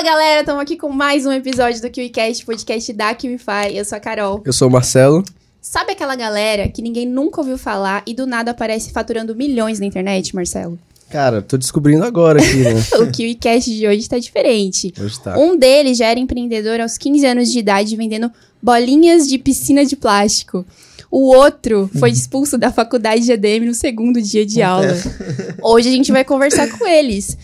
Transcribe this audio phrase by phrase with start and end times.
[0.00, 3.76] Fala galera, estamos aqui com mais um episódio do KiwiCast, podcast da KiwiFi.
[3.76, 4.40] Eu sou a Carol.
[4.46, 5.22] Eu sou o Marcelo.
[5.60, 9.84] Sabe aquela galera que ninguém nunca ouviu falar e do nada aparece faturando milhões na
[9.84, 10.78] internet, Marcelo?
[11.10, 12.82] Cara, tô descobrindo agora aqui, né?
[12.98, 14.90] o KiwiCast de hoje tá diferente.
[14.98, 15.36] Hoje tá.
[15.36, 18.32] Um deles já era empreendedor aos 15 anos de idade vendendo
[18.62, 20.64] bolinhas de piscina de plástico.
[21.10, 24.96] O outro foi expulso da faculdade de ADM no segundo dia de aula.
[25.60, 27.36] Hoje a gente vai conversar com eles.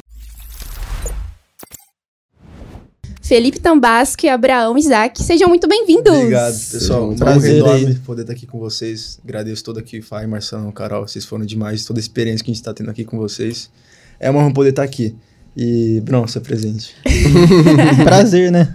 [3.27, 6.13] Felipe Tambasco e Abraão Isaac, sejam muito bem-vindos.
[6.13, 7.07] Obrigado, pessoal.
[7.07, 9.19] Muito Prazer enorme poder estar aqui com vocês.
[9.25, 11.09] Agradeço toda aqui, Fai, Marcelo, Carol.
[11.09, 11.85] Vocês foram demais.
[11.85, 13.69] Toda a experiência que a gente está tendo aqui com vocês.
[14.21, 15.17] É uma honra poder estar aqui.
[15.57, 16.95] E, Bruno, seu presente.
[18.05, 18.73] prazer, né?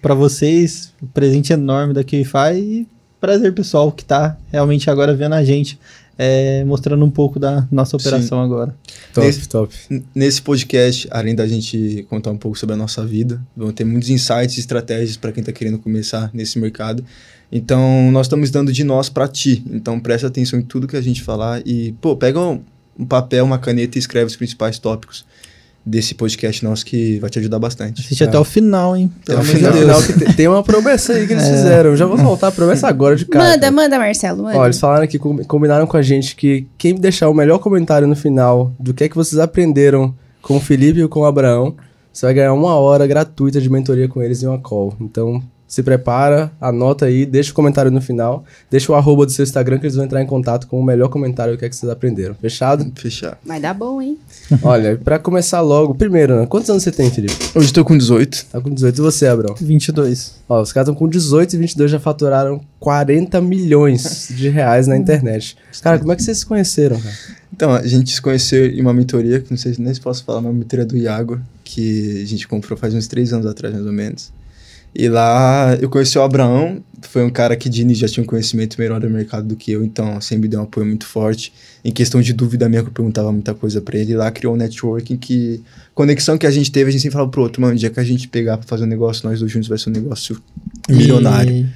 [0.00, 2.88] Pra vocês, um presente enorme da KiwiFi e
[3.20, 5.78] prazer, pessoal, que tá realmente agora vendo a gente,
[6.24, 8.44] é, mostrando um pouco da nossa operação Sim.
[8.44, 8.76] agora.
[9.12, 9.74] Top, Nesse- top.
[10.14, 14.08] Nesse podcast, além da gente contar um pouco sobre a nossa vida, vão ter muitos
[14.08, 17.04] insights e estratégias para quem está querendo começar nesse mercado.
[17.50, 19.62] Então, nós estamos dando de nós para ti.
[19.70, 22.62] Então, presta atenção em tudo que a gente falar e, pô, pega um,
[22.98, 25.24] um papel, uma caneta e escreve os principais tópicos
[25.84, 28.00] desse podcast nosso que vai te ajudar bastante.
[28.02, 29.10] Assiste até o final, hein?
[29.22, 30.02] Até o amor de final.
[30.02, 31.90] Que te- tem uma promessa aí que eles fizeram.
[31.90, 33.44] Eu já vou soltar a promessa agora de cara.
[33.50, 34.58] Manda, manda, Marcelo, manda.
[34.58, 38.06] Ó, eles falaram que com- combinaram com a gente que quem deixar o melhor comentário
[38.06, 41.74] no final do que é que vocês aprenderam com o Felipe e com o Abraão,
[42.12, 44.94] você vai ganhar uma hora gratuita de mentoria com eles em uma call.
[45.00, 45.42] Então,
[45.72, 49.78] se prepara, anota aí, deixa o comentário no final, deixa o arroba do seu Instagram
[49.78, 52.34] que eles vão entrar em contato com o melhor comentário que é que vocês aprenderam.
[52.34, 52.92] Fechado?
[52.94, 53.38] Fechar.
[53.42, 54.18] Vai dar bom, hein?
[54.62, 56.44] Olha, pra começar logo, primeiro, né?
[56.44, 57.34] Quantos anos você tem, Felipe?
[57.54, 58.48] Hoje estou com 18.
[58.52, 59.54] Tá com 18 e você, Abraão?
[59.58, 60.34] 22.
[60.46, 64.98] Ó, os caras estão com 18 e 22 já faturaram 40 milhões de reais na
[64.98, 65.56] internet.
[65.80, 67.16] Cara, como é que vocês se conheceram, cara?
[67.50, 70.22] Então, a gente se conheceu em uma mentoria, que não sei se nem se posso
[70.22, 73.86] falar, uma mentoria do Iago, que a gente comprou faz uns três anos atrás, mais
[73.86, 74.30] ou menos.
[74.94, 78.26] E lá eu conheci o Abraão, foi um cara que de início já tinha um
[78.26, 81.52] conhecimento melhor do mercado do que eu, então sempre me deu um apoio muito forte.
[81.84, 84.56] Em questão de dúvida minha, que eu perguntava muita coisa pra ele, lá criou um
[84.56, 85.62] networking que.
[85.94, 88.00] Conexão que a gente teve, a gente sempre falava pro outro, mano, o dia que
[88.00, 90.40] a gente pegar pra fazer um negócio, nós dois juntos vai ser um negócio
[90.88, 91.68] milionário.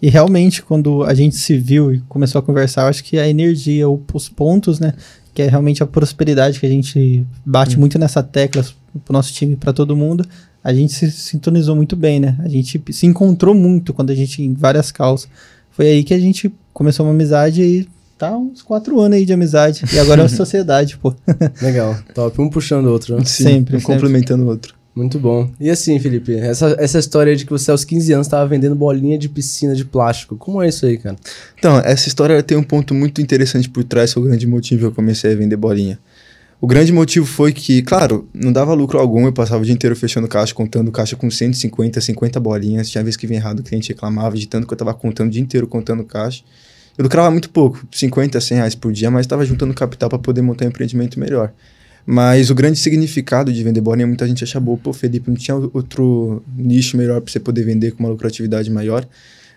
[0.00, 3.18] E, e realmente, quando a gente se viu e começou a conversar, eu acho que
[3.18, 4.94] a energia, os pontos, né?
[5.34, 8.64] Que é realmente a prosperidade que a gente bate muito nessa tecla
[9.04, 10.26] pro nosso time, para todo mundo.
[10.62, 12.36] A gente se sintonizou muito bem, né?
[12.40, 15.28] A gente se encontrou muito quando a gente, em várias causas.
[15.70, 17.88] Foi aí que a gente começou uma amizade e
[18.18, 19.84] tá uns quatro anos aí de amizade.
[19.92, 21.14] E agora é uma sociedade, pô.
[21.62, 22.40] Legal, top.
[22.40, 23.24] Um puxando o outro, né?
[23.24, 23.94] Sim, Sempre, um sempre.
[23.94, 24.74] complementando o outro.
[24.94, 25.48] Muito bom.
[25.58, 29.16] E assim, Felipe, essa, essa história de que você aos 15 anos estava vendendo bolinha
[29.16, 30.36] de piscina de plástico.
[30.36, 31.16] Como é isso aí, cara?
[31.58, 34.80] Então, essa história tem um ponto muito interessante por trás, que é o grande motivo
[34.80, 35.98] que eu comecei a vender bolinha.
[36.60, 39.96] O grande motivo foi que, claro, não dava lucro algum, eu passava o dia inteiro
[39.96, 42.90] fechando caixa, contando caixa com 150, 50 bolinhas.
[42.90, 45.30] Tinha vez que vinha errado, o cliente reclamava de tanto que eu tava contando o
[45.30, 46.42] dia inteiro, contando caixa.
[46.98, 50.42] Eu lucrava muito pouco, 50, 100 reais por dia, mas estava juntando capital para poder
[50.42, 51.50] montar um empreendimento melhor.
[52.04, 55.56] Mas o grande significado de vender bolinha, muita gente acha boa, pô, Felipe, não tinha
[55.56, 59.06] outro nicho melhor para você poder vender com uma lucratividade maior.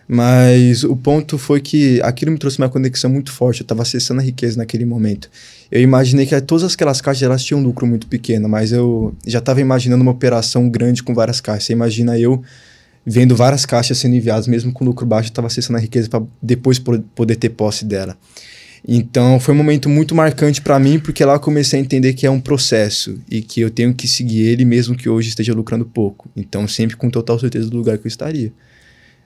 [0.08, 3.62] Mas o ponto foi que aquilo me trouxe uma conexão muito forte.
[3.62, 5.30] Eu estava acessando a riqueza naquele momento.
[5.75, 9.39] Eu imaginei que todas aquelas caixas elas tinham um lucro muito pequeno, mas eu já
[9.39, 11.63] estava imaginando uma operação grande com várias caixas.
[11.63, 12.44] Você imagina eu
[13.03, 16.78] vendo várias caixas sendo enviadas, mesmo com lucro baixo, estava acessando a riqueza para depois
[16.78, 18.16] po- poder ter posse dela.
[18.88, 22.28] Então foi um momento muito marcante para mim, porque lá eu comecei a entender que
[22.28, 25.85] é um processo e que eu tenho que seguir ele, mesmo que hoje esteja lucrando
[25.85, 26.29] pouco.
[26.38, 28.53] Então, sempre com total certeza do lugar que eu estaria.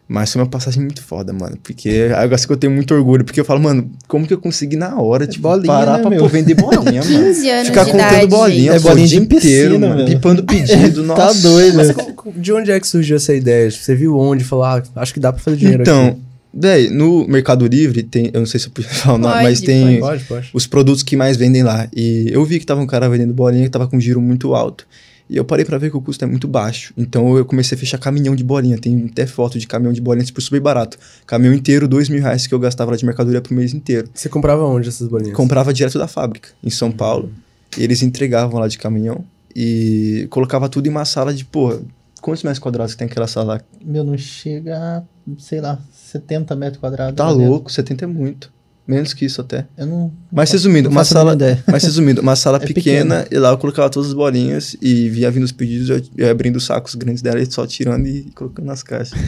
[0.10, 1.58] Mas foi uma passagem muito foda, mano.
[1.62, 3.26] Porque é algo assim que eu tenho muito orgulho.
[3.26, 6.10] Porque eu falo, mano, como que eu consegui na hora, tipo, bolinha, parar né, pra
[6.10, 6.20] meu?
[6.20, 7.26] pô, vender bolinha, mano.
[7.26, 10.06] 15 anos Ficar de contando idade, bolinha, É bolinha o dia de piscina, inteiro, mano.
[10.06, 11.22] Pipando pedido, nossa.
[11.22, 11.76] Tá doido.
[11.76, 13.70] Mas co- de onde é que surgiu essa ideia?
[13.70, 14.46] Você viu onde?
[14.46, 16.18] Falou, ah, acho que dá pra fazer dinheiro Então, aqui.
[16.54, 19.44] véi, no Mercado Livre tem, eu não sei se eu podia falar o nome, Pode,
[19.44, 20.50] mas tem Pode, pode.
[20.54, 21.86] os produtos que mais vendem lá.
[21.94, 24.88] E eu vi que tava um cara vendendo bolinha que tava com giro muito alto.
[25.30, 26.94] E eu parei pra ver que o custo é muito baixo.
[26.98, 28.78] Então eu comecei a fechar caminhão de bolinha.
[28.78, 30.98] Tem até foto de caminhão de bolinha, tipo, super barato.
[31.26, 34.10] Caminhão inteiro, dois mil reais que eu gastava lá de mercadoria pro mês inteiro.
[34.14, 35.36] Você comprava onde essas bolinhas?
[35.36, 37.32] Comprava direto da fábrica, em São Paulo.
[37.78, 39.24] E eles entregavam lá de caminhão.
[39.56, 41.80] E colocava tudo em uma sala de, pô,
[42.22, 43.62] quantos metros quadrados que tem aquela sala lá?
[43.84, 45.04] Meu, não chega a,
[45.40, 47.16] sei lá, 70 metros quadrados.
[47.16, 47.44] Tá dentro.
[47.44, 48.57] louco, 70 é muito.
[48.88, 49.68] Menos que isso até.
[49.78, 50.12] Eu não.
[50.32, 51.36] Mas resumindo, uma sala,
[51.70, 55.30] mas resumindo, uma sala É pequena, e lá eu colocava todas as bolinhas e via
[55.30, 58.84] vindo os pedidos, eu, abrindo os sacos grandes dela e só tirando e colocando nas
[58.84, 59.20] caixas.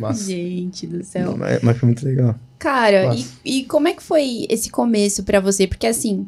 [0.00, 0.24] Massa.
[0.24, 1.36] Gente do céu.
[1.36, 2.34] mas, mas foi muito legal.
[2.58, 3.26] Cara, e,
[3.60, 5.66] e como é que foi esse começo pra você?
[5.66, 6.26] Porque assim,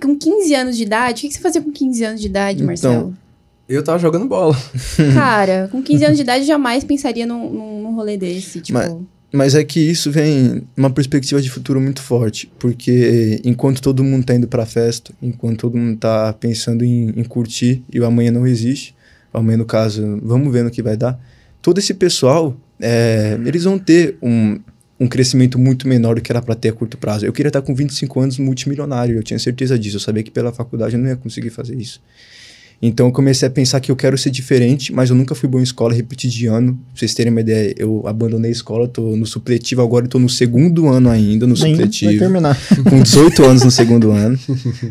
[0.00, 2.66] com 15 anos de idade, o que você fazia com 15 anos de idade, Então,
[2.66, 3.16] Marcelo?
[3.68, 4.54] Eu tava jogando bola.
[5.14, 8.60] Cara, com 15 anos de idade, eu jamais pensaria num, num, num rolê desse.
[8.60, 8.94] Tipo, Mas-
[9.32, 14.26] Mas é que isso vem uma perspectiva de futuro muito forte, porque enquanto todo mundo
[14.26, 18.30] tá indo pra festa, enquanto todo mundo tá pensando em, em curtir e o amanhã
[18.30, 18.94] não existe,
[19.32, 21.18] o amanhã no caso, vamos ver no que vai dar,
[21.62, 24.60] todo esse pessoal, é, eles vão ter um,
[25.00, 27.24] um crescimento muito menor do que era pra ter a curto prazo.
[27.24, 30.52] Eu queria estar com 25 anos multimilionário, eu tinha certeza disso, eu sabia que pela
[30.52, 32.02] faculdade eu não ia conseguir fazer isso.
[32.84, 35.60] Então eu comecei a pensar que eu quero ser diferente, mas eu nunca fui bom
[35.60, 36.72] em escola, repeti de ano.
[36.74, 40.28] Pra vocês terem uma ideia, eu abandonei a escola, tô no supletivo agora, tô no
[40.28, 42.18] segundo ano ainda, no Nem vai supletivo.
[42.18, 42.58] terminar.
[42.90, 44.36] Com 18 anos no segundo ano.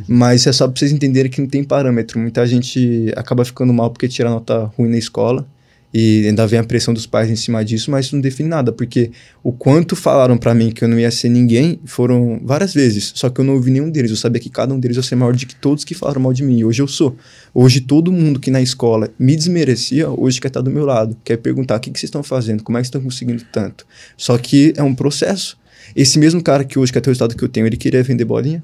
[0.08, 2.18] Mas é só pra vocês entenderem que não tem parâmetro.
[2.18, 5.46] Muita gente acaba ficando mal porque tira nota ruim na escola.
[5.94, 8.72] E ainda vem a pressão dos pais em cima disso, mas isso não define nada,
[8.72, 9.12] porque
[9.44, 13.30] o quanto falaram pra mim que eu não ia ser ninguém foram várias vezes, só
[13.30, 14.10] que eu não ouvi nenhum deles.
[14.10, 16.32] Eu sabia que cada um deles ia ser maior do que todos que falaram mal
[16.32, 16.60] de mim.
[16.60, 17.18] E hoje eu sou.
[17.54, 21.36] Hoje todo mundo que na escola me desmerecia, hoje quer estar do meu lado, quer
[21.38, 23.86] perguntar o que, que vocês estão fazendo, como é que vocês estão conseguindo tanto.
[24.16, 25.58] Só que é um processo.
[25.94, 28.24] Esse mesmo cara que hoje quer ter o resultado que eu tenho, ele queria vender
[28.24, 28.64] bolinha.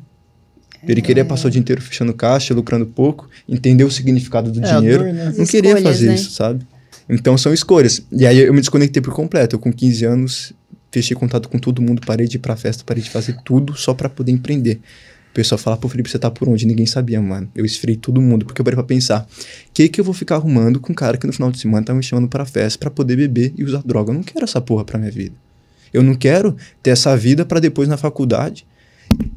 [0.88, 4.76] Ele queria passar o dia inteiro fechando caixa, lucrando pouco, entender o significado do É,
[4.76, 5.14] dinheiro.
[5.14, 6.16] Não As queria escolhas, fazer né?
[6.16, 6.66] isso, sabe?
[7.10, 8.06] Então são escolhas.
[8.12, 9.56] E aí eu me desconectei por completo.
[9.56, 10.54] Eu com 15 anos
[10.92, 13.94] fechei contato com todo mundo, parei de ir pra festa, parei de fazer tudo só
[13.94, 14.80] pra poder empreender.
[15.32, 16.66] O pessoal fala, pô, Felipe, você tá por onde?
[16.66, 17.48] Ninguém sabia, mano.
[17.54, 19.28] Eu esfriei todo mundo, porque eu parei pra pensar.
[19.74, 21.94] Que que eu vou ficar arrumando com um cara que no final de semana tá
[21.94, 24.12] me chamando pra festa pra poder beber e usar droga?
[24.12, 25.36] Eu não quero essa porra pra minha vida.
[25.94, 28.66] Eu não quero ter essa vida pra depois na faculdade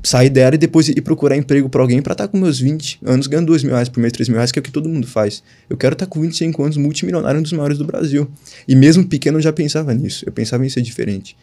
[0.02, 3.26] sair dela e depois ir procurar emprego pra alguém pra estar com meus 20 anos
[3.26, 5.06] ganhando 2 mil reais por mês, 3 mil reais, que é o que todo mundo
[5.06, 5.42] faz.
[5.68, 8.28] Eu quero estar com 25 anos multimilionário, um dos maiores do Brasil.
[8.66, 10.24] E mesmo pequeno eu já pensava nisso.
[10.26, 11.36] Eu pensava em ser diferente.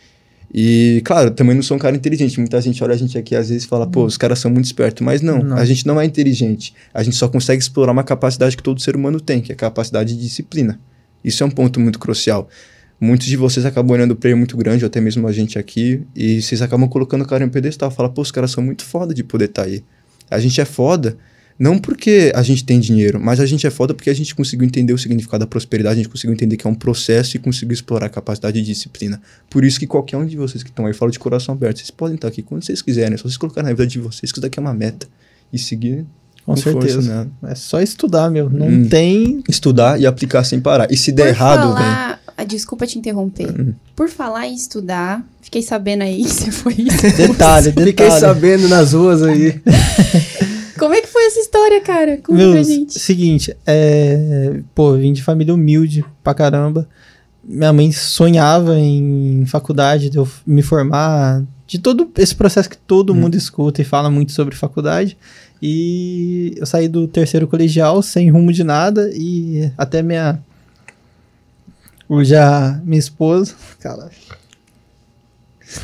[0.53, 2.39] E, claro, também não sou um cara inteligente.
[2.39, 4.65] Muita gente olha a gente aqui às vezes e fala, pô, os caras são muito
[4.65, 5.05] espertos.
[5.05, 5.57] Mas não, Não.
[5.57, 6.73] a gente não é inteligente.
[6.93, 9.57] A gente só consegue explorar uma capacidade que todo ser humano tem, que é a
[9.57, 10.79] capacidade de disciplina.
[11.23, 12.47] Isso é um ponto muito crucial.
[12.99, 16.01] Muitos de vocês acabam olhando o player muito grande, ou até mesmo a gente aqui,
[16.15, 17.91] e vocês acabam colocando o cara em pedestal.
[17.91, 19.83] Fala, pô, os caras são muito foda de poder estar aí.
[20.31, 21.15] A gente é foda,
[21.59, 24.65] não porque a gente tem dinheiro, mas a gente é foda porque a gente conseguiu
[24.65, 27.73] entender o significado da prosperidade, a gente conseguiu entender que é um processo e conseguiu
[27.73, 29.21] explorar a capacidade de disciplina.
[29.49, 31.91] Por isso que qualquer um de vocês que estão aí, fala de coração aberto, vocês
[31.91, 34.37] podem estar aqui quando vocês quiserem, é só vocês colocarem na vida de vocês que
[34.37, 35.07] isso daqui é uma meta.
[35.53, 36.03] E seguir
[36.45, 37.25] Com, com força, certeza.
[37.41, 37.51] né?
[37.51, 38.49] É só estudar, meu.
[38.49, 38.89] Não Hum.
[38.89, 39.41] tem.
[39.47, 40.91] Estudar e aplicar sem parar.
[40.91, 42.17] E se der Por errado, velho.
[42.37, 43.49] Ah, desculpa te interromper.
[43.49, 43.73] Hum.
[43.95, 47.87] Por falar em estudar, fiquei sabendo aí que você foi Detalhe, detalhe.
[47.87, 49.59] Fiquei sabendo nas ruas aí.
[50.77, 52.17] Como é que foi essa história, cara?
[52.17, 52.99] Conta Meu, pra gente.
[52.99, 56.87] seguinte, é, pô, eu vim de família humilde pra caramba.
[57.43, 63.15] Minha mãe sonhava em faculdade, de eu me formar, de todo esse processo que todo
[63.15, 65.17] mundo escuta e fala muito sobre faculdade.
[65.61, 70.39] E eu saí do terceiro colegial sem rumo de nada e até minha.
[72.23, 73.53] Já minha esposa.
[73.79, 74.11] Caralho.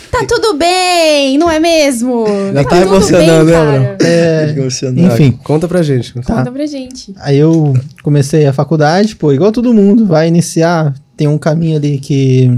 [0.09, 2.25] Tá tudo bem, não é mesmo?
[2.53, 3.97] Já tá tudo emocionando, bem, né, cara.
[4.01, 5.13] É, Emocionado.
[5.13, 6.13] enfim, Conta pra gente.
[6.21, 6.35] Tá.
[6.37, 7.13] Conta pra gente.
[7.17, 11.99] Aí eu comecei a faculdade, pô, igual todo mundo, vai iniciar, tem um caminho ali
[11.99, 12.49] que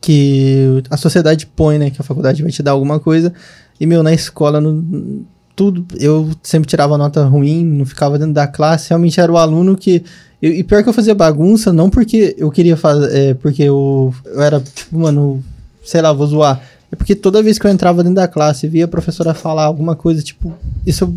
[0.00, 3.34] que a sociedade põe, né, que a faculdade vai te dar alguma coisa.
[3.78, 5.24] E meu, na escola, no,
[5.54, 9.76] tudo, eu sempre tirava nota ruim, não ficava dentro da classe, realmente era o aluno
[9.76, 10.04] que
[10.42, 14.14] eu- e pior que eu fazia bagunça, não porque eu queria fazer, é, porque eu,
[14.24, 15.42] eu era, tipo, mano,
[15.84, 16.60] sei lá, vou zoar.
[16.92, 19.94] É porque toda vez que eu entrava dentro da classe, via a professora falar alguma
[19.94, 20.52] coisa, tipo,
[20.86, 21.14] isso eu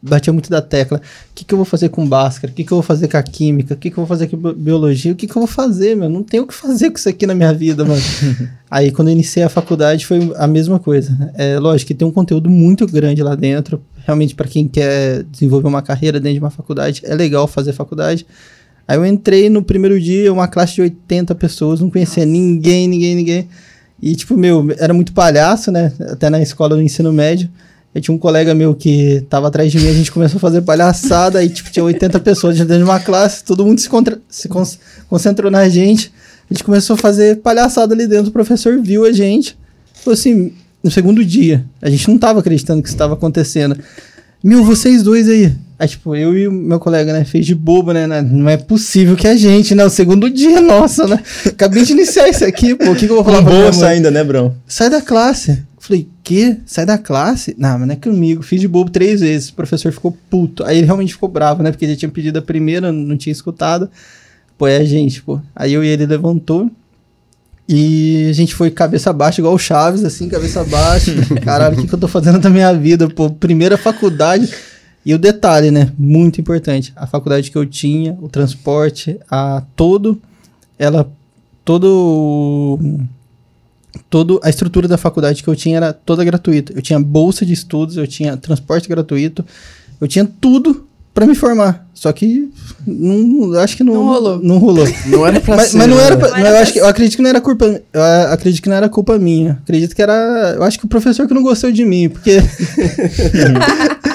[0.00, 0.98] batia muito da tecla.
[0.98, 2.52] O que, que eu vou fazer com Bhaskara?
[2.52, 3.74] O que, que eu vou fazer com a química?
[3.74, 5.10] O que, que eu vou fazer com bi- biologia?
[5.10, 6.08] O que, que eu vou fazer, meu?
[6.08, 8.00] Não tenho o que fazer com isso aqui na minha vida, mano.
[8.70, 11.32] Aí, quando eu iniciei a faculdade, foi a mesma coisa.
[11.34, 13.82] É lógico que tem um conteúdo muito grande lá dentro.
[14.06, 18.24] Realmente, para quem quer desenvolver uma carreira dentro de uma faculdade, é legal fazer faculdade.
[18.88, 23.14] Aí eu entrei no primeiro dia, uma classe de 80 pessoas, não conhecia ninguém, ninguém,
[23.14, 23.48] ninguém.
[24.02, 25.92] E, tipo, meu, era muito palhaço, né?
[26.10, 27.50] Até na escola do ensino médio.
[27.94, 30.62] Eu tinha um colega meu que tava atrás de mim, a gente começou a fazer
[30.62, 34.48] palhaçada, aí, tipo, tinha 80 pessoas dentro de uma classe, todo mundo se, contra- se
[34.48, 34.64] con-
[35.08, 36.12] concentrou na gente.
[36.50, 39.58] A gente começou a fazer palhaçada ali dentro, o professor viu a gente.
[39.94, 40.52] Falou assim,
[40.82, 43.76] no segundo dia, a gente não tava acreditando que isso estava acontecendo.
[44.42, 45.52] Meu, vocês dois aí.
[45.78, 48.06] Aí, tipo, eu e o meu colega, né, fez de bobo, né?
[48.06, 49.84] né, Não é possível que a gente, né?
[49.84, 51.22] O segundo dia, nossa, né?
[51.46, 52.90] Acabei de iniciar isso aqui, pô.
[52.90, 54.56] O que, que eu vou falar Com pra bolsa ainda, né, Brão?
[54.66, 55.62] Sai da classe.
[55.78, 56.56] Falei, quê?
[56.66, 57.54] Sai da classe?
[57.56, 58.42] Não, mas não é comigo.
[58.42, 59.50] Fiz de bobo três vezes.
[59.50, 60.64] O professor ficou puto.
[60.64, 61.70] Aí ele realmente ficou bravo, né?
[61.70, 63.88] Porque ele tinha pedido a primeira, não tinha escutado.
[64.58, 65.40] Pô, é a gente, pô.
[65.54, 66.68] Aí eu e ele levantou.
[67.68, 71.12] E a gente foi cabeça baixa, igual o Chaves, assim, cabeça baixa.
[71.44, 73.08] Caralho, o que, que eu tô fazendo da minha vida?
[73.08, 74.50] Pô, primeira faculdade.
[75.04, 75.92] E o detalhe, né?
[75.98, 76.92] Muito importante.
[76.96, 80.20] A faculdade que eu tinha, o transporte, a todo,
[80.78, 81.10] ela,
[81.64, 82.78] todo,
[84.10, 86.72] todo a estrutura da faculdade que eu tinha era toda gratuita.
[86.74, 89.44] Eu tinha bolsa de estudos, eu tinha transporte gratuito,
[90.00, 91.86] eu tinha tudo para me formar.
[91.94, 92.48] Só que
[92.86, 94.38] não, acho que não, Não rolou.
[94.40, 94.86] Não rolou.
[95.06, 95.78] Não era pra mas, ser.
[95.78, 96.20] mas não era, né?
[96.20, 98.68] pra- Não era eu acho que eu acredito que não era culpa, eu acredito que
[98.68, 99.58] não era culpa minha.
[99.64, 102.38] Acredito que era, eu acho que o professor que não gostou de mim, porque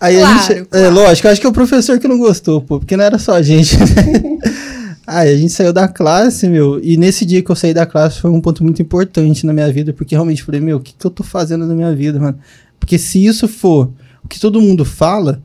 [0.00, 0.94] Aí a Claro, gente, é claro.
[0.94, 3.32] lógico, eu acho que é o professor que não gostou, pô, porque não era só
[3.34, 3.76] a gente.
[3.78, 3.84] né?
[5.06, 8.20] Aí a gente saiu da classe, meu, e nesse dia que eu saí da classe
[8.20, 11.06] foi um ponto muito importante na minha vida, porque realmente falei, meu, o que, que
[11.06, 12.36] eu tô fazendo na minha vida, mano?
[12.80, 13.90] Porque se isso for
[14.24, 15.40] o que todo mundo fala,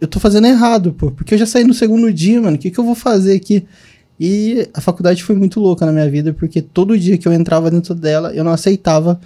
[0.00, 2.68] eu tô fazendo errado, pô, porque eu já saí no segundo dia, mano, o que,
[2.70, 3.64] que eu vou fazer aqui?
[4.18, 7.70] E a faculdade foi muito louca na minha vida, porque todo dia que eu entrava
[7.70, 9.20] dentro dela, eu não aceitava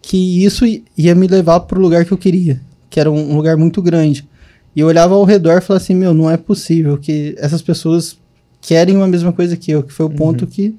[0.00, 0.64] que isso
[0.98, 2.60] ia me levar pro lugar que eu queria,
[2.92, 4.28] que era um, lugar muito grande.
[4.76, 8.18] E eu olhava ao redor e falava assim, meu, não é possível que essas pessoas
[8.60, 10.76] querem uma mesma coisa que eu, que foi o ponto que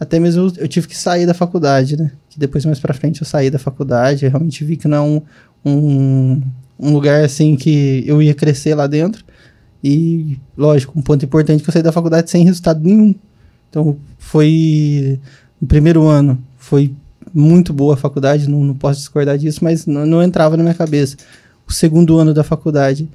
[0.00, 2.10] até mesmo eu, tive que sair da faculdade, né?
[2.30, 5.00] Que depois mais pra frente eu saí da faculdade, eu realmente vi que não é
[5.02, 5.22] um,
[5.62, 6.42] um,
[6.78, 9.22] um lugar assim que eu ia crescer lá dentro.
[9.84, 13.14] E, lógico, um ponto importante que eu saí da faculdade sem resultado nenhum.
[13.68, 15.20] Então, foi.
[15.60, 16.94] No primeiro ano, foi
[17.36, 20.74] muito boa a faculdade, não, não posso discordar disso, mas não, não entrava na minha
[20.74, 21.16] cabeça.
[21.68, 23.08] O segundo ano da faculdade,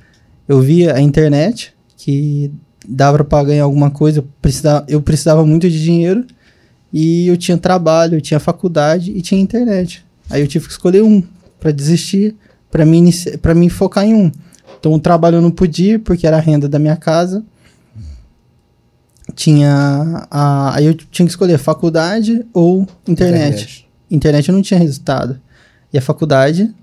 [0.48, 2.52] eu via a internet, que
[2.88, 6.26] dava para ganhar alguma coisa, eu precisava, eu precisava muito de dinheiro,
[6.94, 10.06] e eu tinha trabalho, eu tinha faculdade e tinha internet.
[10.30, 11.24] Aí eu tive que escolher um
[11.60, 12.36] para desistir,
[12.70, 12.86] para
[13.56, 14.32] mim focar em um.
[14.80, 17.44] Então o trabalho eu não podia, porque era a renda da minha casa.
[19.36, 20.28] Tinha.
[20.30, 23.64] A, aí eu tinha que escolher faculdade ou internet.
[23.64, 23.91] internet.
[24.50, 25.40] Eu não tinha resultado.
[25.94, 26.74] E a faculdade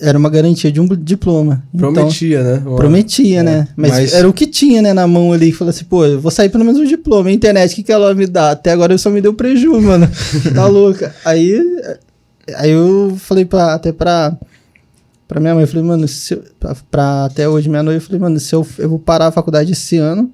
[0.00, 1.62] era uma garantia de um diploma.
[1.72, 2.62] Então, Prometia, né?
[2.66, 3.68] Uma- prometia, É, né?
[3.76, 5.52] Mas, mas- era o que tinha, né, na mão ali.
[5.52, 7.28] Falou assim, pô, eu vou sair pelo menos um diploma.
[7.28, 8.50] A internet, o que, que ela me dá?
[8.50, 10.08] Até agora eu só me deu prejuízo, mano.
[10.54, 11.14] tá louca.
[11.24, 11.60] Aí,
[12.56, 14.36] aí eu falei pra, até pra,
[15.28, 18.04] pra minha mãe, eu falei, mano, se eu- pra, pra até hoje, minha noiva, eu
[18.06, 20.30] falei, mano, se eu, eu vou parar a faculdade esse ano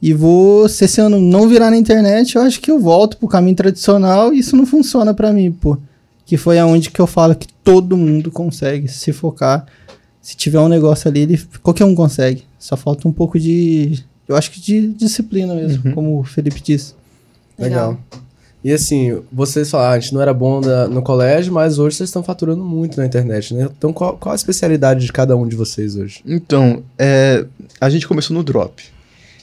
[0.00, 3.26] e vou, se esse ano não virar na internet, eu acho que eu volto pro
[3.28, 5.76] caminho tradicional e isso não funciona pra mim, pô.
[6.24, 9.66] Que foi aonde que eu falo que todo mundo consegue se focar.
[10.20, 12.44] Se tiver um negócio ali, ele, qualquer um consegue.
[12.58, 16.94] Só falta um pouco de, eu acho que de disciplina mesmo, como o Felipe disse.
[17.58, 17.98] Legal.
[18.62, 22.08] E assim, vocês falaram, a gente não era bom da- no colégio, mas hoje vocês
[22.08, 23.68] estão faturando muito na internet, né?
[23.78, 26.20] Então qual, qual a especialidade de cada um de vocês hoje?
[26.26, 27.46] Então, é,
[27.80, 28.82] a gente começou no drop.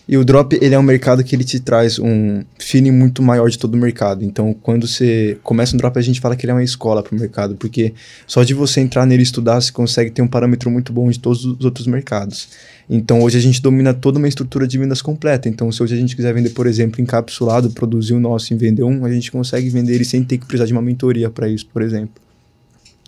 [0.07, 3.49] E o drop, ele é um mercado que ele te traz um feeling muito maior
[3.49, 4.23] de todo o mercado.
[4.23, 7.15] Então, quando você começa um drop, a gente fala que ele é uma escola para
[7.15, 7.93] o mercado, porque
[8.27, 11.19] só de você entrar nele e estudar, você consegue ter um parâmetro muito bom de
[11.19, 12.49] todos os outros mercados.
[12.87, 15.49] Então, hoje a gente domina toda uma estrutura de vendas completa.
[15.49, 18.83] Então, se hoje a gente quiser vender, por exemplo, encapsulado, produzir o nosso e vender
[18.83, 21.65] um, a gente consegue vender ele sem ter que precisar de uma mentoria para isso,
[21.65, 22.24] por exemplo.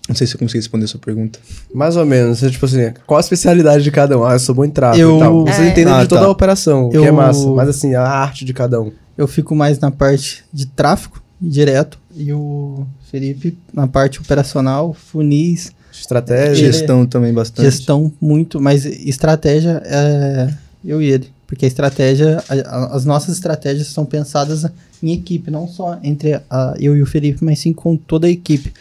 [0.08, 1.38] Não sei se eu consegui responder a sua pergunta.
[1.74, 4.24] Mais ou menos, é tipo assim, qual a especialidade de cada um?
[4.24, 5.46] Ah, eu sou bom em tráfego Eu- e tal.
[5.46, 5.70] Vocês É.
[5.72, 6.28] entendem Ah, de toda tá.
[6.28, 7.46] a operação, o que Eu- é massa.
[7.50, 8.92] Mas assim, a arte de cada um.
[9.18, 15.72] Eu fico mais na parte de tráfego direto e o Felipe na parte operacional, funis,
[15.92, 16.64] Estratégia.
[16.66, 17.66] Ele- Gestão também bastante.
[17.66, 20.48] gestão muito, mas estratégia é
[20.86, 24.64] eu e ele, porque a estratégia, a- a- as nossas estratégias são pensadas
[25.02, 28.30] em equipe, não só entre a- eu e o Felipe, mas sim com toda a
[28.30, 28.72] equipe,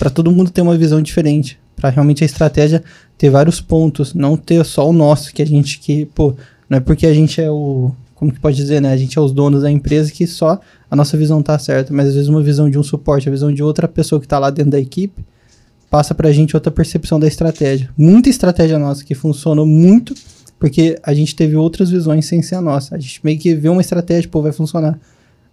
[0.00, 2.82] para todo mundo ter uma visão diferente, para realmente a estratégia
[3.18, 6.34] ter vários pontos, não ter só o nosso que a gente que, pô,
[6.70, 8.92] não é porque a gente é o como que pode dizer, né?
[8.92, 10.58] A gente é os donos da empresa que só
[10.90, 13.52] a nossa visão tá certa, mas às vezes uma visão de um suporte, a visão
[13.52, 15.22] de outra pessoa que tá lá dentro da equipe,
[15.90, 17.90] passa pra gente outra percepção da estratégia.
[17.94, 20.14] Muita estratégia nossa que funcionou muito,
[20.58, 22.94] porque a gente teve outras visões sem ser a nossa.
[22.94, 24.98] A gente meio que vê uma estratégia, pô, vai funcionar.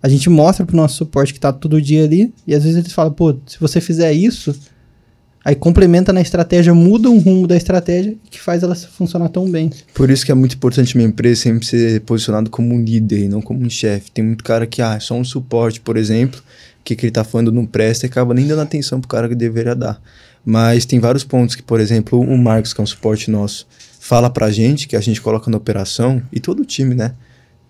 [0.08, 2.94] A gente mostra pro nosso suporte que tá todo dia ali, e às vezes eles
[2.94, 4.56] falam, pô, se você fizer isso,
[5.44, 9.70] aí complementa na estratégia, muda um rumo da estratégia que faz ela funcionar tão bem.
[9.94, 13.28] Por isso que é muito importante uma empresa sempre ser posicionado como um líder e
[13.28, 14.10] não como um chefe.
[14.10, 16.42] Tem muito cara que, ah, é só um suporte, por exemplo,
[16.86, 19.36] que que ele tá falando não presta e acaba nem dando atenção pro cara que
[19.36, 20.02] deveria dar.
[20.46, 23.68] Mas tem vários pontos que, por exemplo, o Marcos, que é um suporte nosso,
[24.00, 27.14] fala pra gente, que a gente coloca na operação, e todo o time, né?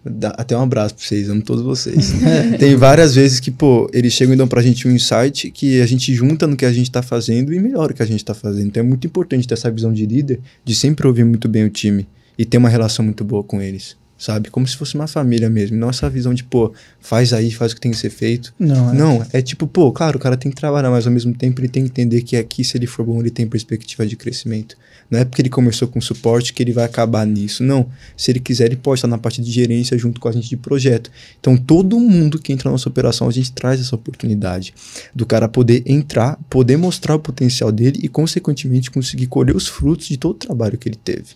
[0.09, 2.13] Dá até um abraço pra vocês, amo todos vocês.
[2.59, 5.85] tem várias vezes que, pô, eles chegam e dão pra gente um insight que a
[5.85, 8.33] gente junta no que a gente tá fazendo e melhora o que a gente tá
[8.33, 8.67] fazendo.
[8.67, 11.69] Então é muito importante ter essa visão de líder, de sempre ouvir muito bem o
[11.69, 13.95] time e ter uma relação muito boa com eles.
[14.17, 14.49] Sabe?
[14.49, 15.77] Como se fosse uma família mesmo.
[15.77, 18.53] Não essa visão de, pô, faz aí, faz o que tem que ser feito.
[18.57, 18.93] Não, é.
[18.93, 21.67] Não, é tipo, pô, claro, o cara tem que trabalhar, mas ao mesmo tempo ele
[21.67, 24.75] tem que entender que aqui, se ele for bom, ele tem perspectiva de crescimento.
[25.09, 27.63] Não é porque ele começou com suporte que ele vai acabar nisso.
[27.63, 27.89] Não.
[28.15, 30.57] Se ele quiser, ele pode estar na parte de gerência junto com a gente de
[30.57, 31.09] projeto.
[31.39, 34.73] Então, todo mundo que entra na nossa operação, a gente traz essa oportunidade
[35.15, 40.07] do cara poder entrar, poder mostrar o potencial dele e, consequentemente, conseguir colher os frutos
[40.07, 41.35] de todo o trabalho que ele teve.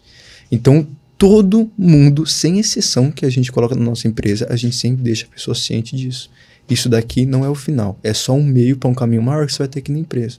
[0.52, 0.86] Então,
[1.22, 5.28] todo mundo, sem exceção, que a gente coloca na nossa empresa, a gente sempre deixa
[5.28, 6.32] a pessoa ciente disso.
[6.68, 9.54] Isso daqui não é o final, é só um meio para um caminho maior que
[9.54, 10.38] você vai ter aqui na empresa.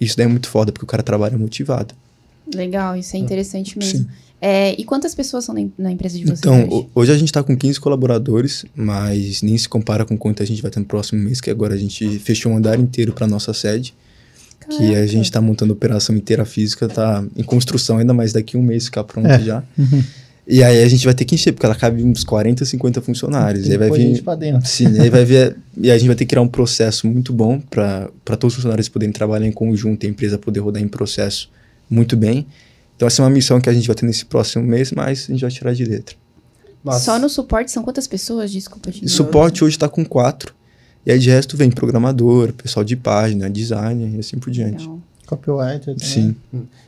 [0.00, 1.94] Isso daí é muito foda, porque o cara trabalha motivado.
[2.54, 3.98] Legal, isso é interessante mesmo.
[4.00, 4.08] Sim.
[4.40, 6.68] É, e quantas pessoas são na, empresa de vocês Então, hoje?
[6.70, 10.46] ho- hoje a gente está com 15 colaboradores, mas nem se compara com quanto a
[10.46, 13.26] gente vai ter no próximo mês, que agora a gente fechou um andar inteiro para
[13.26, 13.94] nossa sede,
[14.68, 15.06] que a Caraca.
[15.06, 18.62] gente está montando a operação inteira física, tá em construção ainda, mas daqui a um
[18.62, 19.40] mês ficar pronto É.
[19.40, 19.62] já.
[20.46, 23.66] E aí a gente vai ter que encher, porque ela cabe uns 40, 50 funcionários.
[23.66, 24.22] E aí vai Põe gente vir.
[24.22, 24.68] pra dentro.
[24.68, 25.56] Sim, aí vai ver.
[25.76, 28.88] E a gente vai ter que criar um processo muito bom para todos os funcionários
[28.88, 31.50] poderem trabalhar em conjunto e a empresa poder rodar em processo
[31.90, 32.46] muito bem.
[32.94, 35.32] Então, essa é uma missão que a gente vai ter nesse próximo mês, mas a
[35.32, 36.14] gente vai tirar de letra.
[36.84, 37.06] Massa.
[37.06, 38.52] Só no suporte são quantas pessoas?
[38.52, 39.08] Desculpa, gente.
[39.08, 40.54] suporte hoje está com quatro.
[41.06, 44.82] E aí de resto vem programador, pessoal de página, designer e assim por diante.
[44.82, 45.00] Legal.
[45.26, 45.94] Copywriter.
[45.94, 45.98] também.
[45.98, 46.36] Sim.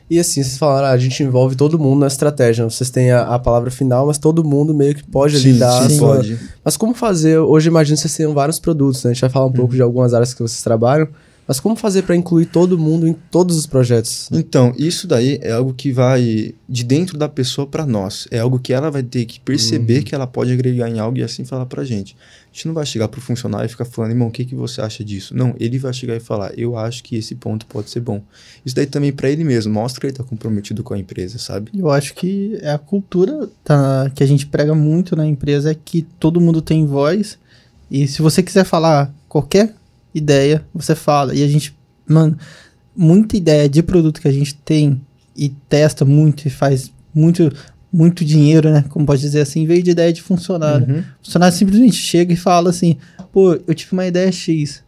[0.09, 2.63] E assim, vocês falaram, ah, a gente envolve todo mundo na estratégia.
[2.63, 5.97] Vocês têm a, a palavra final, mas todo mundo meio que pode ali Sim, sim,
[5.97, 6.15] sua...
[6.15, 6.39] pode.
[6.63, 7.39] Mas como fazer?
[7.39, 9.11] Hoje imagino que vocês tenham vários produtos, né?
[9.11, 11.07] A gente vai falar um pouco de algumas áreas que vocês trabalham.
[11.47, 14.29] Mas como fazer para incluir todo mundo em todos os projetos?
[14.33, 18.27] Então, isso daí é algo que vai de dentro da pessoa para nós.
[18.29, 21.23] É algo que ela vai ter que perceber que ela pode agregar em algo e
[21.23, 22.17] assim falar pra gente.
[22.57, 25.03] Gente não vai chegar pro funcionário e ficar falando, irmão, o que, que você acha
[25.03, 25.37] disso?
[25.37, 28.19] Não, ele vai chegar e falar, eu acho que esse ponto pode ser bom.
[28.65, 31.69] Isso daí também para ele mesmo, mostra que ele tá comprometido com a empresa, sabe?
[31.77, 35.75] Eu acho que é a cultura tá, que a gente prega muito na empresa é
[35.75, 37.37] que todo mundo tem voz.
[37.91, 39.75] E se você quiser falar qualquer
[40.11, 41.35] ideia, você fala.
[41.35, 42.39] E a gente, mano,
[42.95, 44.99] muita ideia de produto que a gente tem
[45.35, 47.53] e testa muito e faz muito,
[47.91, 48.83] muito dinheiro, né?
[48.89, 50.87] Como pode dizer assim, veio de ideia de funcionário.
[50.87, 50.99] Uhum.
[50.99, 52.97] O funcionário simplesmente chega e fala assim:
[53.31, 54.83] pô, eu tive uma ideia X.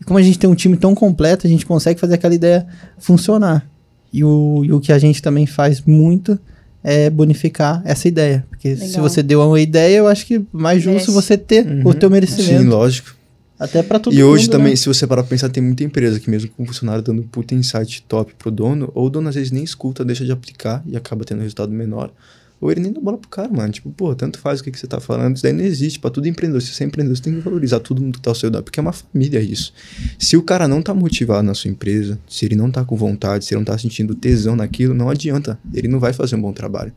[0.00, 2.66] E como a gente tem um time tão completo, a gente consegue fazer aquela ideia
[2.98, 3.66] funcionar.
[4.12, 6.38] E o, e o que a gente também faz muito
[6.84, 8.44] é bonificar essa ideia.
[8.50, 9.02] Porque se Legal.
[9.08, 11.10] você deu uma ideia, eu acho que mais justo Merece.
[11.12, 11.92] você ter o Uhum.
[11.94, 12.62] teu merecimento.
[12.62, 13.14] Sim, lógico.
[13.58, 14.26] Até pra todo e mundo.
[14.32, 14.76] hoje também, né?
[14.76, 17.26] se você parar pra pensar, tem muita empresa que mesmo com o funcionário dando um
[17.26, 20.82] puta insight top pro dono, ou o dono às vezes nem escuta, deixa de aplicar
[20.84, 22.10] e acaba tendo um resultado menor.
[22.62, 23.72] Ou ele nem dá bola pro cara, mano.
[23.72, 25.34] Tipo, pô, tanto faz o que, que você tá falando.
[25.34, 25.98] Isso daí não existe.
[25.98, 26.62] Pra tudo empreendedor.
[26.62, 28.62] Se você é empreendedor, você tem que valorizar todo mundo que tá ao seu lado.
[28.62, 29.74] Porque é uma família isso.
[30.16, 33.44] Se o cara não tá motivado na sua empresa, se ele não tá com vontade,
[33.44, 35.58] se ele não tá sentindo tesão naquilo, não adianta.
[35.74, 36.92] Ele não vai fazer um bom trabalho.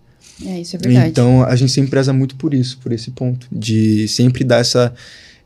[0.45, 1.09] É, isso é verdade.
[1.09, 3.47] Então a gente sempre preza muito por isso, por esse ponto.
[3.51, 4.93] De sempre dar essa,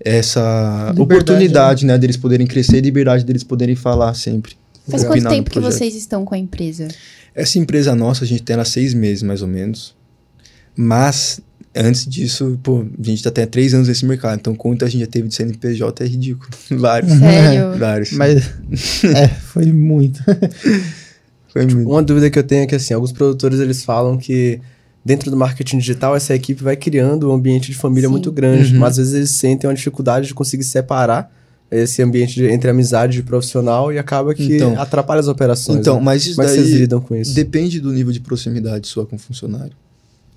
[0.01, 1.97] essa Liberdade, oportunidade, né?
[1.97, 4.57] Deles poderem crescer e liberdade deles poderem falar sempre.
[4.85, 6.89] Faz quanto tempo que vocês estão com a empresa?
[7.33, 9.97] Essa empresa nossa, a gente tem ela há seis meses, mais ou menos.
[10.75, 11.39] Mas,
[11.75, 14.39] antes disso, pô, a gente tá até há três anos nesse mercado.
[14.39, 16.49] Então, quanto a gente já teve de CNPJ é ridículo.
[16.71, 17.11] Vários.
[17.13, 17.77] Sério?
[17.79, 18.11] Vários.
[18.13, 18.43] Mas.
[19.15, 20.21] é, foi muito.
[21.47, 21.89] Foi muito.
[21.89, 24.59] Uma dúvida que eu tenho é que, assim, alguns produtores, eles falam que
[25.03, 28.11] dentro do marketing digital, essa equipe vai criando um ambiente de família Sim.
[28.11, 28.73] muito grande.
[28.73, 28.79] Uhum.
[28.79, 31.33] Mas, às vezes, eles sentem uma dificuldade de conseguir separar
[31.71, 34.79] esse ambiente de- entre amizade e profissional e acaba que Então.
[34.79, 35.79] atrapalha as operações.
[35.79, 36.01] Então, né?
[36.03, 37.33] mas isso Como é daí vocês lidam com isso?
[37.33, 39.73] depende do nível de proximidade sua com o funcionário.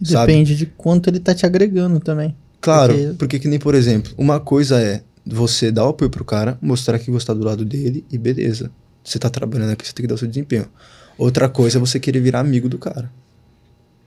[0.03, 0.33] Sabe?
[0.33, 2.35] Depende de quanto ele tá te agregando também.
[2.61, 3.38] Claro, Porque- porque...
[3.38, 7.11] que nem, por exemplo, uma coisa é você dar o apoio pro cara, mostrar que
[7.11, 8.71] você tá do lado dele e beleza.
[9.05, 10.67] Você tá trabalhando aqui, você tem que dar o seu desempenho.
[11.19, 13.11] Outra coisa é você querer virar amigo do cara.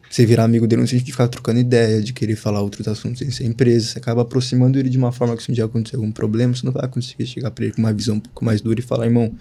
[0.10, 3.20] Você virar amigo dele no sentido de ficar trocando ideia, de querer falar outros assuntos
[3.20, 3.88] sem ser empresa.
[3.88, 6.66] Você acaba aproximando ele de uma forma que se um dia acontecer algum problema, você
[6.66, 9.06] não vai conseguir chegar pra ele com uma visão um pouco mais dura e falar,
[9.06, 9.34] irmão,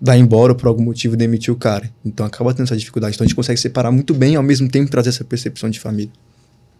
[0.00, 1.90] vai embora ou por algum motivo demitir o cara.
[2.04, 3.14] Então acaba tendo essa dificuldade.
[3.14, 5.80] Então a gente consegue separar muito bem e ao mesmo tempo trazer essa percepção de
[5.80, 6.10] família.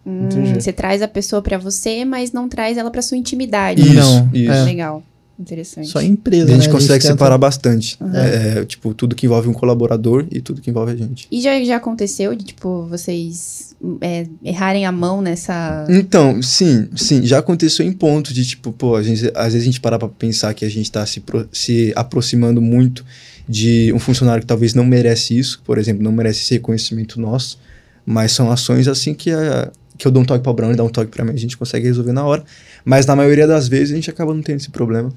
[0.05, 0.27] Hum,
[0.59, 3.81] você traz a pessoa pra você, mas não traz ela pra sua intimidade.
[3.81, 4.51] Isso, Não, isso.
[4.51, 4.63] é.
[4.63, 5.03] Legal.
[5.39, 5.87] Interessante.
[5.87, 6.51] Só empresa.
[6.51, 6.71] a gente né?
[6.73, 7.97] consegue tenta- separar bastante.
[8.01, 8.13] Uhum.
[8.13, 11.27] É, tipo, tudo que envolve um colaborador e tudo que envolve a gente.
[11.31, 15.85] E já, já aconteceu de, tipo, vocês é, errarem a mão nessa...
[15.89, 19.65] Então, sim, sim, já aconteceu em pontos de tipo, pô, a gente- às vezes a
[19.71, 23.05] gente parar pra pensar que a gente tá se, pro- se aproximando muito
[23.47, 27.57] de um funcionário que talvez não merece isso, por exemplo, não merece esse reconhecimento nosso,
[28.05, 30.83] mas são ações assim que, a, que eu dou um toque pra Brown, ele dá
[30.83, 32.43] um toque pra mim, a gente consegue resolver na hora,
[32.83, 35.11] mas na maioria das vezes a gente acaba não tendo esse problema.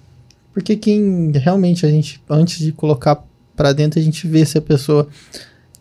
[0.52, 3.22] Porque quem realmente a gente, antes de colocar
[3.56, 5.08] pra dentro, a gente vê se a pessoa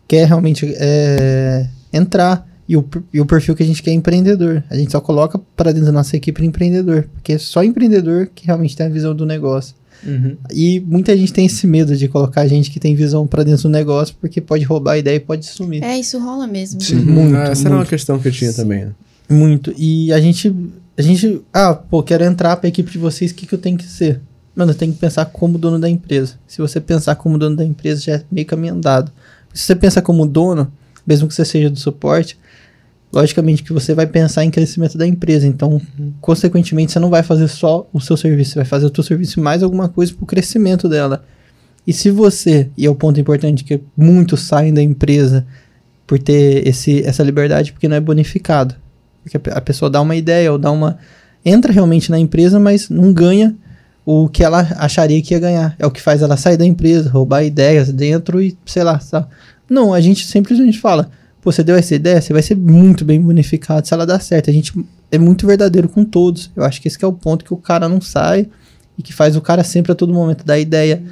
[0.08, 4.64] quer realmente é, entrar, E o, e o perfil que a gente quer é empreendedor.
[4.70, 7.10] A gente só coloca para dentro da nossa equipe empreendedor.
[7.14, 9.76] Porque é só empreendedor que realmente tem a visão do negócio.
[10.06, 10.38] Uhum.
[10.52, 13.70] E muita gente tem esse medo de colocar gente que tem visão para dentro do
[13.70, 15.84] negócio, porque pode roubar a ideia e pode sumir.
[15.84, 16.80] É, isso rola mesmo.
[16.82, 16.96] Sim.
[16.96, 17.90] Muito, Ah, essa era uma muito.
[17.90, 18.62] questão que eu tinha Sim.
[18.62, 18.86] também.
[18.86, 18.92] né?
[19.30, 19.74] Muito.
[19.78, 20.54] E a gente.
[20.98, 21.42] A gente.
[21.54, 24.22] Ah, pô, quero entrar pra equipe de vocês, o que, que eu tenho que ser?
[24.56, 26.36] Mano, tem que pensar como dono da empresa.
[26.46, 29.12] Se você pensar como dono da empresa, já é meio caminho andado.
[29.54, 30.72] Se você pensa como dono,
[31.08, 32.38] mesmo que você seja do suporte,
[33.14, 35.48] logicamente que você vai pensar em crescimento da empresa.
[35.48, 35.82] Então,
[36.20, 39.42] consequentemente, você não vai fazer só o seu serviço, você vai fazer o seu serviço
[39.42, 41.24] mais alguma coisa pro crescimento dela.
[41.86, 45.46] E se você, e é o ponto importante, que muitos saem da empresa
[46.06, 48.76] por ter esse, essa liberdade, porque não é bonificado.
[49.24, 50.98] Porque a pessoa dá uma ideia ou dá uma.
[51.44, 53.56] Entra realmente na empresa, mas não ganha
[54.06, 55.76] o que ela acharia que ia ganhar.
[55.78, 59.28] É o que faz ela sair da empresa, roubar ideias dentro e, sei lá, sabe?
[59.70, 61.10] Não, a gente simplesmente fala,
[61.42, 64.50] pô, você deu essa ideia, você vai ser muito bem bonificado se ela dar certo.
[64.50, 64.74] A gente
[65.12, 66.52] é muito verdadeiro com todos.
[66.56, 68.48] Eu acho que esse que é o ponto que o cara não sai
[68.98, 71.04] e que faz o cara sempre a todo momento dar ideia.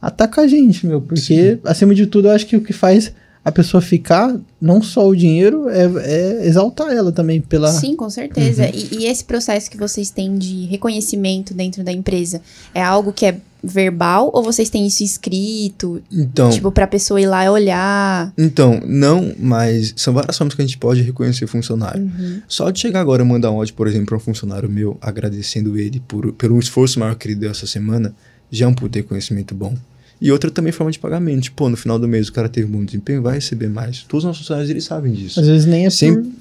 [0.00, 3.12] Ataca a gente, meu, porque acima de tudo eu acho que o que faz
[3.44, 7.70] a pessoa ficar, não só o dinheiro, é, é exaltar ela também pela.
[7.70, 8.66] Sim, com certeza.
[8.72, 12.40] E, e esse processo que vocês têm de reconhecimento dentro da empresa
[12.74, 16.02] é algo que é verbal ou vocês têm isso escrito?
[16.10, 18.32] Então, Tipo, pra pessoa ir lá e olhar.
[18.36, 22.02] então, não, mas são várias formas que a gente pode reconhecer funcionário.
[22.02, 22.40] Uhum.
[22.48, 25.78] Só de chegar agora e mandar um áudio, por exemplo, para um funcionário meu, agradecendo
[25.78, 28.14] ele por, pelo esforço maior que ele deu essa semana,
[28.50, 29.74] já é um puto reconhecimento bom.
[30.24, 31.42] E outra também forma de pagamento.
[31.42, 34.04] Tipo, pô, no final do mês o cara teve um bom desempenho, vai receber mais.
[34.04, 35.38] Todos os nossos funcionários, eles sabem disso.
[35.38, 36.32] Às vezes nem é Sempre- por...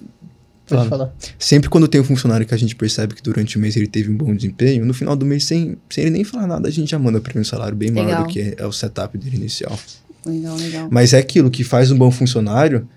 [0.65, 0.89] Pode Fala.
[0.89, 1.15] falar.
[1.38, 4.10] Sempre quando tem um funcionário que a gente percebe que durante o mês ele teve
[4.10, 6.89] um bom desempenho, no final do mês, sem, sem ele nem falar nada, a gente
[6.91, 8.24] já manda para ele um salário bem maior Legal.
[8.24, 9.78] do que é, é o setup dele inicial.
[10.26, 10.88] Legal, legal.
[10.89, 12.88] Mas é aquilo que faz um bom funcionário,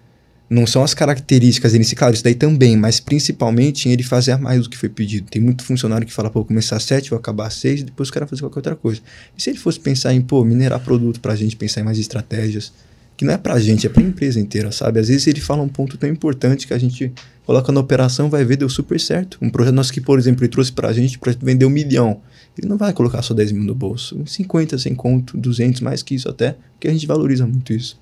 [0.48, 4.62] não são as características dele, claro, isso daí também, mas principalmente em ele fazer mais
[4.62, 5.28] do que foi pedido.
[5.28, 8.12] Tem muito funcionário que fala, pô, começar às 7, vou acabar às 6, depois o
[8.12, 9.00] cara fazer qualquer outra coisa.
[9.37, 12.72] E se ele fosse pensar em, pô, minerar produto pra gente, pensar em mais estratégias,
[13.16, 15.00] que não é pra gente, é pra empresa inteira, sabe?
[15.00, 17.12] Às vezes ele fala um ponto tão importante que a gente
[17.44, 19.38] coloca na operação, vai ver, deu super certo.
[19.40, 22.20] Um projeto nosso que, por exemplo, ele trouxe pra gente pra vender um milhão.
[22.59, 24.22] Ele não vai colocar só 10 mil no bolso.
[24.26, 27.98] 50, 100 conto, 200, mais que isso até, porque a gente valoriza muito isso.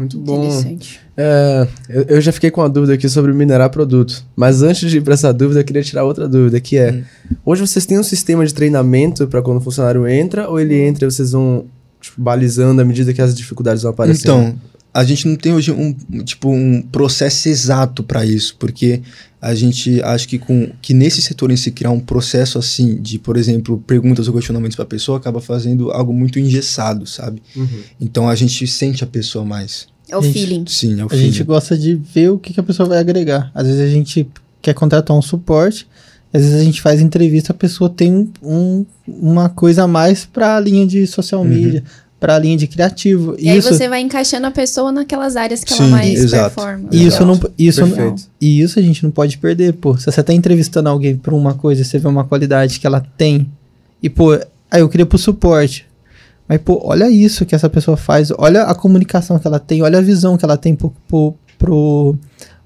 [0.00, 0.46] Muito bom.
[0.46, 0.98] Interessante.
[1.14, 4.24] É, eu, eu já fiquei com uma dúvida aqui sobre minerar produto.
[4.34, 6.90] Mas antes de ir pra essa dúvida, eu queria tirar outra dúvida, que é...
[6.90, 7.36] Hum.
[7.44, 11.06] Hoje vocês têm um sistema de treinamento pra quando o funcionário entra, ou ele entra
[11.06, 11.66] e vocês vão
[12.00, 14.40] tipo, balizando à medida que as dificuldades vão aparecendo?
[14.40, 14.54] Então,
[14.92, 19.00] a gente não tem hoje um, tipo, um processo exato para isso, porque
[19.40, 23.18] a gente acha que com que nesse setor em se criar um processo assim de,
[23.18, 27.40] por exemplo, perguntas ou questionamentos para a pessoa acaba fazendo algo muito engessado, sabe?
[27.56, 27.82] Uhum.
[28.00, 29.86] Então a gente sente a pessoa mais.
[30.08, 30.64] É o Gente, feeling.
[30.66, 33.50] Sim, é o A gente gosta de ver o que, que a pessoa vai agregar.
[33.54, 34.28] Às vezes a gente
[34.60, 35.86] quer contratar um suporte,
[36.32, 40.56] às vezes a gente faz entrevista, a pessoa tem um, uma coisa a mais para
[40.56, 41.82] a linha de social media,
[42.20, 43.34] para a linha de criativo.
[43.38, 46.54] E aí isso, você vai encaixando a pessoa naquelas áreas que Sim, ela mais exato.
[46.54, 46.88] performa.
[46.92, 49.96] e isso não, isso não, e isso a gente não pode perder, pô.
[49.96, 53.00] Se você tá entrevistando alguém por uma coisa, e você vê uma qualidade que ela
[53.16, 53.50] tem,
[54.02, 54.34] e pô,
[54.70, 55.86] aí eu queria pro suporte.
[56.46, 59.98] Mas, pô, olha isso que essa pessoa faz, olha a comunicação que ela tem, olha
[59.98, 62.16] a visão que ela tem pro, pro, pro,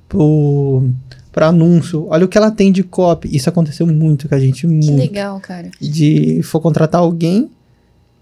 [0.08, 0.82] pro,
[1.30, 3.28] pro anúncio, olha o que ela tem de copy.
[3.36, 4.96] Isso aconteceu muito com a gente, Que muito.
[4.96, 5.70] legal, cara.
[5.80, 7.50] De for contratar alguém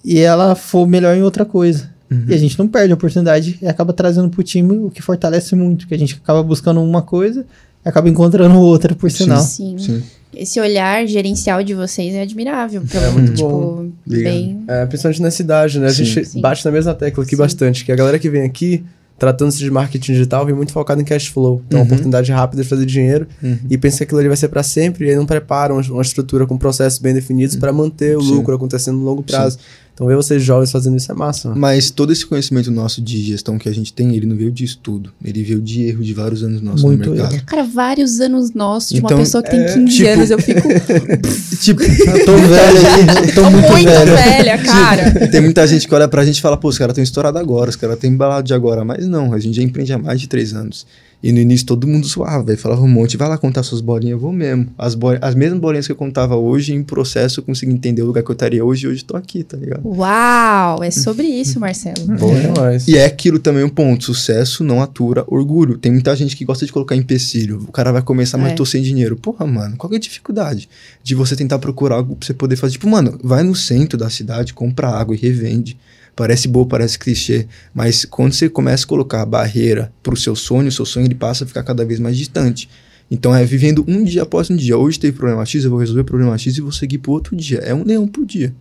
[0.05, 1.91] e ela for melhor em outra coisa.
[2.11, 2.25] Uhum.
[2.29, 5.55] E a gente não perde a oportunidade e acaba trazendo pro time o que fortalece
[5.57, 7.47] muito, que a gente acaba buscando uma coisa
[7.85, 9.25] e acaba encontrando outra, por Sim.
[9.25, 9.41] sinal.
[9.41, 9.77] Sim.
[9.79, 10.03] Sim.
[10.35, 12.83] Esse olhar gerencial de vocês é admirável.
[12.91, 13.89] Pelo, É muito tipo, bom.
[14.07, 14.65] Bem.
[14.67, 15.87] É, principalmente na cidade, né?
[15.87, 16.05] A Sim.
[16.05, 16.41] gente Sim.
[16.41, 17.37] bate na mesma tecla aqui Sim.
[17.37, 18.83] bastante, que a galera que vem aqui,
[19.19, 21.63] tratando-se de marketing digital, vem muito focado em cash flow.
[21.67, 21.85] Então, Uhum.
[21.85, 23.59] uma oportunidade rápida de fazer dinheiro Uhum.
[23.69, 26.47] e pensa que aquilo ali vai ser para sempre e aí não preparam uma, estrutura
[26.47, 28.35] com processos bem definidos para manter o Sim.
[28.35, 29.59] lucro acontecendo no longo prazo.
[30.03, 31.49] Então, ver vocês jovens fazendo isso é massa.
[31.49, 31.61] mano.
[31.61, 34.65] Mas todo esse conhecimento nosso de gestão que a gente tem, ele não veio de
[34.65, 35.13] estudo.
[35.25, 37.35] Ele veio de erro de vários anos nossos Muito no mercado.
[37.35, 37.43] erro.
[37.47, 40.39] Cara, vários anos nossos de uma Então, pessoa que tem é, 15 tipo- anos, eu
[40.39, 40.69] fico
[41.63, 41.83] Tipo,
[42.19, 44.13] eu tô velho aí, eu tô muito, muito velho.
[44.17, 45.29] velha, cara.
[45.29, 47.71] Tem muita gente que olha pra gente e fala, pô, os caras estão estourados agora,
[47.71, 48.85] os caras estão embalados de agora.
[48.85, 50.87] Mas não, a gente já empreende há mais de três anos.
[51.23, 52.59] E no início todo mundo zoava, velho.
[52.59, 54.67] Falava um monte, vai lá contar suas bolinhas, eu vou mesmo.
[54.77, 58.07] As, bol as mesmas bolinhas que eu contava hoje, em processo, eu consegui entender o
[58.07, 59.87] lugar que eu estaria hoje e hoje tô aqui, tá ligado?
[59.87, 62.05] Uau, é sobre isso, Marcelo.
[62.19, 62.89] Bom demais.
[62.89, 64.05] E é aquilo também um ponto.
[64.05, 65.79] Sucesso não atura orgulho.
[65.79, 67.65] Tem muita gente que gosta de colocar empecilho.
[67.69, 68.55] O cara vai começar, mas É.
[68.57, 69.15] tô sem dinheiro.
[69.17, 70.69] Porra, mano, qual que é a dificuldade
[71.05, 72.73] de você tentar procurar algo pra você poder fazer?
[72.73, 75.77] Tipo, mano, vai no centro da cidade, compra água e revende.
[76.15, 80.69] Parece boa, parece clichê, mas quando você começa a colocar barreira para o seu sonho,
[80.69, 82.69] o seu sonho ele passa a ficar cada vez mais distante.
[83.11, 84.77] Então é vivendo um dia após um dia.
[84.77, 87.37] Hoje teve problema X, eu vou resolver o problema X e vou seguir para outro
[87.37, 87.59] dia.
[87.59, 88.55] É um leão por dia.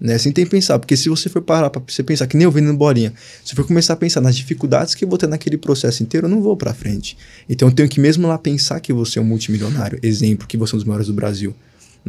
[0.00, 0.14] Né?
[0.14, 2.50] Assim tem que pensar, porque se você for parar para você pensar que nem eu
[2.50, 3.12] vendendo bolinha,
[3.44, 6.30] se for começar a pensar nas dificuldades que eu vou ter naquele processo inteiro, eu
[6.30, 7.16] não vou para frente.
[7.48, 10.74] Então eu tenho que mesmo lá pensar que você é um multimilionário, exemplo, que você
[10.74, 11.54] é um dos maiores do Brasil.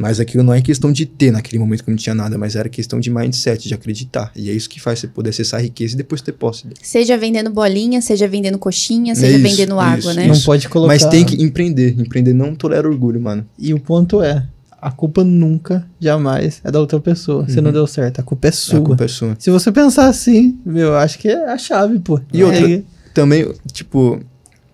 [0.00, 2.68] Mas aquilo não é questão de ter naquele momento que não tinha nada, mas era
[2.70, 4.32] questão de mindset, de acreditar.
[4.34, 6.80] E é isso que faz você poder acessar a riqueza e depois ter posse dele.
[6.82, 10.26] Seja vendendo bolinha, seja vendendo coxinha, seja isso, vendendo água, isso, né?
[10.26, 10.92] Não pode colocar.
[10.94, 11.94] Mas tem que empreender.
[12.00, 13.46] Empreender não tolera orgulho, mano.
[13.58, 14.46] E o ponto é,
[14.80, 17.46] a culpa nunca, jamais é da outra pessoa.
[17.46, 18.78] Se não deu certo, a culpa é sua.
[18.78, 19.36] A culpa é sua.
[19.38, 22.18] Se você pensar assim, meu, acho que é a chave, pô.
[22.32, 22.82] E outra- É,
[23.12, 24.18] Também, tipo,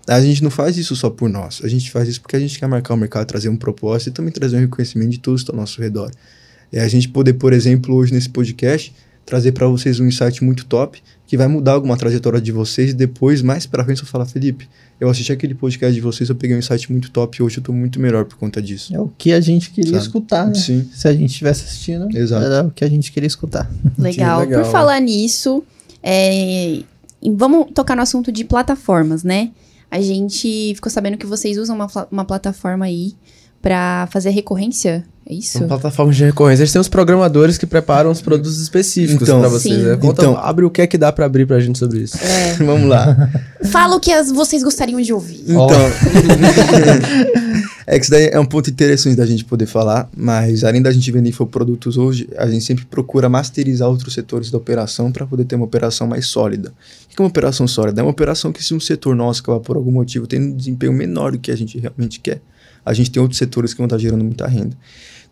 [0.08, 1.60] a gente não faz isso só por nós.
[1.64, 4.12] A gente faz isso porque a gente quer marcar o mercado, trazer um propósito e
[4.12, 6.10] também trazer um reconhecimento de todos que estão ao nosso redor.
[6.72, 8.92] É a gente poder, por exemplo, hoje nesse podcast,
[9.24, 12.94] trazer para vocês um insight muito top que vai mudar alguma trajetória de vocês e
[12.94, 14.68] depois, mais pra frente, eu falar, Felipe,
[15.00, 17.62] eu assisti aquele podcast de vocês, eu peguei um insight muito top e hoje eu
[17.64, 18.94] tô muito melhor por conta disso.
[18.94, 20.02] é o que a gente queria Sabe?
[20.02, 20.54] escutar, né?
[20.54, 20.88] Sim.
[20.94, 22.44] Se a gente estivesse assistindo, Exato.
[22.44, 23.68] era o que a gente queria escutar.
[23.98, 24.40] Legal.
[24.40, 24.62] legal.
[24.62, 25.64] Por falar nisso,
[26.00, 26.82] é,
[27.34, 29.50] vamos tocar no assunto de plataformas, né?
[29.90, 33.14] A gente ficou sabendo que vocês usam uma, uma plataforma aí
[33.62, 35.58] pra fazer recorrência, é isso?
[35.58, 36.62] São plataformas de recorrência.
[36.62, 39.74] A gente tem os programadores que preparam os produtos específicos Então, pra vocês.
[39.74, 39.82] Sim.
[39.82, 39.96] né?
[39.96, 42.16] Conta, Então- abre o que é que dá pra abrir pra gente sobre isso.
[42.64, 43.30] Vamos lá.
[43.70, 45.42] Fala o que as- vocês gostariam de ouvir.
[45.48, 45.66] Então.
[47.86, 50.90] é que isso daí é um ponto interessante da gente poder falar, mas além da
[50.90, 55.44] gente vender infoprodutos hoje, a gente sempre procura masterizar outros setores da operação para poder
[55.44, 56.70] ter uma operação mais sólida.
[57.04, 58.00] O que é uma operação sólida?
[58.00, 60.92] É uma operação que, se um setor nosso, que por algum motivo tem um desempenho
[60.92, 62.40] menor do que a gente realmente quer,
[62.84, 64.76] a gente tem outros setores que vão estar gerando muita renda.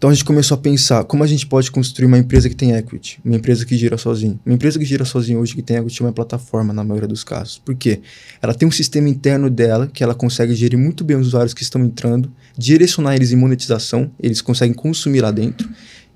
[0.04, 2.72] Então a gente começou a pensar como a gente pode construir uma empresa que tem
[2.72, 4.38] equity, uma empresa que gira sozinha.
[4.44, 7.24] Uma empresa que gira sozinha hoje que tem equity é uma plataforma na maioria dos
[7.24, 7.56] casos.
[7.56, 8.02] Por quê?
[8.42, 11.62] Ela tem um sistema interno dela que ela consegue gerir muito bem os usuários que
[11.62, 15.66] estão entrando, direcionar eles em monetização, eles conseguem consumir lá dentro.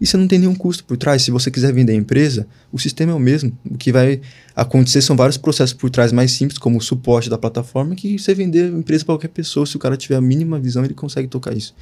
[0.01, 1.23] E você não tem nenhum custo por trás.
[1.23, 3.57] Se você quiser vender a empresa, o sistema é o mesmo.
[3.69, 4.21] O que vai
[4.55, 8.35] acontecer são vários processos por trás mais simples, como o suporte da plataforma, que você
[8.35, 11.27] vender a empresa para qualquer pessoa, se o cara tiver a mínima visão, ele consegue
[11.29, 11.75] tocar isso.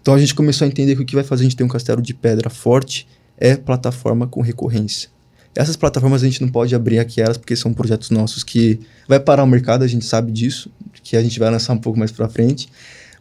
[0.00, 1.68] Então a gente começou a entender que o que vai fazer a gente ter um
[1.68, 5.08] castelo de pedra forte é plataforma com recorrência.
[5.56, 9.20] Essas plataformas a gente não pode abrir aqui elas porque são projetos nossos que vai
[9.20, 10.68] parar o mercado, a gente sabe disso,
[11.02, 12.68] que a gente vai lançar um pouco mais para frente.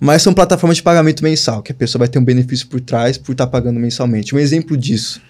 [0.05, 3.17] Mas são plataformas de pagamento mensal, que a pessoa vai ter um benefício por trás
[3.17, 4.35] por estar pagando mensalmente.
[4.35, 5.21] Um exemplo disso,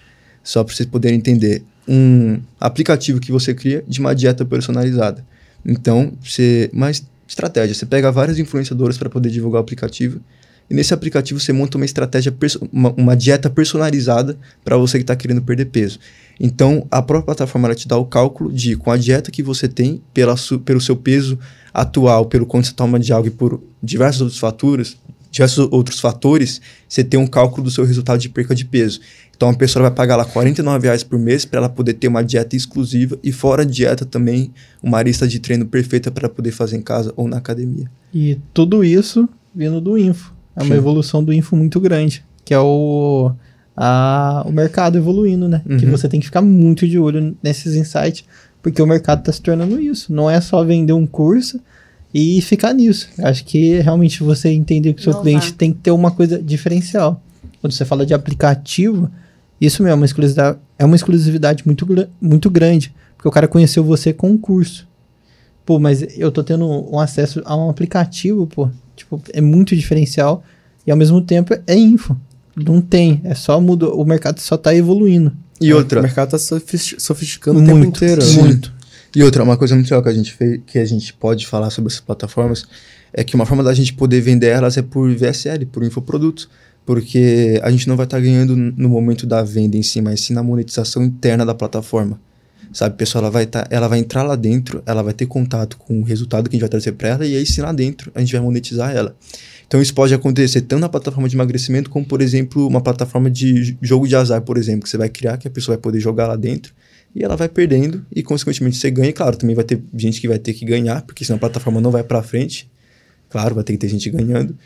[0.42, 5.24] só para vocês poderem entender, um aplicativo que você cria de uma dieta personalizada.
[5.64, 10.20] Então, você, uma es- estratégia, você pega várias influenciadoras para poder divulgar o aplicativo
[10.68, 12.34] e nesse aplicativo você monta uma estratégia,
[12.72, 16.00] uma, uma dieta personalizada para você que está querendo perder peso.
[16.38, 19.68] Então, a própria plataforma ela te dá o cálculo de, com a dieta que você
[19.68, 21.38] tem, pela pelo seu peso
[21.72, 24.96] atual, pelo quanto você toma de algo e por diversos outros fatores,
[25.30, 29.00] diversos outros fatores, você tem um cálculo do seu resultado de perca de peso.
[29.36, 32.22] Então, a pessoa vai pagar lá 49 reais por mês para ela poder ter uma
[32.22, 36.76] dieta exclusiva e fora a dieta também, uma lista de treino perfeita para poder fazer
[36.76, 37.90] em casa ou na academia.
[38.12, 40.34] E tudo isso vindo do Info.
[40.56, 40.78] É uma Sim.
[40.78, 43.32] evolução do Info muito grande, que é o,
[43.76, 45.62] a, o mercado evoluindo, né?
[45.78, 45.90] Que Uhum.
[45.90, 48.24] você tem que ficar muito de olho nesses insights,
[48.62, 50.12] porque o mercado está se tornando isso.
[50.12, 51.60] Não é só vender um curso
[52.12, 53.08] e ficar nisso.
[53.18, 55.24] Acho que realmente você entender que o seu Inovar.
[55.24, 57.20] cliente tem que ter uma coisa diferencial.
[57.60, 59.10] Quando você fala de aplicativo,
[59.60, 61.86] isso mesmo é uma exclusividade, é uma exclusividade muito,
[62.20, 64.86] muito grande, porque o cara conheceu você com um curso.
[65.66, 68.68] Pô, mas eu tô tendo um acesso a um aplicativo, pô.
[68.94, 70.44] Tipo, é muito diferencial
[70.86, 72.16] e ao mesmo tempo é info.
[72.56, 75.32] Não tem, é só muda, o mercado só tá evoluindo.
[75.60, 78.22] E outra, O mercado tá sofis- sofisticando o tempo Muito, inteiro.
[78.22, 78.40] Sim.
[78.42, 78.72] muito.
[79.14, 81.70] E outra, uma coisa muito legal que a gente fez, que a gente pode falar
[81.70, 82.66] sobre essas plataformas,
[83.12, 86.48] é que uma forma da gente poder vender elas é por VSL, por infoprodutos.
[86.86, 90.34] Porque a gente não vai estar ganhando no momento da venda em si, mas sim
[90.34, 92.20] na monetização interna da plataforma.
[92.72, 96.00] Sabe, pessoal, ela vai, tá, ela vai entrar lá dentro, ela vai ter contato com
[96.00, 98.20] o resultado que a gente vai trazer para ela, e aí sim lá dentro a
[98.20, 99.14] gente vai monetizar ela.
[99.66, 103.76] Então isso pode acontecer tanto na plataforma de emagrecimento, como por exemplo uma plataforma de
[103.80, 106.26] jogo de azar, por exemplo, que você vai criar, que a pessoa vai poder jogar
[106.26, 106.74] lá dentro,
[107.14, 109.10] e ela vai perdendo, e consequentemente você ganha.
[109.10, 111.80] E, Claro, também vai ter gente que vai ter que ganhar, porque senão a plataforma
[111.80, 112.68] não vai para frente.
[113.30, 114.56] Claro, vai ter que ter gente ganhando.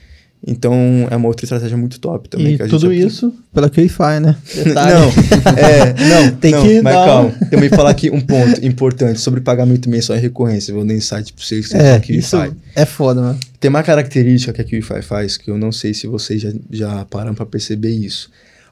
[0.47, 0.73] Então
[1.11, 2.55] é uma outra estratégia muito top também.
[2.55, 4.37] E que a gente tudo isso pela QIFI, né?
[4.67, 7.35] Não, é, não, Tem não, que mas dar calma.
[7.51, 10.73] Também falar aqui um ponto importante sobre pagamento mensal e recorrência.
[10.73, 12.53] Vou dar insight para vocês que É, que isso faz.
[12.75, 13.41] é foda, mano.
[13.59, 17.05] Tem uma característica que a QIFI faz que eu não sei se vocês já, já
[17.07, 18.31] pararam para perceber isso.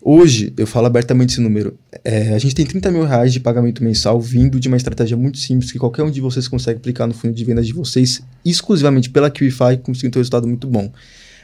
[0.08, 1.76] Hoje, eu falo abertamente esse número.
[2.04, 5.36] É, a gente tem 30 mil reais de pagamento mensal vindo de uma estratégia muito
[5.38, 9.10] simples que qualquer um de vocês consegue aplicar no fundo de vendas de vocês exclusivamente
[9.10, 10.92] pela QIFI e conseguir ter um resultado muito bom.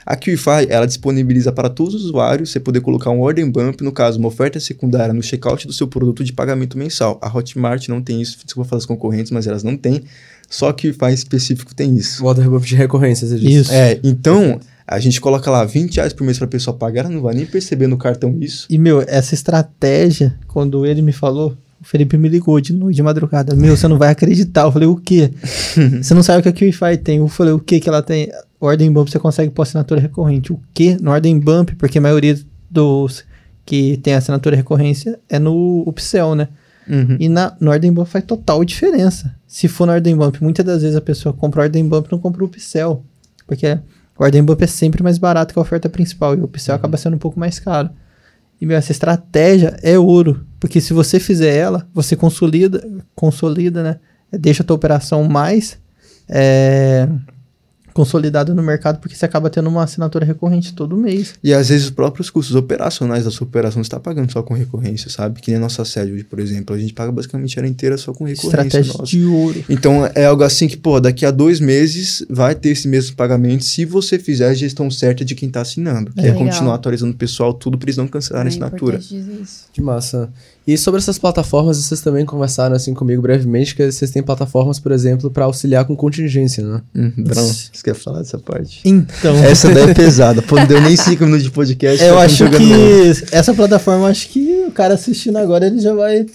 [0.05, 3.93] A QIFI, ela disponibiliza para todos os usuários você poder colocar um order bump, no
[3.93, 7.19] caso, uma oferta secundária no checkout do seu produto de pagamento mensal.
[7.23, 10.03] A Hotmart não tem isso, desculpa falar as concorrentes, mas elas não têm.
[10.49, 12.23] Só a QIFI específico tem isso.
[12.23, 13.61] O order bump de recorrência, você disse.
[13.61, 13.73] Isso.
[13.73, 17.23] É, então, a gente coloca lá 20 reais por mês pra pessoa pagar, ela não
[17.23, 18.67] vai nem perceber no cartão isso.
[18.69, 23.03] E, meu, essa estratégia, quando ele me falou, o Felipe me ligou de noite, de
[23.03, 23.57] madrugada.
[23.57, 24.63] Meu, você não vai acreditar.
[24.63, 25.31] Eu falei, o quê?
[26.03, 27.19] você não sabe o que a QIFI tem.
[27.19, 28.31] Eu falei, o que que ela tem?
[28.67, 30.53] Ordem Bump você consegue por assinatura recorrente.
[30.53, 30.97] O quê?
[31.01, 32.39] No Ordem Bump, porque a maioria
[32.71, 33.25] dos
[33.65, 36.49] que tem assinatura recorrência é no Upsell, né?
[36.89, 37.17] Uhum.
[37.19, 39.35] E na, no Ordem Bump faz total diferença.
[39.47, 42.13] Se for no Ordem Bump, muitas das vezes a pessoa compra o Ordem Bump e
[42.13, 43.05] não compra o Upsell.
[43.47, 43.79] Porque
[44.19, 46.35] o Ordem Bump é sempre mais barato que a oferta principal.
[46.35, 47.91] E o Upsell acaba sendo um pouco mais caro.
[48.61, 50.47] E, meu, essa estratégia é ouro.
[50.61, 53.99] Porque se você fizer ela, você consolida, consolida, né?
[54.31, 55.79] Deixa a tua operação mais
[56.29, 57.09] é,
[57.93, 61.35] consolidada no mercado, porque você acaba tendo uma assinatura recorrente todo mês.
[61.43, 64.55] E às vezes os próprios custos operacionais da sua operação você está pagando só com
[64.55, 65.41] recorrência, sabe?
[65.41, 66.75] Que nem a nossa sede hoje, por exemplo.
[66.75, 68.47] A gente paga basicamente ela inteira só com recorrência.
[68.47, 69.05] Estratégia nossa.
[69.11, 69.65] de ouro.
[69.69, 73.65] Então é algo assim que, pô, daqui a dois meses vai ter esse mesmo pagamento
[73.65, 76.13] se você fizer a gestão certa de quem está assinando.
[76.13, 78.97] Que É é, continuar atualizando o pessoal, tudo para eles não cancelarem a É assinatura.
[78.97, 79.65] importante dizer isso.
[79.73, 80.33] Que massa.
[80.67, 84.93] E sobre essas plataformas, vocês também conversaram assim comigo brevemente, que vocês têm plataformas, por
[84.93, 86.81] exemplo, para auxiliar com contingência, né?
[86.95, 88.81] Hum, Brão, você quer falar dessa parte?
[88.85, 90.41] Então, Essa daí é pesada.
[90.41, 92.03] Pô, não deu nem cinco minutos de podcast.
[92.05, 93.29] eu já acho que jogando.
[93.33, 96.27] essa plataforma, acho que o cara assistindo agora, ele já vai...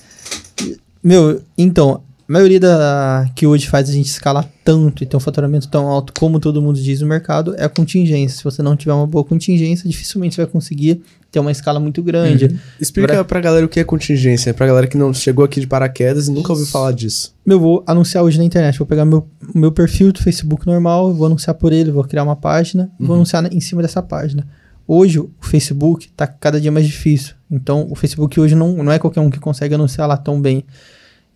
[1.01, 5.19] Meu, então, a maioria da que hoje faz a gente escalar tanto e ter um
[5.19, 8.37] faturamento tão alto como todo mundo diz no mercado é a contingência.
[8.39, 11.01] Se você não tiver uma boa contingência, dificilmente você vai conseguir
[11.37, 12.59] ter uma escala muito grande.
[12.79, 15.67] Explica Pra- pra galera o que é contingência, pra galera que não chegou aqui de
[15.67, 17.33] paraquedas e nunca ouviu falar disso.
[17.45, 18.77] Meu, vou anunciar hoje na internet.
[18.77, 22.35] Vou pegar meu, meu perfil do Facebook normal, vou anunciar por ele, vou criar uma
[22.35, 24.47] página e vou anunciar na- em cima dessa página.
[24.87, 27.35] Hoje, o Facebook tá cada dia mais difícil.
[27.51, 30.63] Então, o Facebook hoje não, não é qualquer um que consegue anunciar lá tão bem.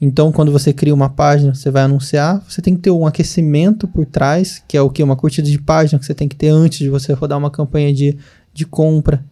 [0.03, 3.87] Então, quando você cria uma página, você vai anunciar, você tem que ter um aquecimento
[3.87, 5.03] por trás, que é o que?
[5.03, 7.93] Uma curtida de página que você tem que ter antes de você rodar uma campanha
[7.93, 8.17] de,
[8.51, 9.23] de compra.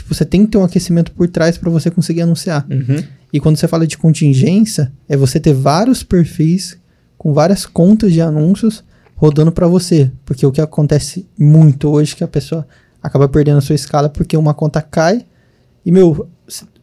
[0.00, 2.66] Tipo, você tem que ter um aquecimento por trás para você conseguir anunciar.
[2.70, 3.04] Uhum.
[3.30, 6.78] E quando você fala de contingência, é você ter vários perfis
[7.18, 8.82] com várias contas de anúncios
[9.14, 10.10] rodando para você.
[10.24, 12.66] Porque o que acontece muito hoje é que a pessoa
[13.02, 15.26] acaba perdendo a sua escala porque uma conta cai
[15.84, 16.26] e, meu,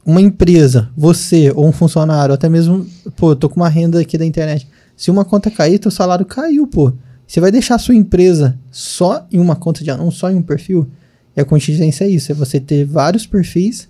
[0.05, 4.15] uma empresa, você ou um funcionário, até mesmo, pô, eu tô com uma renda aqui
[4.15, 4.67] da internet.
[4.95, 6.93] Se uma conta cair, teu salário caiu, pô.
[7.25, 10.43] Você vai deixar a sua empresa só em uma conta de anúncio, só em um
[10.43, 10.87] perfil?
[11.37, 13.87] E a contingência é isso, é você ter vários perfis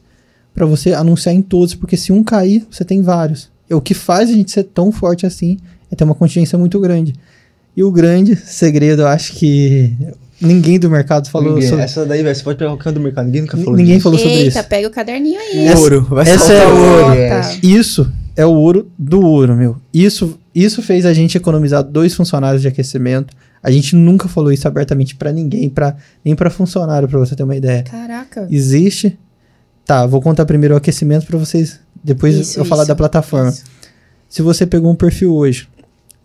[0.53, 3.49] para você anunciar em todos, porque se um cair, você tem vários.
[3.69, 5.57] E o que faz a gente ser tão forte assim
[5.89, 7.13] é ter uma contingência muito grande.
[7.75, 9.93] E o grande segredo, eu acho que
[10.41, 12.99] ninguém do mercado falou Ninguém- sobre Essa daí, velho, você pode pegar qualquer um do
[12.99, 13.25] mercado.
[13.27, 14.03] Ninguém nunca falou Ninguém disso.
[14.03, 14.67] falou sobre Eita, isso.
[14.69, 15.73] pega o caderninho aí.
[15.75, 17.13] Ouro, vai essa é o ouro.
[17.15, 17.59] Yes.
[17.63, 19.77] Isso é o ouro do ouro, meu.
[19.93, 23.33] Isso, isso fez a gente economizar dois funcionários de aquecimento.
[23.61, 27.43] A gente nunca falou isso abertamente pra ninguém, pra, nem pra funcionário, pra você ter
[27.43, 27.83] uma ideia.
[27.83, 28.47] Caraca.
[28.49, 29.17] Existe.
[29.85, 33.49] Tá, vou contar primeiro o aquecimento pra vocês, depois Isso, eu falar isso, da plataforma.
[33.49, 33.63] isso.
[34.27, 35.67] Se você pegou um perfil hoje,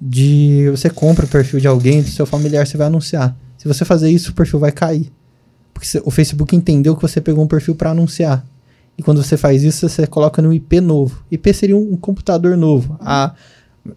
[0.01, 3.37] de você compra o perfil de alguém, do seu familiar, você vai anunciar.
[3.57, 5.13] Se você fazer isso, o perfil vai cair.
[5.73, 8.45] Porque o Facebook entendeu que você pegou um perfil para anunciar.
[8.99, 11.25] E quando você faz isso, você coloca no IP novo.
[11.31, 12.97] IP seria um, um computador novo.
[13.01, 13.33] A,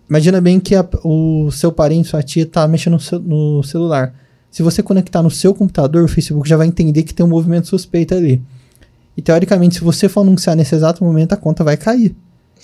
[0.09, 4.13] imagina bem que a- o seu parente, sua tia, tá mexendo no, cel- no celular.
[4.49, 7.67] Se você conectar no seu computador, o Facebook já vai entender que tem um movimento
[7.67, 8.41] suspeito ali.
[9.17, 12.15] E teoricamente, se você for anunciar nesse exato momento, a conta vai cair.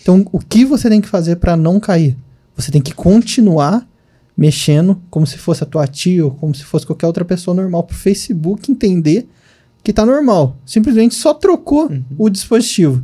[0.01, 2.17] Então, o que você tem que fazer para não cair?
[2.55, 3.87] Você tem que continuar
[4.35, 7.83] mexendo como se fosse a tua tia ou como se fosse qualquer outra pessoa normal
[7.83, 9.27] pro Facebook entender
[9.83, 10.55] que tá normal.
[10.65, 13.03] Simplesmente só trocou o dispositivo.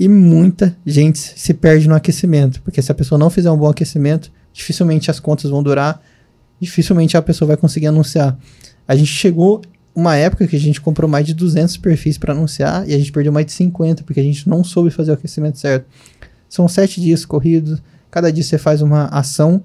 [0.00, 3.68] E muita gente se perde no aquecimento, porque se a pessoa não fizer um bom
[3.68, 6.00] aquecimento, dificilmente as contas vão durar,
[6.58, 8.38] dificilmente a pessoa vai conseguir anunciar.
[8.88, 9.60] A gente chegou
[9.94, 13.12] uma época que a gente comprou mais de 200 perfis para anunciar e a gente
[13.12, 15.84] perdeu mais de 50 porque a gente não soube fazer o aquecimento certo.
[16.48, 19.62] São sete dias corridos, cada dia você faz uma ação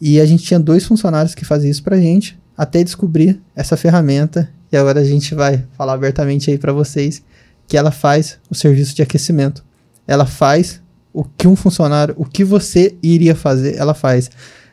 [0.00, 4.48] e a gente tinha dois funcionários que faziam isso pra gente até descobrir essa ferramenta
[4.72, 7.22] e agora a gente vai falar abertamente aí para vocês
[7.70, 9.64] que ela faz o serviço de aquecimento.
[10.04, 14.28] Ela faz o que um funcionário, o que você iria fazer, ela faz.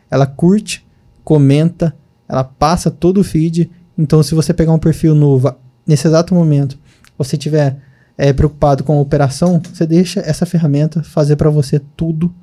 [0.10, 0.84] Ela curte,
[1.24, 1.95] comenta,
[2.28, 3.70] ela passa todo o feed.
[3.95, 6.80] Então, se você pegar um perfil novo nesse exato momento,
[7.16, 7.78] você tiver
[8.18, 12.34] é preocupado com a operação, você deixa essa ferramenta fazer para você tudo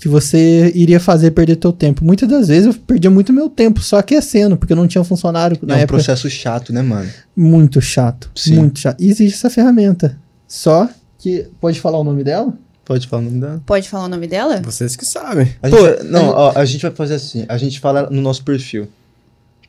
[0.00, 2.02] que você iria fazer perder teu tempo.
[2.02, 5.58] Muitas das vezes eu perdia muito meu tempo só aquecendo, porque eu não tinha funcionário
[5.62, 5.98] na é um época.
[5.98, 7.08] processo chato, né, mano?
[7.36, 8.56] Muito chato, Sim.
[8.56, 8.98] muito chato.
[8.98, 10.18] E existe essa ferramenta.
[10.48, 10.88] Só
[11.18, 12.54] que pode falar o nome dela?
[12.82, 13.62] Pode falar o nome dela?
[13.66, 14.62] Pode falar o nome dela?
[14.62, 15.54] Vocês que sabem.
[15.62, 17.44] A Pô, gente não, ó, a gente vai fazer assim.
[17.46, 18.88] A gente fala no nosso perfil.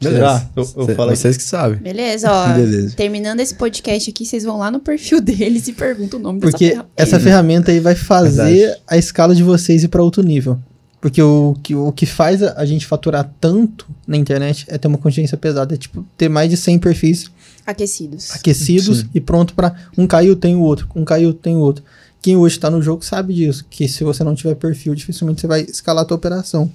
[0.01, 0.49] Será?
[0.55, 1.15] Eu, eu Cê- falo.
[1.15, 1.77] Vocês que sabem.
[1.79, 2.47] Beleza, ó.
[2.53, 2.95] Beleza.
[2.95, 6.51] Terminando esse podcast aqui, vocês vão lá no perfil deles e perguntam o nome dessa
[6.51, 6.89] Porque ferramenta.
[6.97, 8.81] essa ferramenta aí vai fazer Verdade.
[8.87, 10.57] a escala de vocês ir para outro nível.
[10.99, 14.87] Porque o que, o que faz a, a gente faturar tanto na internet é ter
[14.87, 15.73] uma consciência pesada.
[15.73, 17.31] É tipo ter mais de 100 perfis
[17.65, 18.31] Aquecidos.
[18.35, 19.09] aquecidos Sim.
[19.13, 20.87] e pronto para um caiu, tem o outro.
[20.95, 21.83] Um caiu, tem o outro.
[22.21, 23.65] Quem hoje tá no jogo sabe disso.
[23.67, 26.71] Que se você não tiver perfil, dificilmente você vai escalar a tua operação.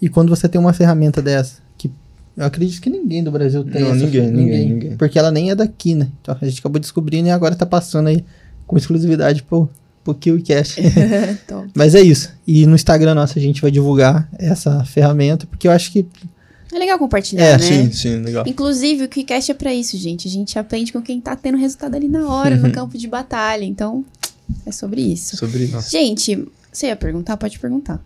[0.00, 1.90] E quando você tem uma ferramenta dessa, que
[2.36, 3.80] eu acredito que ninguém do Brasil tem.
[3.82, 4.96] Não, essa ninguém, ninguém, ninguém.
[4.96, 6.08] Porque ela nem é daqui, né?
[6.20, 8.24] Então a gente acabou descobrindo e agora tá passando aí
[8.66, 9.68] com exclusividade pro,
[10.04, 10.80] pro KiwiCast.
[11.48, 11.70] Top.
[11.74, 12.30] Mas é isso.
[12.46, 16.06] E no Instagram nosso a gente vai divulgar essa ferramenta, porque eu acho que
[16.72, 17.58] É legal compartilhar, É, né?
[17.58, 18.44] Sim, sim, legal.
[18.46, 20.28] Inclusive, o KiCast é pra isso, gente.
[20.28, 23.64] A gente aprende com quem tá tendo resultado ali na hora, no campo de batalha.
[23.64, 24.04] Então,
[24.66, 25.36] é sobre isso.
[25.38, 25.90] Sobre isso.
[25.90, 27.38] Gente, você ia perguntar?
[27.38, 27.98] Pode perguntar.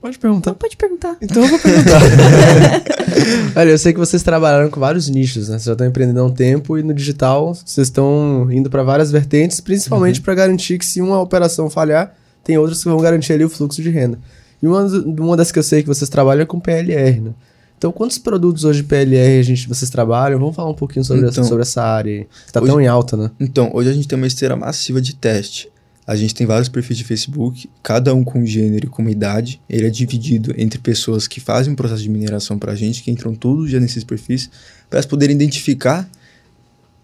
[0.00, 0.50] Pode perguntar.
[0.50, 1.16] Então, pode perguntar.
[1.20, 2.00] Então eu vou perguntar.
[3.56, 5.54] Olha, eu sei que vocês trabalharam com vários nichos, né?
[5.58, 9.10] Vocês já estão empreendendo há um tempo e no digital vocês estão indo para várias
[9.10, 12.14] vertentes, principalmente para garantir que se uma operação falhar,
[12.44, 14.18] tem outras que vão garantir ali o fluxo de renda.
[14.62, 17.30] E uma, uma das que eu sei que vocês trabalham é com PLR, né?
[17.78, 20.38] Então, quantos produtos hoje de PLR a gente, vocês trabalham?
[20.38, 22.78] Vamos falar um pouquinho sobre, essa, Então, sobre essa área aí, que tá hoje- tão
[22.80, 23.30] em alta, né?
[23.40, 25.70] Então, hoje a gente tem uma esteira massiva de teste.
[26.10, 29.60] A gente tem vários perfis de Facebook, cada um com gênero e com idade.
[29.70, 33.32] Ele é dividido entre pessoas que fazem um processo de mineração pra gente, que entram
[33.32, 34.50] todos já nesses perfis,
[34.88, 36.10] para elas poderem identificar,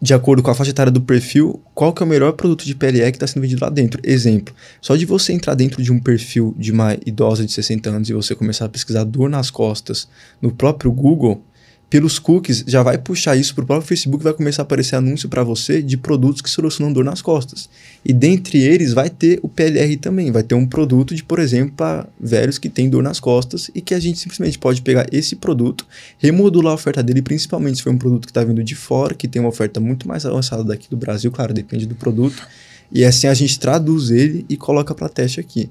[0.02, 2.74] de acordo com a faixa etária do perfil, qual que é o melhor produto de
[2.74, 4.00] PLE que está sendo vendido lá dentro.
[4.02, 8.11] Exemplo, só de você entrar dentro de um perfil de uma idosa de 60 anos
[8.11, 10.09] e você começar a pesquisar dor nas costas
[10.42, 11.44] no próprio Google,
[11.89, 15.28] pelos cookies, já vai puxar isso para o próprio Facebook, vai começar a aparecer anúncio
[15.28, 17.68] para você de produtos que solucionam dor nas costas.
[18.05, 21.74] E dentre eles vai ter o PLR também, vai ter um produto de, por exemplo,
[21.76, 25.37] para velhos que têm dor nas costas e que a gente simplesmente pode pegar esse
[25.37, 25.87] produto,
[26.18, 29.28] remodular a oferta dele, principalmente se for um produto que está vindo de fora, que
[29.28, 32.47] tem uma oferta muito mais avançada daqui do Brasil, claro, depende do produto.
[32.91, 35.70] E assim a gente traduz ele e coloca para teste aqui.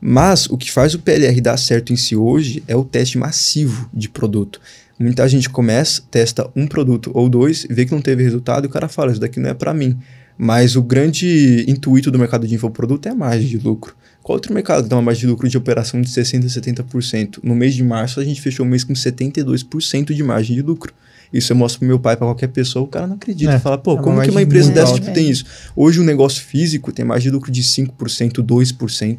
[0.00, 3.88] Mas o que faz o PLR dar certo em si hoje é o teste massivo
[3.92, 4.60] de produto.
[4.98, 8.70] Muita gente começa, testa um produto ou dois, vê que não teve resultado e o
[8.70, 9.98] cara fala, isso daqui não é para mim.
[10.38, 13.94] Mas o grande intuito do mercado de infoproduto é a margem de lucro.
[14.22, 17.38] Qual outro mercado que dá uma margem de lucro de operação de 60% a 70%?
[17.42, 20.92] No mês de março, a gente fechou o mês com 72% de margem de lucro.
[21.32, 23.52] Isso eu mostro pro meu pai, para qualquer pessoa, o cara não acredita.
[23.52, 25.00] É, fala, pô, é como que uma empresa dessa alta.
[25.00, 25.44] tipo, tem isso?
[25.74, 29.18] Hoje um negócio físico tem margem de lucro de 5%, 2%.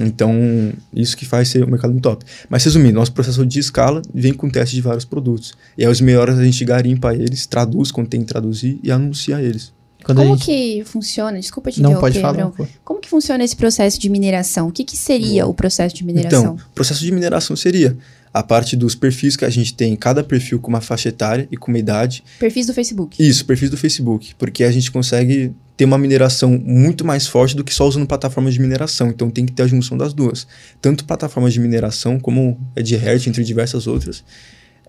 [0.00, 2.24] Então, isso que faz ser o mercado muito top.
[2.48, 5.54] Mas resumindo, nosso processo de escala vem com teste de vários produtos.
[5.78, 9.40] E aí os melhores a gente garimpa eles, traduz quando tem que traduzir e anuncia
[9.40, 9.72] eles.
[10.04, 11.38] quando a Como gente que funciona?
[11.38, 12.30] Desculpa te não interromper, pode falar.
[12.30, 12.50] Abrão.
[12.50, 12.66] pô.
[12.84, 14.68] Como que funciona esse processo de mineração?
[14.68, 16.54] O que, que seria o processo de mineração?
[16.54, 17.96] Então, o processo de mineração seria
[18.34, 21.56] a parte dos perfis que a gente tem, cada perfil com uma faixa etária e
[21.56, 22.22] com uma idade.
[22.38, 23.26] Perfis do Facebook.
[23.26, 27.62] Isso, perfis do Facebook, porque a gente consegue ter uma mineração muito mais forte do
[27.62, 29.08] que só usando plataformas de mineração.
[29.08, 30.46] Então tem que ter a junção das duas.
[30.80, 34.24] Tanto plataformas de mineração como a de Hertz, entre diversas outras.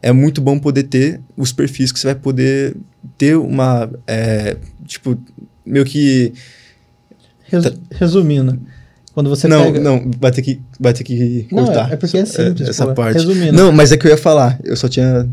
[0.02, 2.76] É muito bom poder ter os perfis que você vai poder
[3.18, 3.90] ter uma.
[4.06, 5.18] é, tipo,
[5.66, 6.32] meio que.
[7.46, 8.60] Resu- Resumindo,
[9.14, 9.80] quando você não, pega...
[9.80, 11.90] não, vai ter que, vai ter que Não, cortar.
[11.90, 12.94] é, é porque é simples, essa pô.
[12.94, 13.14] parte.
[13.16, 13.54] Resumindo.
[13.54, 15.28] Não, mas é que eu ia falar, eu só tinha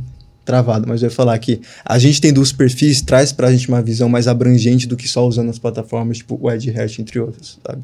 [0.44, 3.82] travado, mas eu ia falar que a gente tendo os perfis traz pra gente uma
[3.82, 7.82] visão mais abrangente do que só usando as plataformas, tipo o AdHash, entre outras, sabe?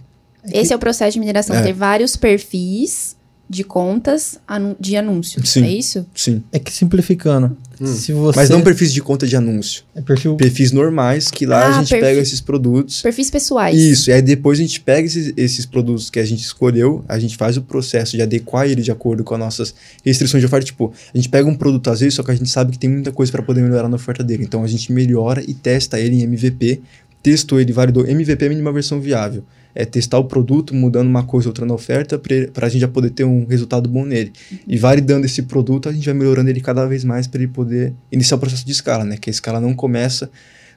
[0.52, 1.54] Esse é o processo de mineração.
[1.56, 1.62] É.
[1.62, 3.16] Ter vários perfis
[3.50, 5.44] de contas anu- de anúncio.
[5.44, 5.64] Sim.
[5.64, 6.06] É isso?
[6.14, 6.40] Sim.
[6.52, 8.38] É que simplificando, se você...
[8.38, 9.82] Mas não perfis de conta de anúncio.
[9.92, 10.36] É perfil...
[10.36, 13.02] Perfis normais, que lá Ah, a gente perfil- pega esses produtos.
[13.02, 13.76] Perfis pessoais.
[13.76, 17.18] Isso, e aí depois a gente pega esses, esses produtos que a gente escolheu, a
[17.18, 19.74] gente faz o processo de adequar ele de acordo com as nossas
[20.04, 20.66] restrições de oferta.
[20.66, 22.88] Tipo, a gente pega um produto às vezes, só que a gente sabe que tem
[22.88, 24.44] muita coisa para poder melhorar na oferta dele.
[24.44, 26.80] Então a gente melhora e testa ele em MVP,
[27.20, 28.06] testou ele, validou.
[28.06, 29.42] MVP é a mínima versão viável.
[29.74, 32.88] É testar o produto, mudando uma coisa ou outra na oferta, para a gente já
[32.88, 34.32] poder ter um resultado bom nele.
[34.66, 37.94] E validando esse produto, a gente vai melhorando ele cada vez mais para ele poder
[38.10, 39.16] iniciar o processo de escala, né?
[39.16, 40.30] Que a escala não começa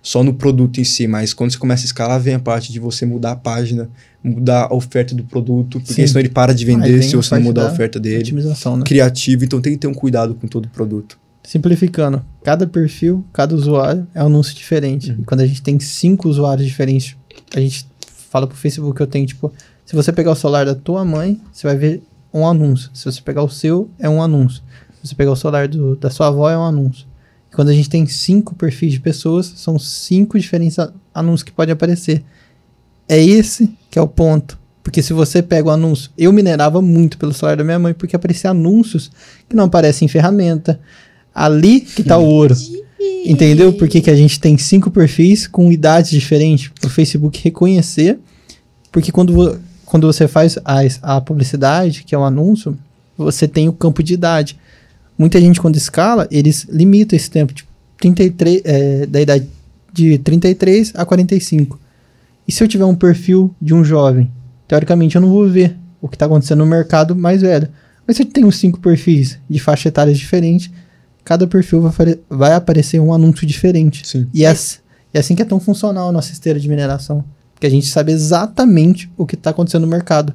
[0.03, 2.79] só no produto em si, mas quando você começa a escalar, vem a parte de
[2.79, 3.89] você mudar a página,
[4.21, 6.05] mudar a oferta do produto, porque Sim.
[6.05, 8.19] senão ele para de vender se você não mudar a oferta dele.
[8.19, 8.83] Otimização, né?
[8.85, 11.17] Criativo, então tem que ter um cuidado com todo o produto.
[11.41, 15.11] Simplificando, cada perfil, cada usuário é um anúncio diferente.
[15.11, 15.17] Uhum.
[15.21, 17.15] E quando a gente tem cinco usuários diferentes,
[17.55, 17.85] a gente
[18.33, 19.53] fala pro Facebook que eu tenho, tipo,
[19.85, 22.01] se você pegar o celular da tua mãe, você vai ver
[22.33, 22.89] um anúncio.
[22.91, 24.63] Se você pegar o seu, é um anúncio.
[24.99, 27.05] Se você pegar o celular do- da sua avó, é um anúncio.
[27.51, 30.77] E quando a gente tem cinco perfis de pessoas, são cinco diferentes
[31.13, 32.23] anúncios que podem aparecer.
[33.07, 34.57] É esse que é o ponto.
[34.81, 38.15] Porque se você pega o anúncio, eu minerava muito pelo celular da minha mãe, porque
[38.15, 39.11] aparecia anúncios
[39.47, 40.79] que não aparecem em ferramenta.
[41.35, 42.55] Ali que tá o ouro.
[43.25, 43.73] Entendeu?
[43.73, 48.19] Por que, que a gente tem cinco perfis com idades diferentes para o Facebook reconhecer?
[48.91, 52.77] Porque quando, quando você faz a, a publicidade, que é um anúncio,
[53.17, 54.57] você tem o campo de idade.
[55.17, 57.69] Muita gente, quando escala, eles limitam esse tempo, tipo,
[57.99, 59.47] 33, é, da idade
[59.91, 61.79] de 33 a 45.
[62.47, 64.29] E se eu tiver um perfil de um jovem,
[64.67, 67.69] teoricamente eu não vou ver o que está acontecendo no mercado mais velho.
[68.05, 70.69] Mas se eu tenho cinco perfis de faixa etária diferentes,
[71.23, 74.07] cada perfil vai, vai aparecer um anúncio diferente.
[74.07, 74.27] Sim.
[74.33, 74.55] E é,
[75.13, 77.23] é assim que é tão funcional a nossa esteira de mineração.
[77.53, 80.33] Porque a gente sabe exatamente o que está acontecendo no mercado.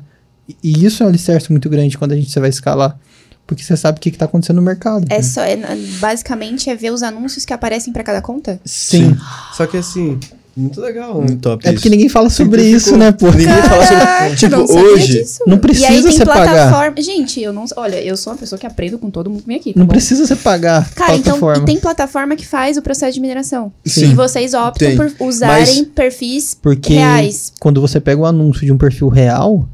[0.48, 2.98] E, e isso é um alicerce muito grande quando a gente vai escalar.
[3.46, 5.06] Porque você sabe o que está acontecendo no mercado.
[5.08, 5.56] É só, é,
[6.00, 8.60] basicamente é ver os anúncios que aparecem pra cada conta?
[8.64, 9.16] Sim.
[9.54, 10.20] Só que assim,
[10.58, 11.14] muito legal.
[11.20, 11.26] né?
[11.28, 11.74] Muito top É isso.
[11.76, 13.30] porque ninguém fala sobre isso, né, pô?
[13.30, 14.36] Ninguém fala sobre.
[14.36, 15.06] Tipo, não hoje.
[15.20, 15.40] disso.
[15.46, 16.44] Não e aí precisa tem você pagar.
[16.70, 16.94] plataforma.
[17.02, 17.64] Gente, eu não.
[17.76, 19.72] Olha, eu sou uma pessoa que aprendo com todo mundo que vem aqui.
[19.72, 19.92] tá Não bom?
[19.92, 21.62] precisa você pagar Cara, então plataforma.
[21.62, 23.72] e tem plataforma que faz o processo de mineração.
[23.84, 24.10] Sim.
[24.10, 24.96] E vocês optam Tem.
[24.96, 27.52] por usarem perfis Porque reais.
[27.60, 29.68] quando você pega o anúncio de um perfil real,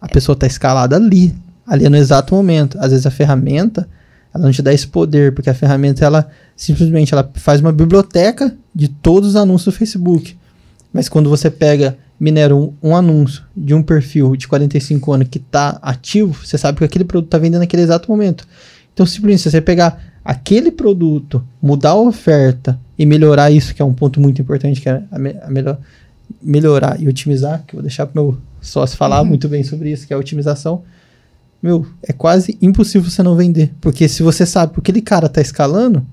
[0.00, 1.34] a pessoa tá escalada ali,
[1.66, 2.78] ali no exato momento.
[2.80, 3.88] Às vezes a ferramenta,
[4.34, 8.54] ela não te dá esse poder, porque a ferramenta ela simplesmente ela faz uma biblioteca
[8.74, 10.36] de todos os anúncios do Facebook.
[10.92, 15.38] Mas quando você pega minera um, um anúncio de um perfil de 45 anos que
[15.38, 18.46] tá ativo, você sabe que aquele produto tá vendendo naquele exato momento.
[18.92, 23.84] Então, simplesmente, se você pegar aquele produto, mudar a oferta e melhorar isso, que é
[23.84, 25.78] um ponto muito importante, que é a, me- a melhor,
[26.42, 30.06] melhorar e otimizar, que eu vou deixar pro meu sócio falar muito bem sobre isso,
[30.06, 30.82] que é a otimização.
[31.62, 33.72] Meu, é quase impossível você não vender.
[33.80, 36.06] Porque se você sabe que aquele cara tá escalando,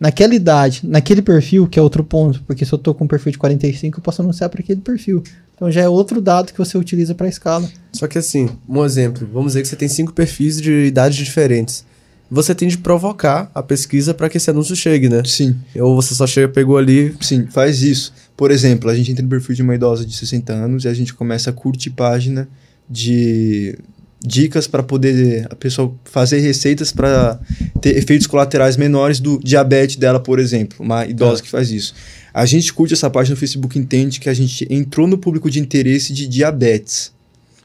[0.00, 2.42] naquela idade, naquele perfil, que é outro ponto.
[2.46, 5.22] Porque se eu tô com um perfil de 45, eu posso anunciar para aquele perfil.
[5.54, 7.68] Então já é outro dado que você utiliza para escala.
[7.92, 11.84] Só que assim, um exemplo, vamos dizer que você tem cinco perfis de idades diferentes.
[12.30, 15.22] Você tem de provocar a pesquisa para que esse anúncio chegue, né?
[15.24, 17.14] Sim, Ou você só chega, pegou ali.
[17.20, 18.12] sim, faz isso.
[18.36, 20.94] Por exemplo, a gente entra no perfil de uma idosa de 60 anos e a
[20.94, 22.48] gente começa a curtir página
[22.90, 23.78] de
[24.24, 27.38] dicas para poder a pessoa fazer receitas para
[27.80, 31.94] ter efeitos colaterais menores do diabetes dela, por exemplo, uma idosa que faz isso.
[32.32, 35.60] A gente curte essa página no Facebook, entende que a gente entrou no público de
[35.60, 37.12] interesse de diabetes.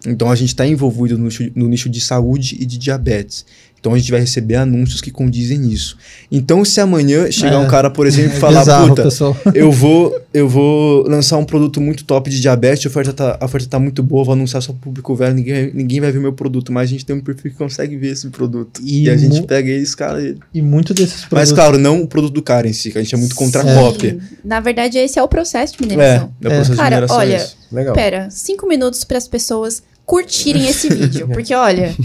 [0.05, 3.45] Então a gente está envolvido no nicho, no nicho de saúde e de diabetes.
[3.79, 5.97] Então a gente vai receber anúncios que condizem nisso.
[6.31, 7.57] Então se amanhã chegar É.
[7.57, 9.37] um cara, por exemplo, e É falar, bizarro, puta, pessoal.
[9.55, 13.45] eu vou, eu vou lançar um produto muito top de diabetes, a oferta tá, a
[13.45, 16.33] oferta tá muito boa, vou anunciar só pro público velho, ninguém, ninguém vai ver meu
[16.33, 18.81] produto, mas a gente tem um perfil que consegue ver esse produto.
[18.83, 20.37] E E, a gente pega ele e escala ele.
[20.53, 21.51] E muito desses Mas produtos.
[21.53, 23.65] claro, não o produto do cara em si, que a gente é muito contra a
[23.65, 23.75] Sim.
[23.75, 24.17] cópia.
[24.43, 26.33] Na verdade, esse é o processo de É, mineração.
[26.41, 27.57] é o processo de Cara, mineração é olha, isso.
[27.71, 27.93] Legal.
[27.95, 31.27] Pera, cinco minutos para as pessoas curtirem esse vídeo.
[31.33, 31.95] Porque, olha,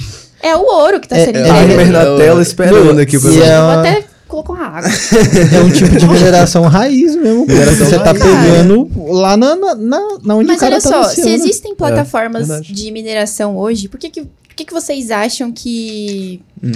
[0.48, 1.74] é o ouro que tá É, sendo é, entregue.
[1.82, 1.90] Ali.
[1.90, 4.90] na Eu- tela esperando aqui pra Eu é vou uma- até colocar uma água.
[5.54, 7.46] É um tipo de mineração raiz mesmo.
[7.46, 8.18] Mineração você tá raiz.
[8.22, 11.28] pegando lá na, na, na, na onde Mas o cara olha tá só, anunciando.
[11.30, 12.72] se existem plataformas verdade.
[12.72, 16.40] de mineração hoje, por que que, por que que vocês acham que...
[16.62, 16.72] Hum.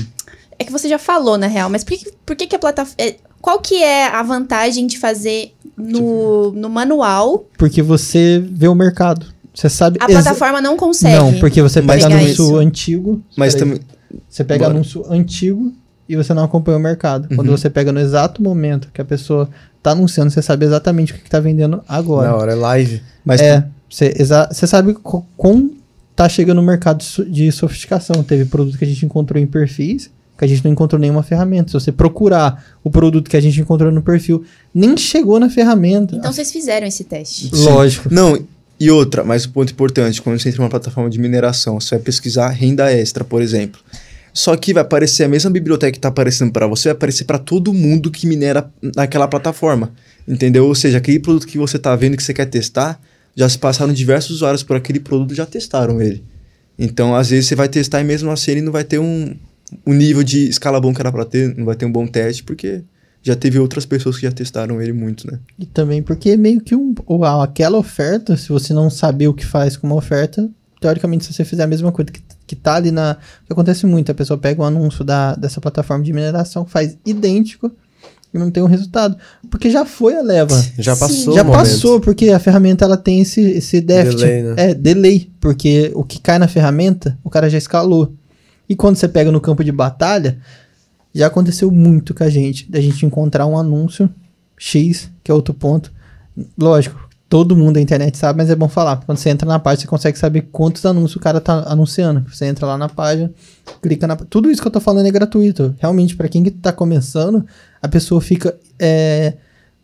[0.61, 2.59] É que você já falou, na real, mas por que, que- por que, que a
[2.59, 2.97] plataforma...
[3.41, 7.45] Qual que é a vantagem de fazer no, no manual?
[7.57, 9.27] Porque você vê o mercado.
[9.61, 9.99] Você sabe...
[10.01, 11.17] A plataforma não consegue.
[11.17, 12.57] Não, porque você pega anúncio isso.
[12.57, 13.23] antigo.
[13.37, 13.81] Mas também.
[14.29, 14.75] Você pega Bora.
[14.75, 15.73] anúncio antigo
[16.09, 17.29] e você não acompanha o mercado.
[17.35, 17.57] Quando Uhum.
[17.57, 19.49] você pega no exato momento que a pessoa
[19.83, 22.29] tá anunciando, você sabe exatamente o que, que tá vendendo agora.
[22.29, 23.03] Na hora, é live.
[23.25, 24.15] Mas é, você,
[24.51, 25.77] você sabe co- como
[26.15, 28.23] tá chegando no mercado de so- de sofisticação.
[28.23, 31.67] Teve produto que a gente encontrou em perfis que a gente não encontrou nenhuma ferramenta.
[31.69, 36.15] Se você procurar o produto que a gente encontrou no perfil, nem chegou na ferramenta.
[36.15, 37.51] Então vocês fizeram esse teste.
[37.57, 38.09] Lógico.
[38.15, 38.39] Não,
[38.81, 42.05] e outra, mas o ponto importante, quando você entra numa plataforma de mineração, você vai
[42.05, 43.81] pesquisar renda extra, por exemplo.
[44.33, 47.39] Só que vai aparecer a mesma biblioteca que está aparecendo para você, vai aparecer para
[47.39, 49.93] todo mundo que minera naquela plataforma.
[50.29, 50.67] Entendeu?
[50.67, 53.01] Ou seja, aquele produto que você está vendo que você quer testar,
[53.35, 56.23] já se passaram diversos usuários por aquele produto já testaram ele.
[56.79, 59.35] Então, às vezes, você vai testar e mesmo assim ele não vai ter um,
[59.85, 62.45] um nível de escala bom que era para ter, não vai ter um bom teste,
[62.45, 62.83] porque
[63.23, 65.39] já teve outras pessoas que já testaram ele muito, né?
[65.59, 66.95] E também porque meio que um,
[67.43, 70.49] aquela oferta, se você não saber o que faz com uma oferta,
[70.81, 73.17] teoricamente, se você fizer a mesma coisa que, que tá ali na.
[73.43, 76.97] O que acontece muito, a pessoa pega um anúncio da, dessa plataforma de mineração, faz
[77.05, 77.71] idêntico
[78.33, 79.17] e não tem um resultado.
[79.51, 80.55] Porque já foi a leva.
[80.79, 81.01] Já Sim.
[81.01, 81.59] passou já o momento.
[81.59, 84.21] passou, porque a ferramenta ela tem esse, esse déficit.
[84.21, 84.55] Delay, né?
[84.57, 85.31] É, delay.
[85.41, 88.15] Porque o que cai na ferramenta, o cara já escalou.
[88.69, 90.39] E quando você pega no campo de batalha,
[91.15, 92.71] já aconteceu muito com a gente.
[92.71, 94.09] Da gente encontrar um anúncio
[94.57, 95.93] X, que é outro ponto.
[96.57, 98.97] Lógico, todo mundo da internet sabe, mas é bom falar.
[99.05, 102.25] Quando você entra na página, você consegue saber quantos anúncios o cara tá anunciando.
[102.33, 103.31] Você entra lá na página,
[103.83, 104.17] clica na.
[104.17, 105.75] Tudo isso que eu tô falando é gratuito.
[105.79, 107.45] Realmente, pra quem que tá começando,
[107.83, 108.57] a pessoa fica.
[108.79, 109.35] é,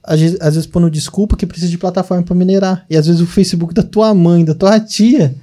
[0.07, 2.85] às vezes, às vezes pondo desculpa que precisa de plataforma pra minerar.
[2.91, 5.35] E às vezes o Facebook da tua mãe, da tua tia,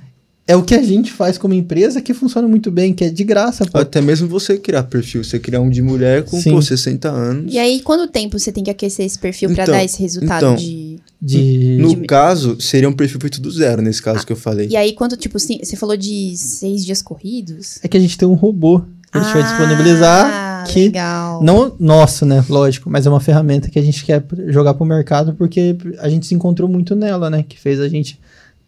[0.52, 3.24] é o que a gente faz como empresa que funciona muito bem, que é de
[3.24, 3.78] graça, pô.
[3.78, 6.52] Até mesmo você criar perfil, você criar um de mulher com Sim.
[6.52, 7.54] pô, 60 anos.
[7.54, 10.44] E aí, quanto tempo você tem que aquecer esse perfil pra Então, dar esse resultado
[10.44, 11.00] então, de.
[11.22, 11.78] De.
[11.80, 14.68] No de- caso, seria um perfil feito do zero, nesse caso que eu falei.
[14.70, 17.80] E aí, quanto, tipo, sim, você falou de seis dias corridos?
[17.84, 18.82] É que a gente tem um robô
[19.12, 20.26] que a gente vai disponibilizar.
[20.34, 21.42] Ah, Que legal.
[21.44, 22.44] Não nosso, né?
[22.50, 26.26] Lógico, mas é uma ferramenta que a gente quer jogar pro mercado porque a gente
[26.28, 27.44] se encontrou muito nela, né?
[27.48, 28.20] Que fez a gente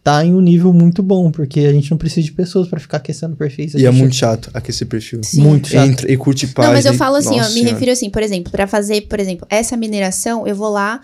[0.04, 2.98] tá em um nível muito bom, porque a gente não precisa de pessoas pra ficar
[2.98, 3.72] aquecendo perfis.
[3.72, 5.20] E é muito chato aquecer perfil.
[5.24, 5.40] Sim.
[5.40, 5.88] muito chato.
[5.88, 6.68] Entra e curte página.
[6.68, 7.70] Não, mas eu falo assim, ó, me Senhora.
[7.72, 11.00] refiro assim, por exemplo, pra fazer, por exemplo, essa mineração, eu vou lá,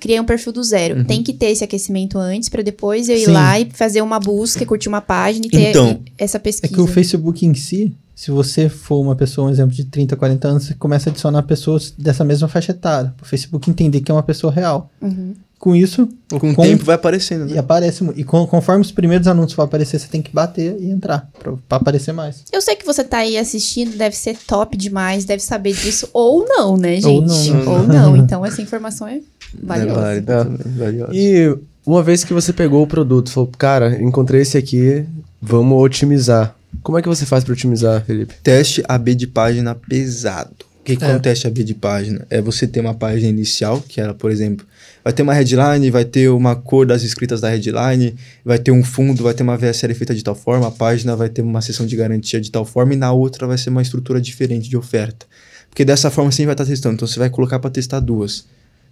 [0.00, 0.96] criei um perfil do zero.
[1.00, 1.04] Uhum.
[1.04, 3.32] Tem que ter esse aquecimento antes pra depois eu ir Sim.
[3.32, 6.72] lá e fazer uma busca, curtir uma página e ter Então, essa É pesquisa.
[6.74, 10.48] que o Facebook em si, se você for uma pessoa, um exemplo de 30, 40
[10.48, 13.14] anos, você começa a adicionar pessoas dessa mesma faixa etária.
[13.22, 14.90] O Facebook entender que é uma pessoa real.
[15.00, 15.34] Uhum.
[15.58, 17.52] Com isso, Com o com- tempo vai aparecendo, né?
[17.54, 18.02] e aparece.
[18.16, 21.52] E con- conforme os primeiros anúncios vão aparecer, você tem que bater e entrar pra,
[21.68, 22.42] pra aparecer mais.
[22.52, 26.44] Eu sei que você tá aí assistindo, deve ser top demais, deve saber disso, ou
[26.48, 27.06] não, né, gente?
[27.06, 27.72] Ou não.
[27.74, 28.16] Ou não.
[28.16, 29.20] Então, essa informação é É
[29.62, 30.12] valiosa.
[30.14, 30.20] É.
[30.20, 31.12] também, valioso.
[31.14, 31.56] E
[31.86, 35.06] uma vez que você pegou o produto, falou, cara, encontrei esse aqui,
[35.42, 36.56] vamos otimizar.
[36.82, 38.34] Como é que você faz pra otimizar, Felipe?
[38.42, 40.54] Teste AB de página pesado.
[40.80, 41.14] O que, que é É.
[41.16, 42.26] um teste AB de página?
[42.30, 44.66] É você ter uma página inicial, que ela, por exemplo,
[45.04, 48.82] vai ter uma headline, vai ter uma cor das escritas da headline, vai ter um
[48.82, 51.86] fundo, vai ter uma VSL feita de tal forma, a página vai ter uma seção
[51.86, 55.24] de garantia de tal forma e na outra vai ser uma estrutura diferente de oferta.
[55.70, 58.44] Porque dessa forma você vai estar testando, então você vai colocar para testar duas.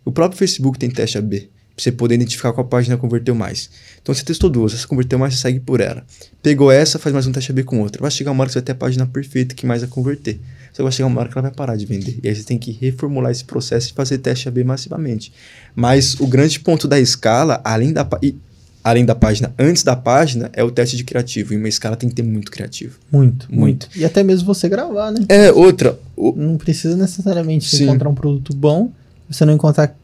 [0.05, 3.71] O próprio Facebook tem teste AB, você poder identificar qual página converteu mais.
[4.03, 6.05] Então você testou duas, essa converteu mais, você segue por ela.
[6.43, 8.01] Pegou essa, faz mais um teste AB com outra.
[8.03, 10.39] Vai chegar uma hora que você vai ter a página perfeita que mais vai converter.
[10.73, 12.19] Só vai chegar uma hora que ela vai parar de vender.
[12.23, 15.33] E aí você tem que reformular esse processo e fazer teste AB massivamente.
[15.75, 18.37] Mas o grande ponto da escala, além da, e-
[18.85, 21.53] além da página, antes da página, é o teste de criativo.
[21.55, 22.99] E uma escala tem que ter muito criativo.
[23.11, 23.59] Muito, Muito.
[23.61, 23.89] muito.
[23.97, 25.25] E até mesmo você gravar, né?
[25.29, 25.99] É, outra.
[26.17, 28.93] o- Não precisa necessariamente encontrar um produto bom,
[29.29, 29.97] você não encontrar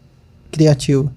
[0.50, 1.12] criativo.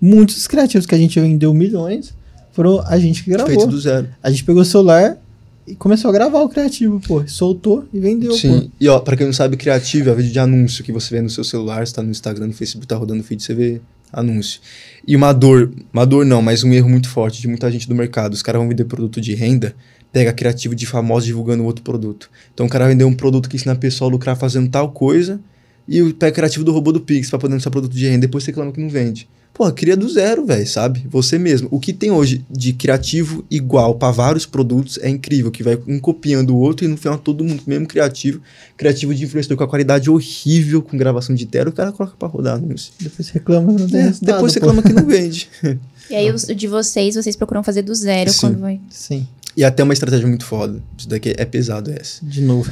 [0.00, 2.14] Muitos criativos que a gente vendeu milhões
[2.52, 3.48] foram a gente que gravou.
[3.48, 4.08] feito do zero.
[4.22, 5.18] A gente pegou o celular
[5.66, 7.26] e começou a gravar o criativo, pô.
[7.26, 8.36] Soltou e vendeu, pô.
[8.36, 8.70] Sim.
[8.80, 11.30] E ó, pra quem não sabe, criativo é vídeo de anúncio que você vê no
[11.30, 13.80] seu celular, você tá no Instagram, no Facebook, tá rodando feed, você vê
[14.12, 14.60] anúncio.
[15.06, 17.94] E uma dor, uma dor não, mas um erro muito forte de muita gente do
[17.94, 18.34] mercado.
[18.34, 19.74] Os caras vão vender produto de renda,
[20.12, 22.30] pega criativo de famosos divulgando outro produto.
[22.52, 25.40] Então o cara vendeu um produto que ensina a pessoa a lucrar fazendo tal coisa,
[25.88, 28.44] e o pega criativo do robô do Pix pra poder anunciar produto de renda, depois
[28.44, 29.28] você reclama que não vende.
[29.54, 31.06] Pô, cria do zero, velho, sabe?
[31.08, 31.68] Você mesmo.
[31.70, 36.00] O que tem hoje de criativo igual pra vários produtos é incrível, que vai um
[36.00, 38.40] copiando o outro e no final todo mundo o mesmo criativo,
[38.76, 42.26] criativo de influenciador com a qualidade horrível, com gravação de tela, o cara coloca pra
[42.26, 42.92] rodar anúncio.
[43.00, 44.58] Depois você reclama que não tem É, resultado, depois pô.
[44.60, 45.48] reclama que não vende.
[46.10, 48.40] E aí, os- de vocês, vocês procuram fazer do zero Sim.
[48.40, 48.78] quando vai.
[48.90, 49.26] Sim,
[49.56, 50.82] E até uma estratégia muito foda.
[50.98, 52.18] Isso daqui é pesado essa.
[52.22, 52.70] de novo.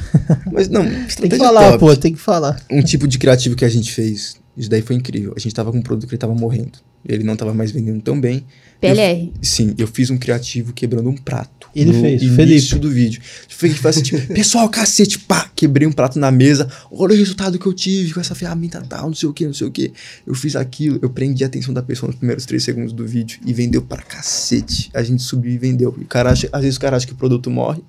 [0.51, 0.83] Mas não,
[1.19, 1.79] Tem que falar, top.
[1.79, 2.61] pô, tem que falar.
[2.69, 5.33] um tipo de criativo que a gente fez, isso daí foi incrível.
[5.35, 6.79] A gente tava com um produto que ele tava morrendo.
[7.05, 8.45] Ele não tava mais vendendo tão bem.
[8.79, 9.31] PLR.
[9.41, 11.69] Sim, eu fiz um criativo quebrando um prato.
[11.75, 12.75] Ele no fez, início Felipe.
[12.79, 13.21] do vídeo.
[13.47, 16.69] Felipe faz assim, tipo, pessoal, cacete, pá, quebrei um prato na mesa.
[16.91, 19.53] Olha o resultado que eu tive com essa ferramenta tal, não sei o que, não
[19.53, 19.91] sei o que.
[20.25, 23.39] Eu fiz aquilo, eu prendi a atenção da pessoa nos primeiros três segundos do vídeo
[23.45, 24.89] e vendeu pra cacete.
[24.93, 25.95] A gente subiu e vendeu.
[25.97, 27.81] E o cara acha, às vezes o cara acha que o produto morre,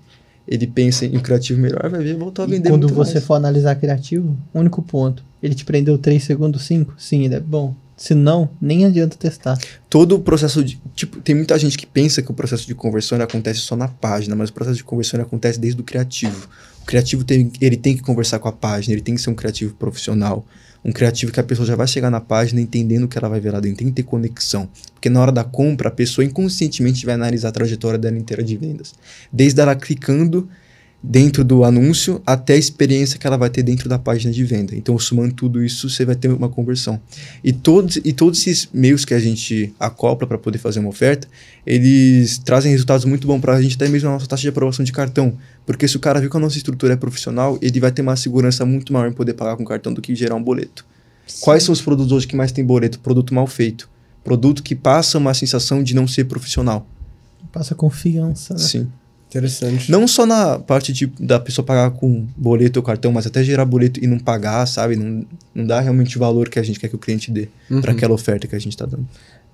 [0.46, 3.14] ele pensa em um criativo melhor, vai ver, voltou a E vender quando muito você
[3.14, 3.24] mais.
[3.24, 5.24] for analisar criativo, único ponto.
[5.42, 6.94] Ele te prendeu 3 segundos, 5?
[6.98, 7.74] Sim, ele é bom.
[7.96, 9.56] Se não, nem adianta testar.
[9.88, 10.80] todo o processo de.
[10.96, 14.34] Tipo, tem muita gente que pensa que o processo de conversão acontece só na página,
[14.34, 16.48] mas o processo de conversão acontece desde o criativo.
[16.82, 19.34] O criativo tem, ele tem que conversar com a página, ele tem que ser um
[19.34, 20.44] criativo profissional.
[20.84, 23.40] Um criativo que a pessoa já vai chegar na página entendendo o que ela vai
[23.40, 24.68] ver lá dentro, tem que ter conexão.
[24.92, 28.56] Porque na hora da compra, a pessoa inconscientemente vai analisar a trajetória dela inteira de
[28.56, 28.94] vendas.
[29.32, 30.48] Desde ela clicando
[31.06, 34.74] dentro do anúncio até a experiência que ela vai ter dentro da página de venda.
[34.74, 36.98] Então, somando tudo isso, você vai ter uma conversão.
[37.42, 41.28] E todos, e todos esses meios que a gente acopla para poder fazer uma oferta,
[41.66, 44.82] eles trazem resultados muito bons para a gente, até mesmo a nossa taxa de aprovação
[44.82, 45.34] de cartão.
[45.66, 48.16] Porque se o cara viu que a nossa estrutura é profissional, ele vai ter uma
[48.16, 50.86] segurança muito maior em poder pagar com cartão do que gerar um boleto.
[51.26, 51.40] Sim.
[51.42, 52.98] Quais são os produtos hoje que mais tem boleto?
[52.98, 53.90] Produto mal feito.
[54.22, 56.86] Produto que passa uma sensação de não ser profissional.
[57.52, 58.54] Passa confiança.
[58.54, 58.60] Né?
[58.60, 58.88] Sim.
[59.34, 59.90] Interessante.
[59.90, 63.64] Não só na parte de, da pessoa pagar com boleto ou cartão, mas até gerar
[63.64, 64.94] boleto e não pagar, sabe?
[64.94, 67.80] Não, não dá realmente o valor que a gente quer que o cliente dê uhum.
[67.80, 69.06] para aquela oferta que a gente está dando.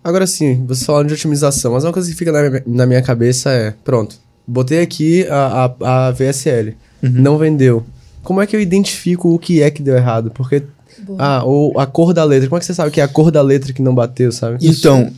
[0.05, 3.03] Agora sim, você falando de otimização, mas uma coisa que fica na minha, na minha
[3.03, 4.17] cabeça é: pronto,
[4.47, 7.11] botei aqui a, a, a VSL, uhum.
[7.11, 7.85] não vendeu.
[8.23, 10.31] Como é que eu identifico o que é que deu errado?
[10.31, 10.63] Porque.
[10.99, 11.19] Boa.
[11.19, 12.49] Ah, ou a cor da letra.
[12.49, 14.59] Como é que você sabe que é a cor da letra que não bateu, sabe?
[14.61, 15.11] Então,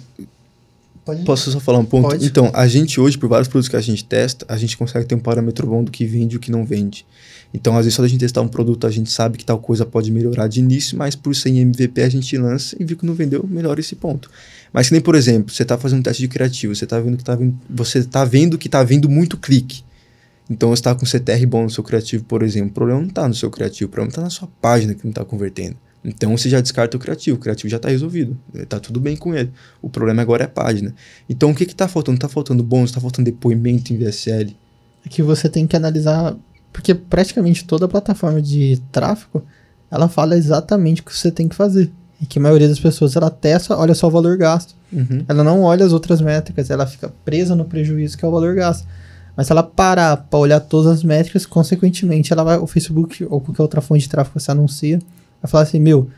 [1.05, 1.25] Pode?
[1.25, 2.09] Posso só falar um ponto?
[2.09, 2.25] Pode.
[2.25, 5.15] Então, a gente hoje, por vários produtos que a gente testa, a gente consegue ter
[5.15, 7.05] um parâmetro bom do que vende e o que não vende.
[7.53, 9.85] Então, às vezes, só da gente testar um produto, a gente sabe que tal coisa
[9.85, 13.05] pode melhorar de início, mas por ser em MVP a gente lança e viu que
[13.05, 14.31] não vendeu, melhora esse ponto.
[14.73, 17.17] Mas que nem, por exemplo, você está fazendo um teste de criativo, você está vendo
[17.17, 19.83] que tá vindo, você tá vendo que está vindo muito clique.
[20.49, 22.71] Então, você está com CTR bom no seu criativo, por exemplo.
[22.71, 25.11] O problema não está no seu criativo, o problema está na sua página que não
[25.11, 25.77] está convertendo.
[26.05, 29.35] Então você já descarta o criativo, o criativo já está resolvido, está tudo bem com
[29.35, 29.53] ele.
[29.81, 30.95] O problema agora é a página.
[31.29, 32.17] Então o que está faltando?
[32.17, 34.57] Está faltando bônus, está faltando depoimento em VSL?
[35.07, 36.35] É que você tem que analisar,
[36.73, 39.45] porque praticamente toda plataforma de tráfego
[39.91, 41.91] ela fala exatamente o que você tem que fazer.
[42.21, 44.75] E que a maioria das pessoas ela testa, olha só o valor gasto.
[44.93, 45.25] Uhum.
[45.29, 48.55] Ela não olha as outras métricas, ela fica presa no prejuízo que é o valor
[48.55, 48.87] gasto.
[49.37, 53.41] Mas se ela parar para olhar todas as métricas, consequentemente, ela vai, o Facebook ou
[53.41, 54.99] qualquer outra fonte de tráfego que você anuncia,
[55.43, 56.09] Vai falar assim, meu,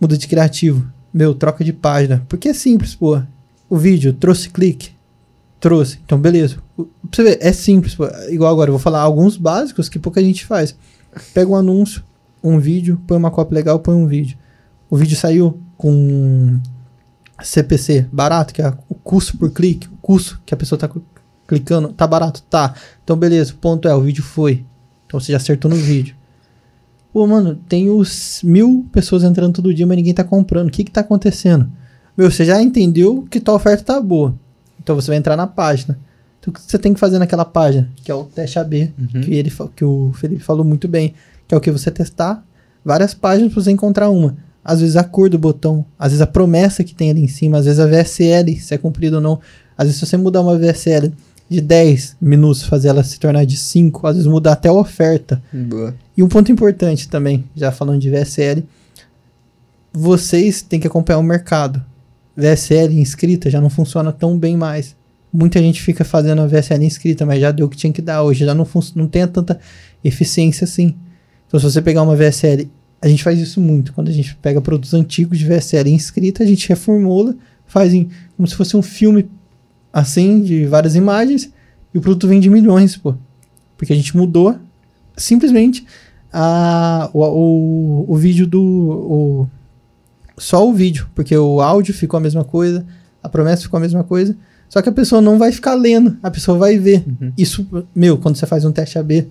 [0.00, 0.86] muda de criativo.
[1.12, 2.24] Meu, troca de página.
[2.28, 3.20] Porque é simples, pô.
[3.68, 4.92] O vídeo trouxe clique.
[5.58, 5.98] Trouxe.
[6.04, 6.56] Então, beleza.
[6.76, 8.06] pra você ver, é simples, pô.
[8.28, 10.76] Igual agora, eu vou falar alguns básicos que pouca gente faz.
[11.34, 12.04] Pega um anúncio,
[12.42, 14.38] um vídeo, põe uma cópia legal, põe um vídeo.
[14.88, 16.60] O vídeo saiu com
[17.42, 20.90] CPC barato, que é o custo por clique, o custo que a pessoa tá
[21.46, 22.42] clicando, tá barato?
[22.42, 22.74] Tá.
[23.02, 23.52] Então, beleza.
[23.52, 24.64] O ponto é, o vídeo foi.
[25.06, 26.14] Então, você já acertou no vídeo.
[27.12, 30.68] Pô, mano, tem os mil pessoas entrando todo dia, mas ninguém tá comprando.
[30.68, 31.68] O que que tá acontecendo?
[32.16, 34.34] Meu, você já entendeu que tua oferta tá boa.
[34.82, 35.98] Então você vai entrar na página.
[36.38, 37.90] Então o que você tem que fazer naquela página?
[38.04, 39.20] Que é o teste AB, uhum.
[39.20, 41.14] que, ele, que o Felipe falou muito bem.
[41.48, 42.44] Que é o que você testar
[42.84, 44.36] várias páginas pra você encontrar uma.
[44.64, 47.58] Às vezes a cor do botão, às vezes a promessa que tem ali em cima,
[47.58, 49.40] às vezes a VSL, se é cumprido ou não.
[49.76, 51.12] Às vezes se você mudar uma VSL
[51.50, 55.42] de 10 minutos, fazer ela se tornar de 5, às vezes mudar até a oferta.
[55.52, 55.92] Boa.
[56.16, 58.62] E um ponto importante também, já falando de VSL,
[59.92, 61.84] vocês têm que acompanhar o mercado.
[62.36, 64.94] VSL inscrita já não funciona tão bem mais.
[65.32, 68.22] Muita gente fica fazendo a VSL inscrita, mas já deu o que tinha que dar
[68.22, 69.58] hoje, já não, não tem tanta
[70.04, 70.94] eficiência assim.
[71.48, 72.70] Então, se você pegar uma VSL,
[73.02, 73.92] a gente faz isso muito.
[73.92, 77.34] Quando a gente pega produtos antigos de VSL inscrita, a gente reformula,
[77.66, 79.28] faz em, como se fosse um filme
[79.92, 81.52] assim, de várias imagens,
[81.92, 83.14] e o produto vende milhões, pô.
[83.76, 84.56] Porque a gente mudou
[85.16, 85.86] simplesmente
[86.32, 88.60] a, o, o, o vídeo do.
[88.62, 89.48] O,
[90.38, 92.84] só o vídeo, porque o áudio ficou a mesma coisa,
[93.22, 94.36] a promessa ficou a mesma coisa.
[94.68, 97.04] Só que a pessoa não vai ficar lendo, a pessoa vai ver.
[97.06, 97.32] Uhum.
[97.36, 99.28] Isso, meu, quando você faz um teste AB,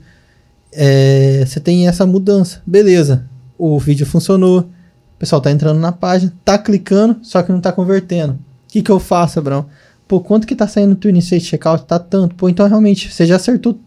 [0.74, 2.62] é, você tem essa mudança.
[2.68, 3.26] Beleza,
[3.57, 7.72] o vídeo funcionou, o pessoal tá entrando na página, tá clicando, só que não tá
[7.72, 8.34] convertendo.
[8.34, 8.38] O
[8.68, 9.66] que, que eu faço, Abraão?
[10.10, 11.86] Pô, quanto que tá saindo o Initiate Checkout?
[11.86, 12.34] Tá tanto.
[12.34, 13.80] Pô, então realmente, você já acertou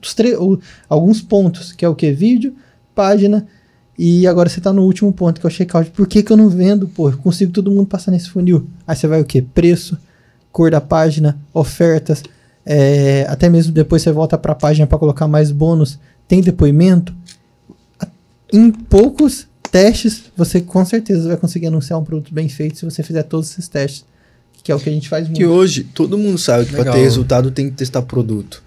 [0.88, 2.12] alguns pontos, que é o que?
[2.12, 2.54] Vídeo,
[2.94, 3.44] página,
[3.98, 5.90] e agora você tá no último ponto, que é o checkout.
[5.90, 7.10] Por que que eu não vendo, pô?
[7.10, 8.68] Eu consigo todo mundo passar nesse funil.
[8.86, 9.42] Aí você vai o que?
[9.42, 9.98] Preço,
[10.52, 12.22] cor da página, ofertas,
[12.64, 15.98] é, até mesmo depois você volta para a página para colocar mais bônus,
[16.28, 17.12] tem depoimento.
[18.52, 23.02] Em poucos testes, você com certeza vai conseguir anunciar um produto bem feito se você
[23.02, 24.11] fizer todos esses testes
[24.62, 25.36] que é o que a gente faz muito.
[25.36, 28.62] Que hoje todo mundo sabe que para ter resultado tem que testar produto.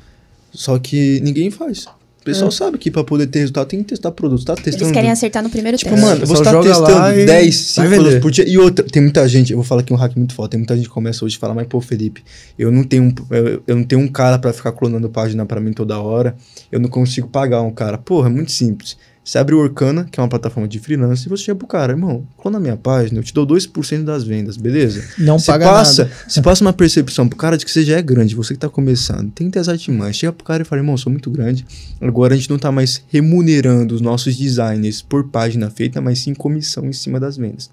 [0.52, 1.86] Só que ninguém faz.
[1.86, 2.52] O pessoal é.
[2.52, 4.44] sabe que para poder ter resultado tem que testar produto.
[4.44, 4.86] Tá testando.
[4.86, 6.06] Eles querem acertar no primeiro tipo, teste.
[6.06, 8.50] Tipo, mano, você tá testando 10, 5 produtos por dia.
[8.50, 10.52] E outra, tem muita gente, eu vou falar aqui um hack muito forte.
[10.52, 12.24] Tem muita gente que começa hoje a falar, mas pô, Felipe,
[12.58, 15.62] eu não tenho um, eu, eu não tenho um cara para ficar clonando página para
[15.62, 16.36] mim toda hora.
[16.72, 17.98] Eu não consigo pagar um cara.
[18.00, 18.98] Porra, é muito simples.
[19.26, 21.94] Você abre o Orkana, que é uma plataforma de freelance, e você chega pro cara,
[21.94, 25.04] irmão, clona minha página, eu te dou 2% das vendas, beleza?
[25.18, 26.16] Não você paga passa, nada.
[26.28, 28.70] Você passa uma percepção pro cara de que você já é grande, você que tá
[28.70, 29.32] começando.
[29.32, 29.82] Tem que ter as.
[30.16, 31.66] Chega pro cara e fala, irmão, sou muito grande.
[32.00, 36.36] Agora a gente não tá mais remunerando os nossos designers por página feita, mas sim
[36.36, 37.72] comissão em cima das vendas.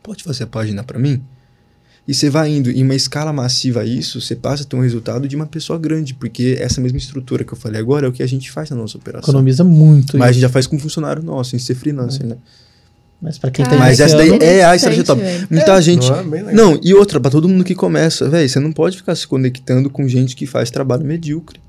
[0.00, 1.20] Pode fazer a página para mim?
[2.08, 5.28] E você vai indo em uma escala massiva isso, você passa a ter um resultado
[5.28, 8.22] de uma pessoa grande, porque essa mesma estrutura que eu falei agora é o que
[8.22, 9.30] a gente faz na nossa operação.
[9.30, 10.16] Economiza muito.
[10.16, 10.34] Mas a isso.
[10.36, 12.36] gente já faz com um funcionário nosso, em ser freelancer, né?
[13.20, 15.20] Mas pra quem Cara, tá Mas essa daí é a estratégia top.
[15.20, 15.48] velho.
[15.50, 16.08] Muita gente.
[16.08, 16.52] Não, é.
[16.54, 19.90] Não, e outra, pra todo mundo que começa, velho, você não pode ficar se conectando
[19.90, 21.60] com gente que faz trabalho medíocre.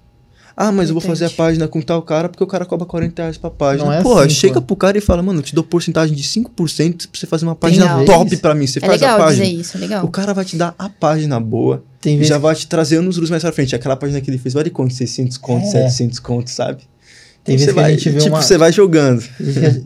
[0.62, 3.22] Ah, mas eu vou fazer a página com tal cara porque o cara cobra 40
[3.22, 3.86] reais pra página.
[3.86, 4.68] Não é Porra, assim, chega pô.
[4.68, 7.55] pro cara e fala, mano, eu te dou porcentagem de 5% pra você fazer uma
[7.55, 8.05] página Legal.
[8.05, 8.68] top pra mim.
[8.68, 9.45] Você É faz a legal página.
[9.45, 10.03] dizer isso, é legal.
[10.05, 12.97] O cara vai te dar a página boa Tem e vezes já vai te trazer
[12.97, 13.74] anos luz mais pra frente.
[13.74, 14.93] Aquela página que ele fez, vale quanto?
[14.93, 15.84] 600 contos, É.
[15.88, 16.84] 700 contos, sabe?
[17.41, 19.24] Tem vezes você que a gente vê tipo, uma- você vai jogando.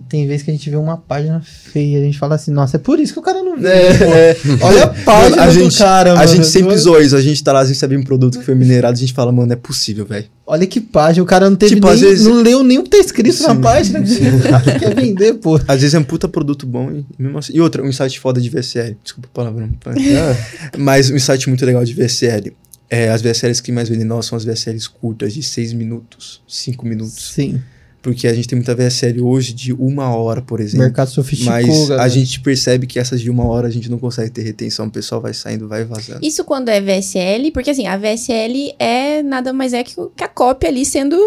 [0.09, 2.79] Tem vezes que a gente vê uma página feia, a gente fala assim, nossa, é
[2.79, 3.67] por isso que o cara não vê.
[3.69, 4.37] É, é.
[4.59, 6.27] Olha a página a do gente, cara, A mano.
[6.27, 7.15] gente sempre zoa isso.
[7.15, 9.31] A gente tá lá, às vezes recebe um produto que foi minerado, a gente fala,
[9.31, 10.25] mano, é possível, velho.
[10.45, 12.89] Olha que página, o cara não teve Tipo, nem, vezes- não leu nem o que
[12.89, 13.61] tá escrito na Sim.
[13.61, 13.99] página.
[14.01, 15.55] O cara quer vender, pô.
[15.67, 17.53] Às vezes é um puta produto bom e mesmo assim.
[17.55, 18.97] E outra, um insight foda de VSL.
[19.01, 19.69] Desculpa o palavrão.
[19.87, 20.77] É.
[20.77, 22.53] Mas um insight muito legal de VSL.
[22.89, 26.85] É, as VSLs que mais vendem nós são as VSLs curtas, de 6 minutos, 5
[26.85, 27.31] minutos.
[27.33, 27.61] Sim,
[28.03, 30.79] Porque a gente tem muita VSL hoje de uma hora, por exemplo.
[30.85, 32.03] mercado sofisticou, Mas galera.
[32.03, 34.87] a gente percebe que essas de uma hora a gente não consegue ter retenção.
[34.87, 36.19] O pessoal vai saindo, vai vazando.
[36.21, 40.67] Isso quando é VSL, porque assim, a VSL é nada mais é que, a cópia
[40.69, 41.17] ali sendo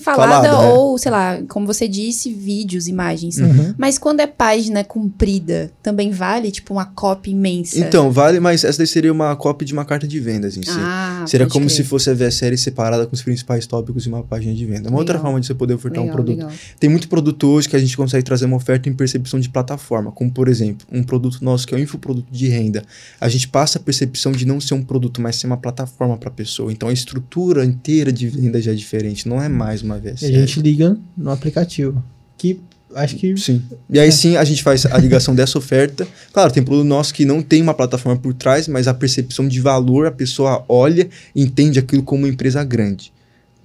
[0.00, 0.68] falada, Falada, é.
[0.72, 3.36] ou, sei lá, como você disse, vídeos, imagens.
[3.36, 3.74] Uhum.
[3.76, 7.78] Mas quando é página comprida, também vale, tipo, uma cópia imensa?
[7.78, 10.70] Então, vale, mas essa daí seria uma cópia de uma carta de vendas em si.
[10.78, 11.76] ah, Seria como crer.
[11.76, 14.88] se fosse a VSL separada com os principais tópicos de uma página de venda.
[14.88, 15.24] Uma outra Legal.
[15.26, 16.36] forma de você poder ofertar um Legal, produto.
[16.36, 16.52] legal.
[16.78, 20.10] Tem muito produto hoje que a gente consegue trazer uma oferta em percepção de plataforma,
[20.12, 22.82] como por exemplo, um produto nosso que é o infoproduto de renda.
[23.20, 26.28] A gente passa a percepção de não ser um produto, mas ser uma plataforma para
[26.28, 26.72] a pessoa.
[26.72, 30.36] Então a estrutura inteira de venda já é diferente, não é mais uma E VSL.
[30.36, 32.02] a gente liga no aplicativo.
[32.38, 32.60] Que
[32.94, 33.62] acho que Sim.
[33.90, 36.06] E aí sim a gente faz a ligação dessa oferta.
[36.32, 39.60] Claro, tem produto nosso que não tem uma plataforma por trás, mas a percepção de
[39.60, 43.12] valor, a pessoa olha e entende aquilo como uma empresa grande.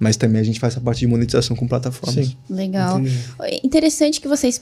[0.02, 2.26] Mas também a gente faz a parte de monetização com plataformas.
[2.26, 2.36] Sim.
[2.50, 2.98] Legal.
[2.98, 3.60] Entendi.
[3.62, 4.60] Interessante que vocês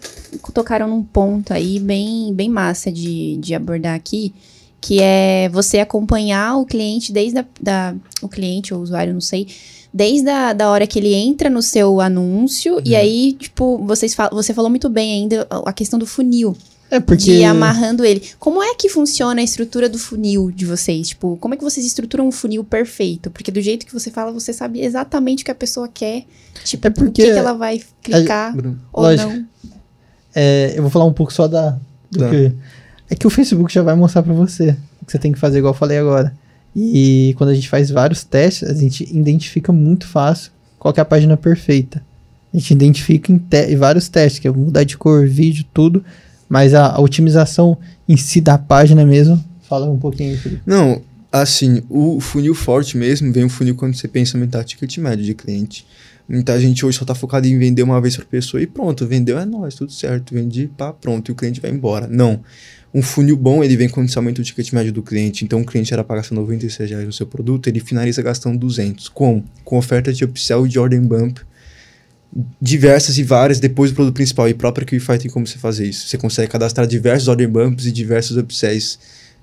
[0.53, 4.35] tocaram num ponto aí bem, bem massa de, de abordar aqui,
[4.83, 9.21] que é você acompanhar o cliente desde a, da, o cliente ou o usuário, não
[9.23, 9.47] sei,
[9.91, 14.29] desde a da hora que ele entra no seu anúncio e aí, tipo, vocês fal
[14.31, 16.55] você falou muito bem ainda a questão do funil,
[16.91, 18.23] é porque de ir amarrando ele.
[18.39, 21.09] Como é que funciona a estrutura do funil de vocês?
[21.09, 23.31] Tipo, como é que vocês estruturam um funil perfeito?
[23.31, 26.25] Porque do jeito que você fala, você sabe exatamente o que a pessoa quer,
[26.65, 28.79] tipo, É o porque que, que ela vai clicar Bruno.
[28.93, 29.31] ou Lógico.
[29.33, 29.47] não.
[30.35, 31.79] é, eu vou falar um pouco só da
[32.11, 32.31] do Tá.
[32.31, 32.53] que
[33.11, 35.59] é que o Facebook já vai mostrar pra você o que você tem que fazer
[35.59, 36.37] igual eu falei agora.
[36.75, 41.03] E quando a gente faz vários testes, a gente identifica muito fácil qual que é
[41.03, 42.03] a página perfeita.
[42.53, 46.05] A gente identifica em, te- em vários testes, que é mudar de cor, vídeo, tudo,
[46.51, 47.79] mas a, a otimização
[48.09, 50.61] em si da página mesmo, fala um pouquinho Felipe.
[50.67, 54.99] Não, assim, o funil forte mesmo vem um funil quando você pensa em aumentar ticket
[54.99, 55.87] médio de cliente.
[56.29, 59.39] Muita gente hoje só tá focada em vender uma vez por pessoa e pronto, vendeu
[59.39, 62.09] é nós, tudo certo, vendi, pá, pronto, e o cliente vai embora.
[62.09, 62.41] Não.
[62.93, 65.45] Um funil bom, ele vem quando você aumenta o ticket médio do cliente.
[65.45, 69.09] Então, o cliente era para gastar 96 reais no seu produto, ele finaliza gastando 200.
[69.09, 69.45] Com?
[69.65, 71.39] Com oferta de upsell e de order bump
[72.61, 74.49] diversas e várias depois do produto principal.
[74.49, 76.09] E própria QIFI tem como você fazer isso.
[76.09, 78.99] Você consegue cadastrar diversos order bumps e diversos upsells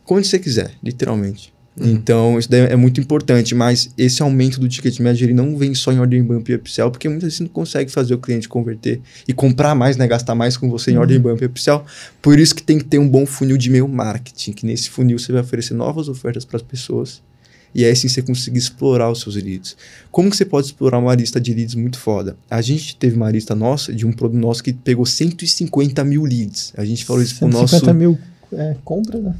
[0.05, 1.53] quando você quiser, literalmente.
[1.79, 5.75] Então, isso daí é muito importante, mas esse aumento do ticket médio, ele não vem
[5.75, 8.49] só em order bump e upsell, porque muitas vezes você não consegue fazer o cliente
[8.49, 11.85] converter e comprar mais, né, gastar mais com você em order bump e upsell.
[12.19, 15.19] Por isso que tem que ter um bom funil de e-mail marketing, que nesse funil
[15.19, 17.21] você vai oferecer novas ofertas para as pessoas.
[17.73, 19.75] E aí sim você conseguir explorar os seus leads.
[20.11, 22.35] Como que você pode explorar uma lista de leads muito foda?
[22.49, 26.73] A gente teve uma lista nossa, de um produto nosso que pegou 150 mil leads.
[26.77, 27.67] A gente falou isso pro nosso...
[27.75, 28.17] 150 mil
[28.53, 29.35] é, compras, né?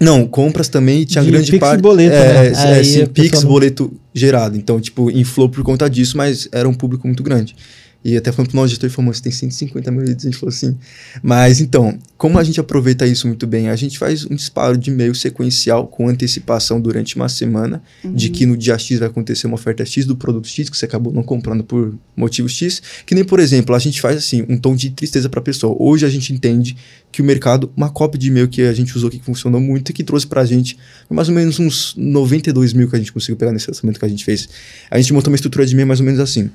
[0.00, 1.80] Não, compras também tinha De grande Pix parte.
[1.80, 2.78] boleto, é, né?
[2.80, 4.56] é, sim, Pix, não- boleto gerado.
[4.56, 7.56] Então, tipo, inflou por conta disso, mas era um público muito grande.
[8.04, 10.24] E até falando pro nosso gestor, ele falou, "Mano, você tem 150 mil leads.
[10.24, 10.76] A gente falou assim.
[11.22, 13.68] Mas então, como a gente aproveita isso muito bem?
[13.68, 18.46] A gente faz um disparo de e-mail sequencial com antecipação durante uma semana, de que
[18.46, 21.22] no dia X vai acontecer uma oferta X do produto X, que você acabou não
[21.22, 22.80] comprando por motivo X.
[23.04, 25.76] Que nem, por exemplo, a gente faz assim, um tom de tristeza pra pessoa.
[25.78, 26.76] Hoje a gente entende
[27.10, 29.92] que o mercado, uma cópia de e-mail que a gente usou que funcionou muito e
[29.92, 30.76] que trouxe pra gente
[31.10, 34.08] mais ou menos uns 92 mil que a gente conseguiu pegar nesse lançamento que a
[34.08, 34.48] gente fez.
[34.90, 36.50] A gente montou uma estrutura de e-mail mais ou menos assim.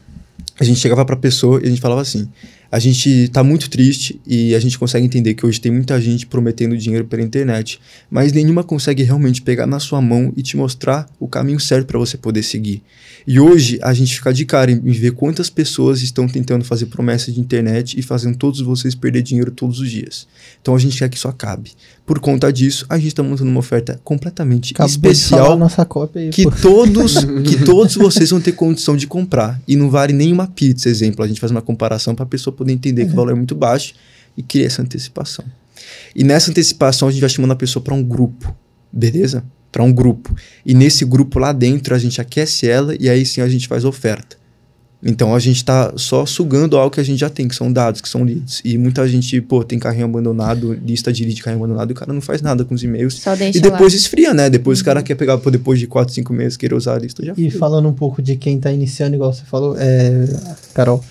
[0.59, 2.29] A gente chegava pra pessoa e a gente falava assim:
[2.71, 6.27] A gente tá muito triste e a gente consegue entender que hoje tem muita gente
[6.27, 7.79] prometendo dinheiro pela internet,
[8.09, 11.97] mas nenhuma consegue realmente pegar na sua mão e te mostrar o caminho certo para
[11.97, 12.83] você poder seguir.
[13.25, 17.33] E hoje a gente fica de cara em ver quantas pessoas estão tentando fazer promessas
[17.33, 20.27] de internet e fazendo todos vocês perder dinheiro todos os dias.
[20.61, 21.71] Então a gente quer que isso acabe.
[22.05, 26.29] Por conta disso, a gente está montando uma oferta completamente Acabou especial nossa cópia aí,
[26.29, 26.51] que pô.
[26.51, 27.15] todos
[27.47, 31.23] que todos vocês vão ter condição de comprar e não vale nenhuma pizza, exemplo.
[31.23, 33.55] A gente faz uma comparação para a pessoa poder entender que o valor é muito
[33.55, 33.93] baixo
[34.35, 35.45] e cria essa antecipação.
[36.13, 38.53] E nessa antecipação a gente vai chamando a pessoa para um grupo,
[38.91, 39.43] beleza?
[39.71, 40.35] Para um grupo.
[40.65, 43.85] E nesse grupo lá dentro a gente aquece ela e aí sim a gente faz
[43.85, 44.42] oferta.
[45.05, 47.99] Então a gente está só sugando algo que a gente já tem, que são dados,
[47.99, 48.61] que são leads.
[48.63, 51.95] E muita gente, pô, tem carrinho abandonado, lista de lead de carrinho abandonado, e o
[51.95, 53.15] cara não faz nada com os e-mails.
[53.15, 53.97] Só deixa E depois lá.
[53.99, 54.49] esfria, né?
[54.49, 57.25] Depois o cara quer pegar, pô, depois de 4, 5 meses, querer usar a lista,
[57.25, 57.59] já E foi.
[57.59, 60.25] falando um pouco de quem tá iniciando, igual você falou, é,
[60.73, 61.03] Carol.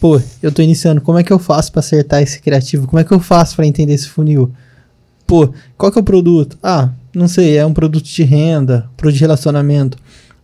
[0.00, 2.86] Pô, eu tô iniciando, como é que eu faço pra acertar esse criativo?
[2.88, 4.50] Como é que eu faço pra entender esse funil?
[5.26, 6.58] Pô, qual que é o produto?
[6.62, 9.98] Ah, não sei, é um produto de renda, produto de relacionamento.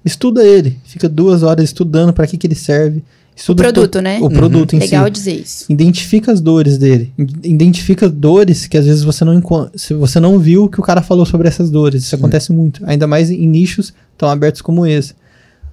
[0.07, 2.99] Estuda ele, fica duas horas estudando pra que que ele serve.
[2.99, 3.03] O
[3.35, 4.19] Estuda produto, né?
[4.23, 5.11] O produto em Legal si.
[5.11, 5.67] dizer isso.
[5.69, 7.13] Identifica as dores dele.
[7.43, 9.43] Identifica dores que às vezes você não
[9.75, 12.05] se você não viu que o cara falou sobre essas dores.
[12.05, 12.83] Isso acontece muito.
[12.87, 15.13] Ainda mais em nichos tão abertos como esse.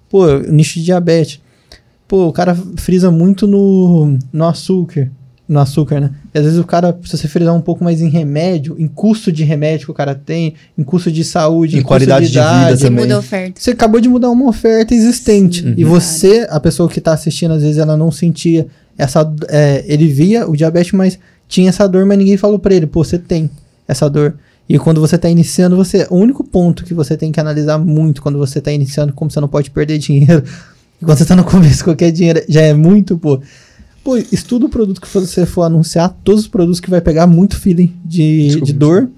[0.10, 1.40] Pô, o nicho de diabetes.
[2.08, 5.12] Pô, o cara frisa muito no, no açúcar.
[5.54, 6.10] No açúcar, né?
[6.34, 9.32] E às vezes o cara, se você frisar um pouco mais em remédio, em custo
[9.32, 12.42] de remédio que o cara tem, em custo de saúde, Em custo qualidade de vida
[12.42, 13.04] idade, Você também.
[13.06, 13.62] muda a oferta.
[13.62, 15.62] você acabou de mudar uma oferta existente.
[15.62, 18.66] Sim, e você, a pessoa que tá assistindo, às vezes ela não sentia
[18.98, 19.32] essa.
[19.48, 23.04] é, ele via o diabetes, mas tinha essa dor, mas ninguém falou pra ele, pô,
[23.04, 23.50] você tem
[23.88, 24.34] essa dor.
[24.68, 26.08] E quando você tá iniciando, você.
[26.10, 29.40] O único ponto que você tem que analisar muito quando você tá iniciando, como você
[29.40, 30.42] não pode perder dinheiro.
[31.02, 33.40] E quando você tá no começo, qualquer dinheiro já é muito, pô.
[34.04, 37.56] Pô, estuda o produto que você for anunciar, todos os produtos que vai pegar muito
[37.58, 38.66] feeling de, Desculpa.
[38.66, 39.10] de dor.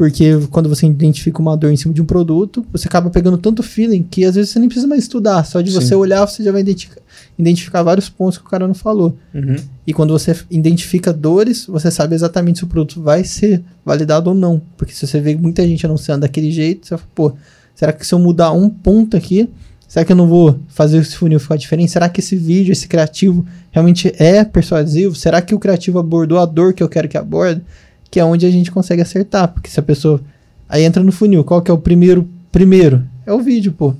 [0.00, 3.62] Porque quando você identifica uma dor em cima de um produto, você acaba pegando tanto
[3.62, 5.44] feeling que às vezes você nem precisa mais estudar.
[5.44, 5.78] Só de Sim.
[5.78, 7.02] você olhar, você já vai identificar,
[7.38, 9.14] identificar vários pontos que o cara não falou.
[9.34, 9.56] Uhum.
[9.86, 14.34] E quando você identifica dores, você sabe exatamente se o produto vai ser validado ou
[14.34, 14.62] não.
[14.74, 17.32] Porque se você vê muita gente anunciando daquele jeito, você fala, pô,
[17.74, 19.50] será que se eu mudar um ponto aqui,
[19.90, 21.90] será que eu não vou fazer esse funil ficar diferente?
[21.90, 25.16] Será que esse vídeo, esse criativo, realmente é persuasivo?
[25.16, 27.60] Será que o criativo abordou a dor que eu quero que aborde?
[28.08, 29.48] Que é onde a gente consegue acertar.
[29.48, 30.20] Porque se a pessoa.
[30.68, 32.28] Aí entra no funil, qual que é o primeiro?
[32.52, 33.92] Primeiro, é o vídeo, pô.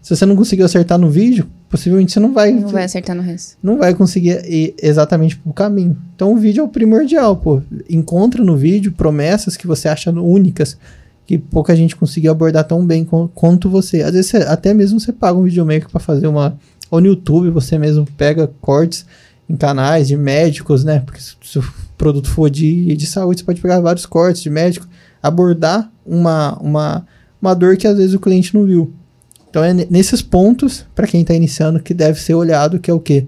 [0.00, 3.22] Se você não conseguiu acertar no vídeo, possivelmente você não vai Não vai acertar no
[3.22, 3.56] resto.
[3.60, 5.96] não vai conseguir ir exatamente pro caminho.
[6.14, 7.60] Então o vídeo é o primordial, pô.
[7.90, 10.78] Encontra no vídeo promessas que você acha únicas,
[11.28, 14.00] que pouca gente conseguiu abordar tão bem quanto você.
[14.00, 16.58] Às vezes até mesmo você paga um videomaker para fazer uma
[16.90, 19.04] ou no YouTube você mesmo pega cortes
[19.46, 21.00] em canais de médicos, né?
[21.00, 21.64] Porque se, o
[21.98, 24.88] produto for de, de saúde, você pode pegar vários cortes de médico,
[25.22, 27.06] abordar uma, uma,
[27.42, 28.90] uma dor que às vezes o cliente não viu.
[29.50, 32.94] Então é ne- nesses pontos, para quem está iniciando, que deve ser olhado, que é
[32.94, 33.26] o quê?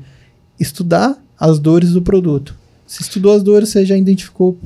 [0.58, 2.54] Estudar as dores do produto.
[2.86, 4.56] Se estudou as dores, você já identificou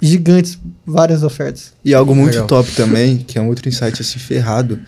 [0.00, 1.72] gigantes, várias ofertas.
[1.84, 2.46] E algo muito Legal.
[2.46, 4.80] top também, que é um outro insight assim ferrado.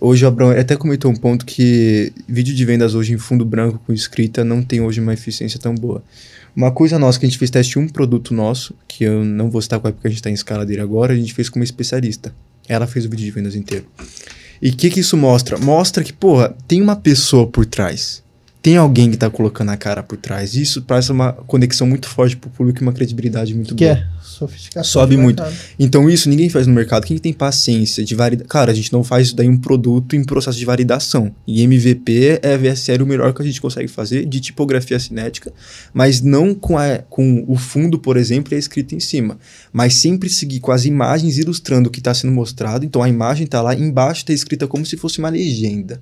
[0.00, 3.80] Hoje o Abraão até comentou um ponto que vídeo de vendas hoje em fundo branco
[3.86, 6.02] com escrita não tem hoje uma eficiência tão boa.
[6.54, 9.60] Uma coisa nossa que a gente fez teste um produto nosso, que eu não vou
[9.62, 11.58] citar qual é porque a gente está em escala dele agora, a gente fez com
[11.58, 12.34] uma especialista.
[12.68, 13.86] Ela fez o vídeo de vendas inteiro.
[14.62, 15.58] E o que, que isso mostra?
[15.58, 18.23] Mostra que, porra, tem uma pessoa por trás.
[18.64, 20.54] Tem alguém que tá colocando a cara por trás.
[20.54, 23.98] Isso traz uma conexão muito forte pro público e uma credibilidade muito Que boa.
[23.98, 24.90] é sofisticação.
[24.90, 25.42] Sobe muito.
[25.78, 27.04] Então isso ninguém faz no mercado.
[27.04, 28.46] Quem tem paciência de validar...
[28.46, 31.30] Cara, a gente não faz isso daí um produto em processo de validação.
[31.46, 35.52] E MVP é VSL o melhor que a gente consegue fazer de tipografia cinética,
[35.92, 39.38] mas não com, a, com o fundo, por exemplo, e a escrita em cima.
[39.74, 42.86] Mas sempre seguir com as imagens ilustrando o que está sendo mostrado.
[42.86, 46.00] Então a imagem está lá, embaixo está escrita como se fosse uma legenda.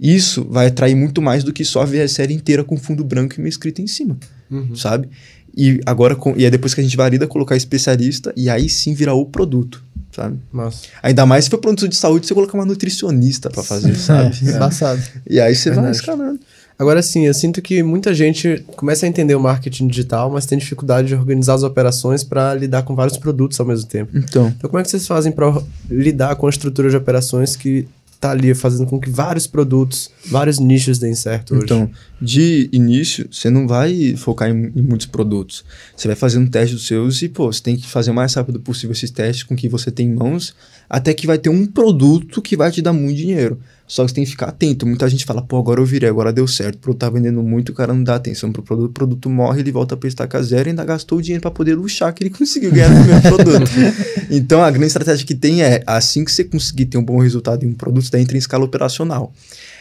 [0.00, 3.42] Isso vai atrair muito mais do que só a VSL inteira com fundo branco e
[3.42, 4.16] uma escrita em cima
[4.50, 4.74] Uhum.
[4.74, 5.08] sabe?
[5.56, 8.94] E agora, com, e é depois que a gente valida, colocar especialista e aí sim
[8.94, 9.82] virar o produto,
[10.14, 10.38] sabe?
[10.52, 10.86] Massa.
[11.02, 14.36] Ainda mais se for produto de saúde, você colocar uma nutricionista pra fazer, sabe?
[14.46, 15.02] É, embaçado.
[15.28, 15.96] E aí você vai Verdade.
[15.96, 16.40] escalando.
[16.78, 20.56] Agora sim, eu sinto que muita gente começa a entender o marketing digital, mas tem
[20.56, 24.16] dificuldade de organizar as operações para lidar com vários produtos ao mesmo tempo.
[24.16, 27.88] Então, Então, como é que vocês fazem para lidar com a estrutura de operações que
[28.20, 31.64] tá ali fazendo com que vários produtos, vários nichos deem certo hoje?
[31.64, 31.90] então,
[32.20, 35.64] de início, você não vai focar em, em muitos produtos.
[35.96, 38.34] Você vai fazer um teste dos seus e, pô, você tem que fazer o mais
[38.34, 40.54] rápido possível esses testes com que você tem em mãos,
[40.88, 43.60] até que vai ter um produto que vai te dar muito dinheiro.
[43.88, 44.86] Só que você tem que ficar atento.
[44.86, 46.76] Muita gente fala, pô, agora eu virei, agora deu certo.
[46.76, 48.90] O produto tá vendendo muito, o cara não dá atenção pro produto.
[48.90, 51.74] O produto morre, ele volta pra estaca zero e ainda gastou o dinheiro para poder
[51.74, 53.70] luxar que ele conseguiu ganhar no meu produto.
[54.30, 57.64] então, a grande estratégia que tem é, assim que você conseguir ter um bom resultado
[57.64, 59.32] em um produto, você entra em escala operacional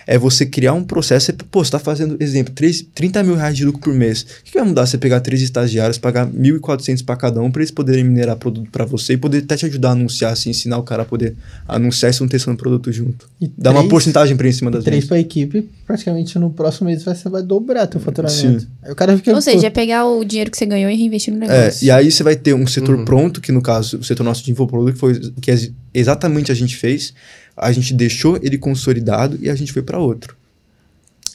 [0.07, 1.33] é você criar um processo.
[1.51, 4.21] pô, você tá fazendo, exemplo, 3, 30 mil reais de lucro por mês.
[4.21, 7.61] O que, que vai mudar você pegar três estagiários, pagar 1.400 para cada um, para
[7.61, 10.77] eles poderem minerar produto para você e poder até te ajudar a anunciar, assim, ensinar
[10.77, 11.35] o cara a poder
[11.67, 13.29] anunciar e estão testando produto junto.
[13.41, 16.87] E Dá três, uma porcentagem para em cima das Três para equipe, praticamente no próximo
[16.87, 18.61] mês você vai dobrar teu faturamento.
[18.61, 18.67] Sim.
[18.81, 21.33] Aí o cara fica, Ou seja, é pegar o dinheiro que você ganhou e reinvestir
[21.33, 21.83] no é, negócio.
[21.83, 23.03] É, e aí você vai ter um setor uhum.
[23.03, 25.57] pronto, que no caso, o setor nosso de infoproduto, que foi que é
[25.93, 27.13] exatamente a gente fez.
[27.57, 30.37] A gente deixou ele consolidado e a gente foi para outro.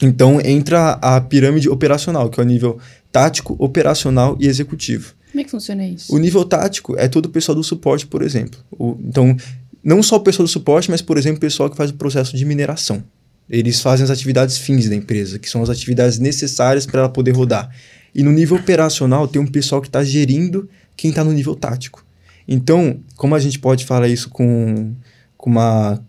[0.01, 2.79] Então entra a pirâmide operacional, que é o nível
[3.11, 5.15] tático, operacional e executivo.
[5.31, 6.15] Como é que funciona isso?
[6.15, 8.61] O nível tático é todo o pessoal do suporte, por exemplo.
[8.71, 9.37] O, então,
[9.83, 12.37] não só o pessoal do suporte, mas, por exemplo, o pessoal que faz o processo
[12.37, 13.03] de mineração.
[13.49, 17.33] Eles fazem as atividades fins da empresa, que são as atividades necessárias para ela poder
[17.33, 17.71] rodar.
[18.15, 22.05] E no nível operacional, tem um pessoal que está gerindo quem está no nível tático.
[22.47, 24.93] Então, como a gente pode falar isso com,
[25.37, 26.03] com uma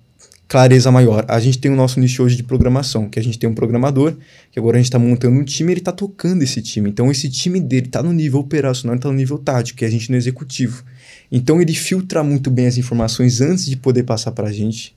[0.47, 1.25] clareza maior.
[1.27, 4.13] A gente tem o nosso nicho hoje de programação, que a gente tem um programador,
[4.51, 6.89] que agora a gente está montando um time, ele está tocando esse time.
[6.89, 9.91] Então, esse time dele está no nível operacional, está no nível tático, que é a
[9.91, 10.83] gente no executivo.
[11.31, 14.95] Então, ele filtra muito bem as informações antes de poder passar para a gente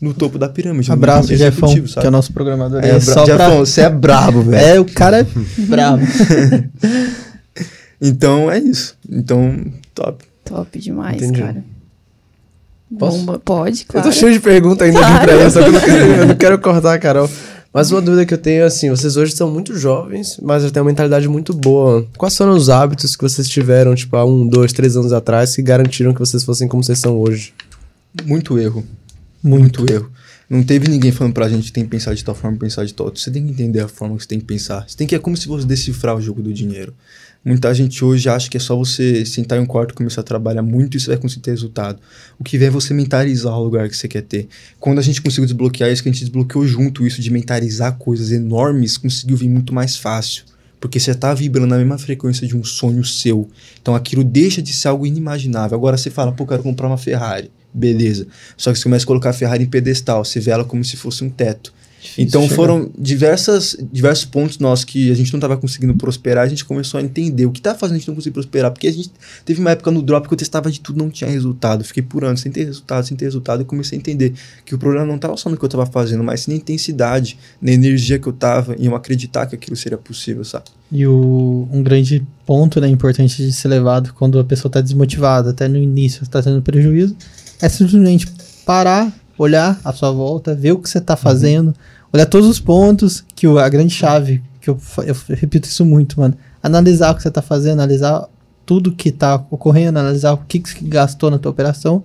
[0.00, 0.92] no topo da pirâmide.
[0.92, 2.84] Abraço, Jefão, que é o nosso programador.
[2.84, 3.50] É, é bra Jefão, pra...
[3.50, 4.66] você é brabo, velho.
[4.66, 5.26] É, o cara é
[5.66, 6.04] brabo.
[8.00, 8.96] então, é isso.
[9.10, 9.56] Então,
[9.94, 10.24] top.
[10.44, 11.40] Top demais, Entendi.
[11.40, 11.64] cara.
[12.98, 13.18] Posso?
[13.18, 13.38] Bomba.
[13.38, 14.06] Pode, claro.
[14.06, 15.26] Eu tô cheio de perguntas ainda claro.
[15.26, 17.28] pra só que eu não, quero, eu não quero cortar, Carol.
[17.72, 20.80] Mas uma dúvida que eu tenho é assim, vocês hoje são muito jovens, mas têm
[20.80, 22.06] uma mentalidade muito boa.
[22.16, 25.60] Quais foram os hábitos que vocês tiveram, tipo, há um, dois, três anos atrás, que
[25.60, 27.52] garantiram que vocês fossem como vocês são hoje?
[28.24, 28.82] Muito erro.
[29.42, 30.10] Muito, muito erro.
[30.48, 33.06] Não teve ninguém falando pra gente tem que pensar de tal forma, pensar de tal
[33.06, 33.20] outra.
[33.20, 34.88] Você tem que entender a forma que você tem que pensar.
[34.88, 36.94] Você tem que é como se você decifrar o jogo do dinheiro.
[37.44, 40.24] Muita gente hoje acha que é só você sentar em um quarto e começar a
[40.24, 41.98] trabalhar muito e você vai conseguir ter resultado.
[42.38, 44.48] O que vem é você mentalizar o lugar que você quer ter.
[44.78, 48.30] Quando a gente conseguiu desbloquear isso, que a gente desbloqueou junto isso de mentalizar coisas
[48.30, 50.44] enormes, conseguiu vir muito mais fácil.
[50.80, 53.48] Porque você está vibrando na mesma frequência de um sonho seu.
[53.80, 55.76] Então aquilo deixa de ser algo inimaginável.
[55.76, 57.50] Agora você fala, pô, quero comprar uma Ferrari.
[57.76, 58.26] Beleza.
[58.56, 60.96] Só que você começa a colocar a Ferrari em pedestal, você vê ela como se
[60.96, 61.74] fosse um teto.
[62.18, 62.54] Então chegar.
[62.54, 66.98] foram diversas, diversos pontos nossos que a gente não estava conseguindo prosperar, a gente começou
[66.98, 69.10] a entender o que está fazendo a gente não conseguir prosperar, porque a gente
[69.44, 72.24] teve uma época no drop que eu testava de tudo, não tinha resultado, fiquei por
[72.24, 74.32] anos sem ter resultado, sem ter resultado, e comecei a entender
[74.64, 77.38] que o problema não estava só no que eu estava fazendo, mas sim na intensidade,
[77.60, 80.66] na energia que eu estava, em eu acreditar que aquilo seria possível, sabe?
[80.90, 85.50] E o, um grande ponto né, importante de ser levado quando a pessoa está desmotivada,
[85.50, 87.16] até no início está tendo prejuízo,
[87.60, 88.26] é simplesmente
[88.64, 91.20] parar, olhar à sua volta, ver o que você está uhum.
[91.20, 95.84] fazendo, uhum olhar todos os pontos, que a grande chave, que eu, eu repito isso
[95.84, 96.34] muito, mano.
[96.62, 98.26] Analisar o que você tá fazendo, analisar
[98.64, 102.02] tudo que tá ocorrendo, analisar o que, que gastou na tua operação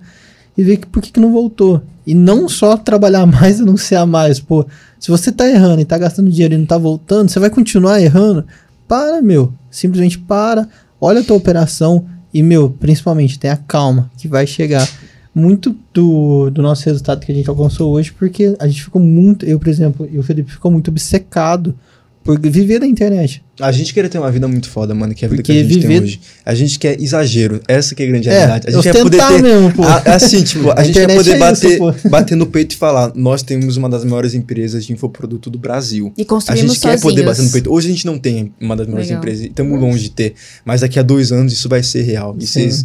[0.56, 1.82] e ver que, por que, que não voltou.
[2.06, 4.38] E não só trabalhar mais e anunciar mais.
[4.38, 4.64] Pô,
[5.00, 8.00] se você tá errando e tá gastando dinheiro e não tá voltando, você vai continuar
[8.00, 8.44] errando?
[8.86, 9.52] Para, meu.
[9.70, 10.68] Simplesmente para,
[11.00, 14.86] olha a tua operação e, meu, principalmente, tenha calma, que vai chegar
[15.34, 19.46] muito do, do nosso resultado que a gente alcançou hoje, porque a gente ficou muito,
[19.46, 21.74] eu, por exemplo, e o Felipe ficou muito obcecado
[22.22, 23.42] por viver da internet.
[23.60, 25.58] A gente queria ter uma vida muito foda, mano, que é a vida Porque que
[25.58, 25.88] a gente viver...
[25.88, 26.20] tem hoje.
[26.44, 27.60] A gente quer exagero.
[27.68, 28.68] Essa que é a grande é, realidade.
[28.68, 29.42] A gente quer poder ter.
[29.42, 29.82] Mesmo, pô.
[29.82, 32.78] A, assim, tipo, a, a gente quer poder é bater, isso, bater no peito e
[32.78, 36.12] falar: nós temos uma das maiores empresas de infoproduto do Brasil.
[36.16, 37.02] E construímos A gente sozinhos.
[37.02, 37.70] quer poder bater no peito.
[37.70, 39.20] Hoje a gente não tem uma das maiores Legal.
[39.22, 39.44] empresas.
[39.44, 40.34] Estamos longe de ter.
[40.64, 42.34] Mas daqui a dois anos isso vai ser real.
[42.40, 42.82] E vocês.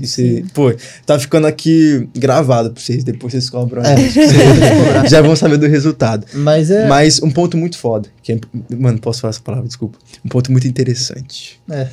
[0.53, 0.73] Pô,
[1.05, 3.05] tá ficando aqui gravado pra vocês.
[3.05, 3.83] Depois vocês cobram.
[3.83, 3.95] É.
[3.95, 4.31] Vocês
[5.09, 6.27] já vão saber do resultado.
[6.33, 6.87] Mas é.
[6.89, 8.09] Mas um ponto muito foda.
[8.21, 8.39] Que é,
[8.75, 9.65] mano, posso falar essa palavra?
[9.65, 9.97] Desculpa.
[10.25, 11.87] Um ponto muito interessante é.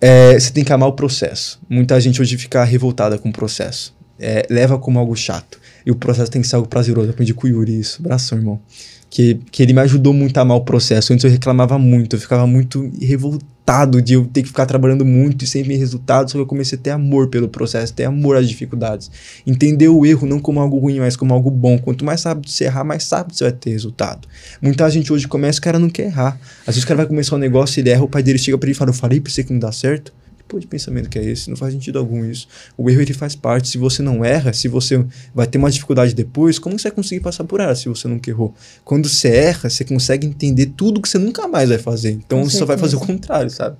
[0.00, 1.58] É, você tem que amar o processo.
[1.68, 3.94] Muita gente hoje fica revoltada com o processo.
[4.18, 5.58] É, leva como algo chato.
[5.84, 7.08] E o processo tem que ser algo prazeroso.
[7.08, 8.00] Eu aprendi com o Yuri isso.
[8.00, 8.60] Abração, irmão
[9.08, 11.12] que, que ele me ajudou muito a amar o processo.
[11.12, 15.44] Antes eu reclamava muito, eu ficava muito revoltado de eu ter que ficar trabalhando muito
[15.44, 18.36] e sem ver resultados, só que eu comecei a ter amor pelo processo, ter amor
[18.36, 19.10] às dificuldades.
[19.46, 21.78] Entender o erro não como algo ruim, mas como algo bom.
[21.78, 24.28] Quanto mais rápido você errar, mais rápido você vai ter resultado.
[24.62, 26.38] Muita gente hoje começa, o cara não quer errar.
[26.60, 28.68] Às vezes o cara vai começar um negócio, ele erra, o pai dele chega para
[28.68, 30.12] ele e fala, eu falei pra você que não dá certo
[30.46, 31.50] tipo de pensamento que é esse?
[31.50, 32.46] Não faz sentido algum isso.
[32.76, 33.68] O erro ele faz parte.
[33.68, 37.20] Se você não erra, se você vai ter uma dificuldade depois, como você vai conseguir
[37.20, 38.54] passar por ela se você nunca errou?
[38.84, 42.12] Quando você erra, você consegue entender tudo que você nunca mais vai fazer.
[42.12, 43.76] Então você só vai fazer o contrário, sabe?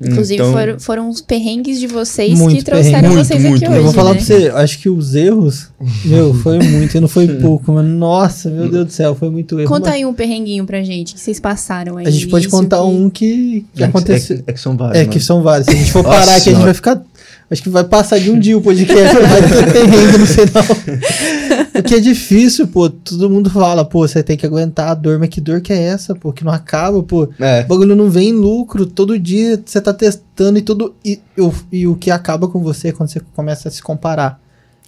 [0.00, 3.14] Inclusive, Então- foram, foram os perrengues de vocês que trouxeram perrengue.
[3.24, 3.70] vocês Muito, aqui muito.
[3.70, 3.78] hoje.
[3.78, 4.16] Eu vou falar né?
[4.16, 5.68] pra você, acho que os erros,
[6.04, 7.88] meu, foi muito, e não foi pouco, mano.
[7.98, 9.68] Nossa, meu Deus do céu, foi muito erro.
[9.68, 12.06] Conta Mas aí um perrenguinho pra gente que vocês passaram aí.
[12.06, 14.38] A gente pode contar que- um que, que É, aconteceu.
[14.46, 14.96] É, é que são vários.
[14.96, 15.12] É, mano.
[15.12, 15.66] que são vários.
[15.66, 17.02] Se a gente for Nossa parar aqui, a gente vai ficar.
[17.50, 20.64] Acho que vai passar de um dia o podcast, vai ter perrengue no final.
[21.72, 22.88] Porque é difícil, pô.
[22.90, 25.82] Todo mundo fala, pô, você tem que aguentar a dor, mas que dor que é
[25.82, 26.32] essa, pô?
[26.32, 27.28] Que não acaba, pô.
[27.38, 27.62] É.
[27.64, 28.84] O bagulho não vem em lucro.
[28.86, 30.94] Todo dia você tá testando e tudo.
[31.04, 33.82] E, e o- e o que acaba com você é quando você começa a se
[33.82, 34.40] comparar.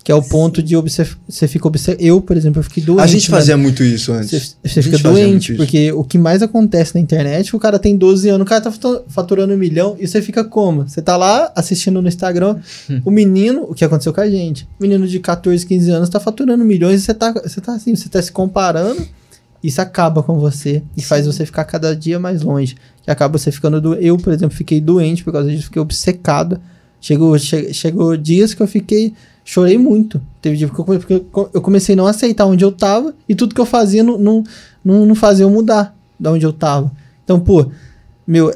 [0.04, 1.66] Que é o ponto de obse- você fica.
[1.98, 3.00] Eu, por exemplo, eu fiquei doente.
[3.02, 3.38] A gente né?
[3.38, 4.28] fazia muito isso antes.
[4.62, 8.28] Você, você fica doente, porque o que mais acontece na internet, o cara tem 12
[8.28, 10.86] anos, o cara tá fatu- faturando um milhão, e você fica como?
[10.86, 12.56] Você tá lá assistindo no Instagram,
[12.90, 13.00] Hum.
[13.06, 16.20] o menino, o que aconteceu com a gente, o menino de 14, 15 anos tá
[16.20, 19.08] faturando milhões, e você tá, você tá assim, você tá se comparando,
[19.62, 22.76] isso acaba com você, e faz você ficar cada dia mais longe.
[23.06, 26.60] E acaba você ficando do Eu, por exemplo, fiquei doente por causa disso, fiquei obcecado.
[27.06, 29.12] Chegou, che- chegou dias que eu fiquei.
[29.44, 30.18] Chorei muito.
[30.40, 32.72] Teve dia que eu, come- porque eu co- eu comecei a não aceitar onde eu
[32.72, 34.42] tava e tudo que eu fazia não, não,
[34.82, 36.90] não, não fazia eu mudar da onde eu tava.
[37.22, 37.66] Então, pô,
[38.26, 38.50] meu,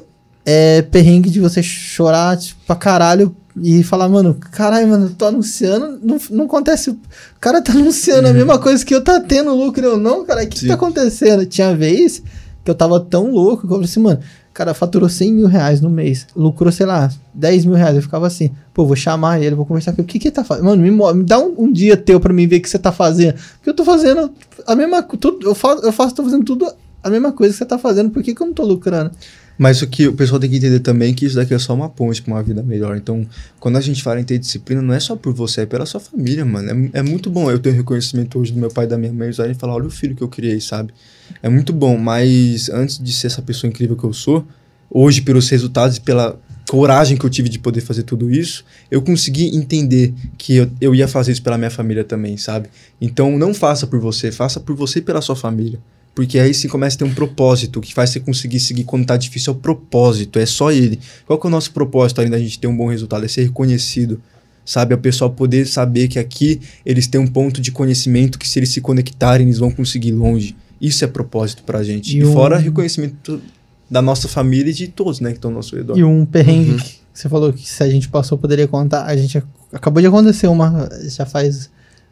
[0.47, 5.27] é perrengue de você chorar tipo, pra caralho e falar, mano, caralho, mano, eu tô
[5.27, 6.89] anunciando, não, não acontece.
[6.89, 6.99] O
[7.39, 10.49] cara tá anunciando a mesma coisa que eu tá tendo lucro, eu não, cara, o
[10.49, 11.45] que, que tá acontecendo?
[11.45, 12.23] Tinha vez
[12.65, 14.21] que eu tava tão louco que eu falei assim, mano,
[14.59, 17.95] cara faturou 100 mil reais no mês, lucrou, sei lá, 10 mil reais.
[17.95, 20.07] Eu ficava assim, pô, vou chamar ele, vou conversar com ele.
[20.07, 20.65] O que que ele tá fazendo?
[20.65, 22.91] Mano, me, me dá um, um dia teu pra mim ver o que você tá
[22.91, 23.35] fazendo.
[23.35, 24.33] Porque eu tô fazendo
[24.67, 26.67] a mesma coisa, eu faço, eu faço, tô fazendo tudo
[27.05, 29.13] a mesma coisa que você tá fazendo, por que que eu não tô lucrando?
[29.59, 31.75] Mas o que o pessoal tem que entender também é que isso daqui é só
[31.75, 32.97] uma ponte pra uma vida melhor.
[32.97, 33.27] Então,
[33.59, 35.99] quando a gente fala em ter disciplina, não é só por você, é pela sua
[35.99, 36.91] família, mano.
[36.95, 39.31] É, é muito bom eu ter reconhecimento hoje do meu pai e da minha mãe
[39.31, 40.95] e falar, olha o filho que eu criei, sabe?
[41.43, 44.47] É muito bom, mas antes de ser essa pessoa incrível que eu sou,
[44.89, 49.03] hoje, pelos resultados e pela coragem que eu tive de poder fazer tudo isso, eu
[49.03, 52.69] consegui entender que eu, eu ia fazer isso pela minha família também, sabe?
[53.01, 55.81] Então, não faça por você, faça por você e pela sua família.
[56.19, 59.07] Porque aí sim começa a ter um propósito, o que faz você conseguir seguir quando
[59.07, 60.99] tá difícil é o propósito, é só ele.
[61.25, 63.25] Qual que é o nosso propósito além da gente ter um bom resultado?
[63.25, 64.21] É ser reconhecido,
[64.65, 64.93] sabe?
[64.95, 68.71] A pessoa poder saber que aqui eles têm um ponto de conhecimento que se eles
[68.71, 70.57] se conectarem, eles vão conseguir longe.
[70.81, 72.17] Isso é propósito pra gente.
[72.17, 73.41] E E, um- fora reconhecimento
[73.89, 75.97] da nossa família e de todos, né, que estão ao nosso redor.
[75.97, 76.79] E um perrengue Uhum.
[76.79, 79.05] que você falou que se a gente passou, poderia contar.
[79.05, 80.89] A gente ac- acabou de acontecer uma.
[81.09, 81.71] Já faz.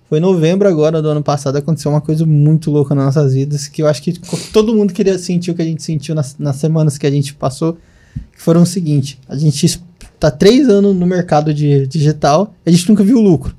[0.08, 1.56] Foi em novembro agora do ano passado.
[1.56, 3.66] Aconteceu uma coisa muito louca nas nossas vidas.
[3.66, 4.12] Que eu acho que
[4.52, 7.34] todo mundo queria sentir o que a gente sentiu nas, nas semanas que a gente
[7.34, 7.74] passou.
[8.32, 9.80] Que foram o seguinte: a gente es-
[10.20, 12.54] tá três anos no mercado de digital.
[12.64, 13.54] A gente nunca viu lucro.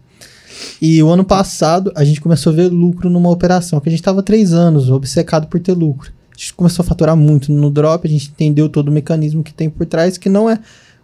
[0.82, 3.80] E o ano passado a gente começou a ver lucro numa operação.
[3.82, 6.12] Que a gente tava três anos obcecado por ter lucro.
[6.32, 9.52] A gente começou a faturar muito no drop, a gente entendeu todo o mecanismo que
[9.54, 10.54] tem por trás, que não é.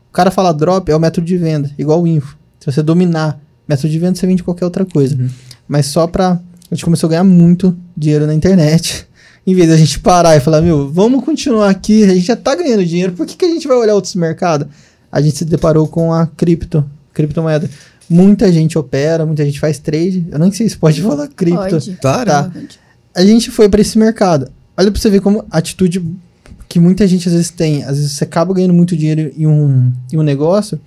[0.09, 2.37] O cara fala drop é o método de venda, igual o info.
[2.59, 5.15] Se você dominar método de venda, você vende qualquer outra coisa.
[5.15, 5.29] Uhum.
[5.67, 6.39] Mas só pra.
[6.71, 9.07] A gente começou a ganhar muito dinheiro na internet.
[9.45, 12.55] Em vez da gente parar e falar, meu, vamos continuar aqui, a gente já tá
[12.55, 14.67] ganhando dinheiro, por que, que a gente vai olhar outros mercados?
[15.11, 17.69] A gente se deparou com a cripto, criptomoeda.
[18.09, 20.25] Muita gente opera, muita gente faz trade.
[20.31, 21.59] Eu nem sei se pode falar cripto.
[21.59, 21.97] Pode.
[22.01, 22.29] Claro.
[22.29, 22.43] Tá.
[22.43, 22.79] Pode.
[23.13, 24.49] A gente foi pra esse mercado.
[24.77, 26.03] Olha pra você ver como a atitude
[26.67, 27.83] que muita gente às vezes tem.
[27.83, 30.79] Às vezes você acaba ganhando muito dinheiro em um, em um negócio.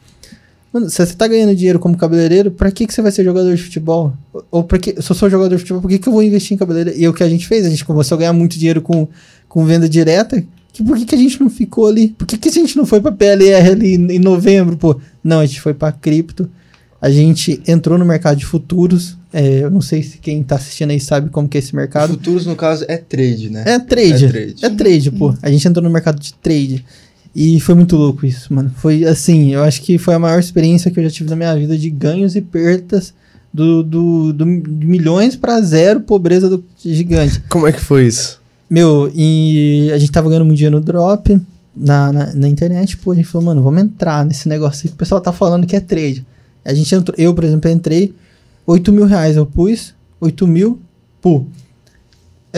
[0.76, 3.54] Mano, se você tá ganhando dinheiro como cabeleireiro, pra que, que você vai ser jogador
[3.56, 4.12] de futebol?
[4.50, 6.54] Ou- pra que, se eu sou jogador de futebol, por que, que eu vou investir
[6.54, 6.98] em cabeleireiro?
[7.00, 9.08] E é o que a gente fez, a gente começou a ganhar muito dinheiro com,
[9.48, 10.44] com venda direta.
[10.74, 12.08] Que, por que, que a gente não ficou ali?
[12.08, 15.00] Por que, que a gente não foi pra PLR ali em novembro, pô?
[15.24, 16.46] Não, a gente foi pra cripto.
[17.00, 19.16] A gente entrou no mercado de futuros.
[19.32, 22.10] É, eu não sei se quem tá assistindo aí sabe como que é esse mercado.
[22.10, 23.64] Futuros, no caso, é trade, né?
[23.66, 24.24] É trade.
[24.26, 24.54] É trade.
[24.64, 25.34] É trade, pô.
[25.40, 26.84] A gente entrou no mercado de trade.
[27.38, 28.72] E foi muito louco isso, mano.
[28.76, 31.54] Foi assim, eu acho que foi a maior experiência que eu já tive na minha
[31.54, 33.12] vida de ganhos e perdas
[33.52, 37.42] do, do, do milhões pra zero, pobreza do gigante.
[37.50, 38.40] Como é que foi isso?
[38.70, 41.38] Meu, e a gente tava ganhando muito dinheiro no drop
[41.76, 44.94] na, na, na internet, pô, a gente falou, mano, vamos entrar nesse negócio aí que
[44.94, 46.26] o pessoal tá falando que é trade.
[46.64, 48.14] A gente entrou, eu, por exemplo, entrei,
[48.66, 50.80] 8 mil reais eu pus, 8 mil,
[51.20, 51.44] pô.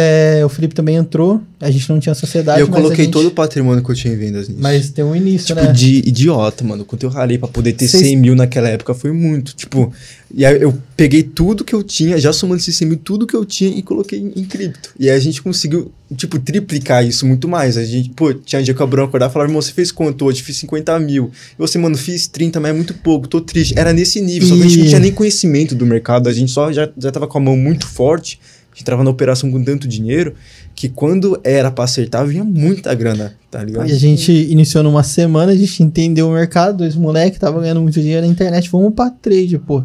[0.01, 3.31] É, o Felipe também entrou, a gente não tinha sociedade, eu coloquei gente- todo o
[3.33, 4.61] patrimônio que eu tinha em vendas nisso.
[4.63, 5.73] Mas tem um início, Tipo, né?
[5.73, 6.85] de idiota, mano.
[6.85, 9.57] Quanto eu ralei pra poder ter Vocês- 100 mil naquela época foi muito.
[9.57, 9.93] Tipo,
[10.33, 13.35] e aí eu peguei tudo que eu tinha, já somando esses 100 mil, tudo que
[13.35, 14.91] eu tinha e coloquei em, em cripto.
[15.01, 17.77] E aí a gente conseguiu, tipo, triplicar isso muito mais.
[17.77, 19.91] A gente, pô, tinha um dia que o Abrão acordar e falava, irmão, você fez
[19.91, 20.45] quanto hoje?
[20.45, 21.33] Fiz 50 mil.
[21.59, 23.75] E você, mano, fiz 30, mas é muito pouco, tô triste.
[23.77, 26.33] Era nesse nível, só que a gente E- não tinha nem conhecimento do mercado, a
[26.33, 28.39] gente só já, já tava com a mão muito forte.
[28.79, 30.35] Gente entrava na operação com tanto dinheiro
[30.75, 33.89] que quando era pra acertar, vinha muita grana, tá ligado?
[33.89, 37.81] E a gente iniciou numa semana, a gente entendeu o mercado, dois moleques tava ganhando
[37.81, 39.83] muito dinheiro na internet, vamos pra trade, pô.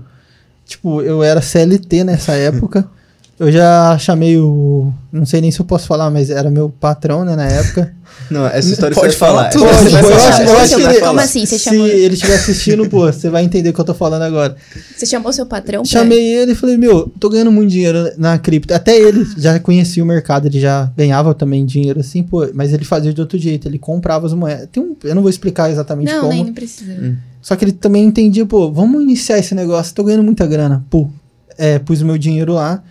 [0.65, 2.87] Tipo, eu era CLT nessa época.
[3.39, 4.93] Eu já chamei o.
[5.11, 7.91] Não sei nem se eu posso falar, mas era meu patrão, né, na época.
[8.29, 10.43] Não, essa história Pode você falar, pode, eu acho- falar.
[10.45, 10.99] eu acho que ele-.
[11.01, 11.45] Como assim?
[11.45, 14.21] Você Se chamou, ele estiver assistindo, pô, você vai entender o que eu tô falando
[14.21, 14.55] agora.
[14.95, 15.91] você chamou seu patrão pra...
[15.91, 18.73] Chamei ele e falei, meu, tô ganhando muito dinheiro na cripto.
[18.73, 22.85] Até ele já conhecia o mercado, ele já ganhava também dinheiro assim, pô, mas ele
[22.85, 24.69] fazia de outro jeito, ele comprava as moedas.
[24.71, 26.33] Tem um, eu não vou explicar exatamente Não, como.
[26.33, 26.95] nem não precisa.
[27.41, 30.85] Só que ele também entendia, pô, vamos iniciar esse negócio, tô ganhando muita grana.
[30.89, 31.09] Pô,
[31.57, 32.81] é, pus o meu dinheiro lá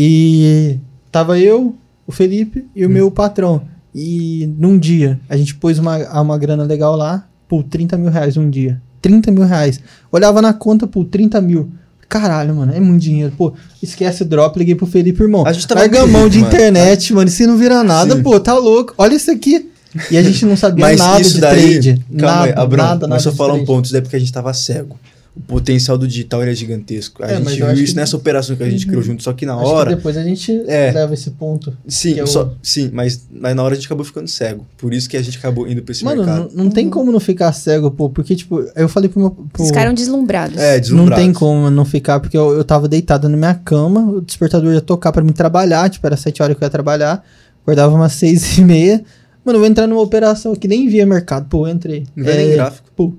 [0.00, 0.78] e
[1.10, 1.74] tava eu,
[2.06, 3.62] o Felipe e o meu patrão.
[3.92, 8.36] E num dia, a gente pôs uma, uma grana legal lá, pô, 30 mil reais
[8.36, 8.80] um dia.
[9.02, 9.80] 30 mil reais.
[10.12, 11.72] Olhava na conta, pô, 30 mil.
[12.08, 13.32] Caralho, mano, é muito dinheiro.
[13.36, 13.52] Pô,
[13.82, 15.44] esquece o drop, liguei pro Felipe, irmão.
[15.44, 16.48] A gente tava Larga a mão de mano.
[16.48, 18.22] internet, mano, isso não vira nada, Sim.
[18.22, 18.94] pô, tá louco.
[18.96, 19.68] Olha isso aqui.
[20.12, 22.04] E a gente não sabia Mas nada isso de daí, trade.
[22.16, 24.14] calma aí, nada, Abrão, nada, nada mas só falar um ponto, isso daí é porque
[24.14, 24.96] a gente tava cego.
[25.38, 27.22] O potencial do digital ele é gigantesco.
[27.22, 29.46] A É, gente viu isso que- nessa operação que a gente criou junto, só que
[29.46, 29.96] na Acho que hora.
[29.96, 30.90] depois a gente É.
[30.90, 31.76] leva esse ponto.
[31.86, 34.66] Sim, que é o- só, sim mas, mas na hora a gente acabou ficando cego.
[34.76, 36.50] Por isso que a gente acabou indo pra esse Mano, mercado.
[36.54, 38.10] não, não tem como não ficar cego, pô.
[38.10, 39.30] Porque, tipo, eu falei pro meu.
[39.30, 40.56] Pro, ficaram deslumbrados.
[40.58, 41.22] É, não deslumbrado.
[41.22, 44.80] tem como não ficar, porque eu, eu tava deitado na minha cama, o despertador ia
[44.80, 47.24] tocar pra mim trabalhar, tipo, era sete horas que eu ia trabalhar,
[47.62, 49.02] acordava umas seis e meia.
[49.44, 51.46] Mano, eu vou entrar numa operação que nem via mercado.
[51.48, 52.04] Pô, eu entrei.
[52.14, 52.90] Não vê nem gráfico.
[52.94, 53.14] Pô,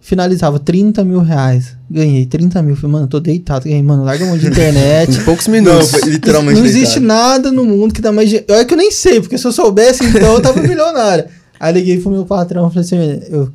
[0.00, 1.76] finalizava 30 mil reais.
[1.90, 2.76] Ganhei 30 mil.
[2.76, 3.64] Falei, mano, tô deitado.
[3.64, 5.18] Ganhei, mano, larga a mão de internet.
[5.18, 5.90] Em poucos Não, minutos.
[5.90, 6.82] foi literalmente Não deitado.
[6.82, 8.52] existe nada no mundo que dá mais dinheiro.
[8.52, 11.24] É que eu nem sei, porque se eu soubesse, então eu tava milionário.
[11.60, 13.50] Aí liguei pro meu patrão e falei assim: eu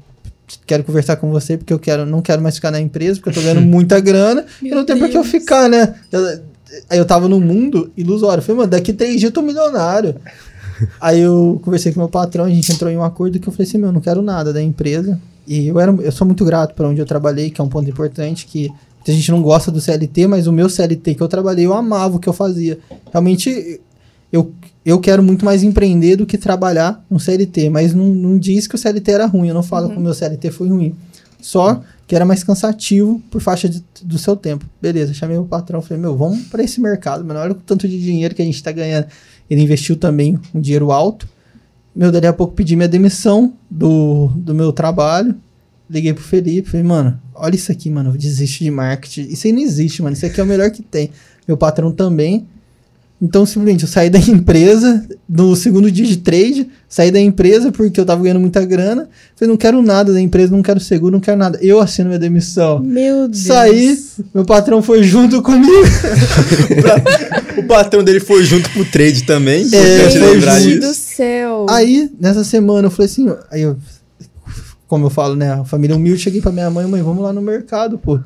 [0.67, 3.33] quero conversar com você porque eu quero, não quero mais ficar na empresa, porque eu
[3.33, 5.93] tô ganhando muita grana e não tem pra que eu ficar, né?
[6.89, 8.39] Aí eu tava no mundo ilusório.
[8.39, 10.15] Eu falei, mano, daqui três dias eu tô milionário.
[10.99, 13.67] Aí eu conversei com meu patrão, a gente entrou em um acordo que eu falei
[13.67, 15.19] assim, meu, eu não quero nada da empresa.
[15.47, 17.89] E eu, era, eu sou muito grato para onde eu trabalhei, que é um ponto
[17.89, 21.65] importante, que muita gente não gosta do CLT, mas o meu CLT que eu trabalhei,
[21.65, 22.79] eu amava o que eu fazia.
[23.11, 23.81] Realmente,
[24.31, 24.51] eu,
[24.85, 28.75] eu quero muito mais empreender do que trabalhar no CLT, mas não, não diz que
[28.75, 30.95] o CLT era ruim, eu não falo que o meu CLT foi ruim.
[31.41, 34.65] Só que era mais cansativo por faixa de- do seu tempo.
[34.81, 37.99] Beleza, chamei o patrão, falei, meu, vamos para esse mercado, mano, olha o tanto de
[38.01, 39.07] dinheiro que a gente tá ganhando.
[39.49, 41.27] Ele investiu também um dinheiro alto.
[41.95, 45.35] Meu, dali a pouco pedi minha demissão do, do meu trabalho.
[45.89, 49.21] Liguei pro Felipe, falei, mano, olha isso aqui, mano, desisto de marketing.
[49.31, 51.11] Isso aí não existe, mano, isso aqui é o melhor que tem.
[51.47, 52.47] Meu patrão também.
[53.23, 57.97] Então, simplesmente, eu saí da empresa no segundo dia de trade, saí da empresa porque
[57.97, 59.07] eu tava ganhando muita grana.
[59.33, 61.57] Falei, não quero nada da empresa, não quero seguro, não quero nada.
[61.61, 62.79] Eu assino minha demissão.
[62.79, 63.45] Meu Deus.
[63.45, 63.97] Saí,
[64.35, 65.71] meu patrão foi junto comigo.
[67.55, 69.63] O patrão dele foi junto pro trade também.
[69.71, 70.79] É, Gente disso.
[70.79, 71.67] do céu.
[71.69, 73.77] Aí, nessa semana, eu falei assim, aí eu,
[74.87, 77.43] como eu falo, né, a família humilde, cheguei pra minha mãe, mãe, vamos lá no
[77.43, 78.15] mercado, pô.
[78.15, 78.21] A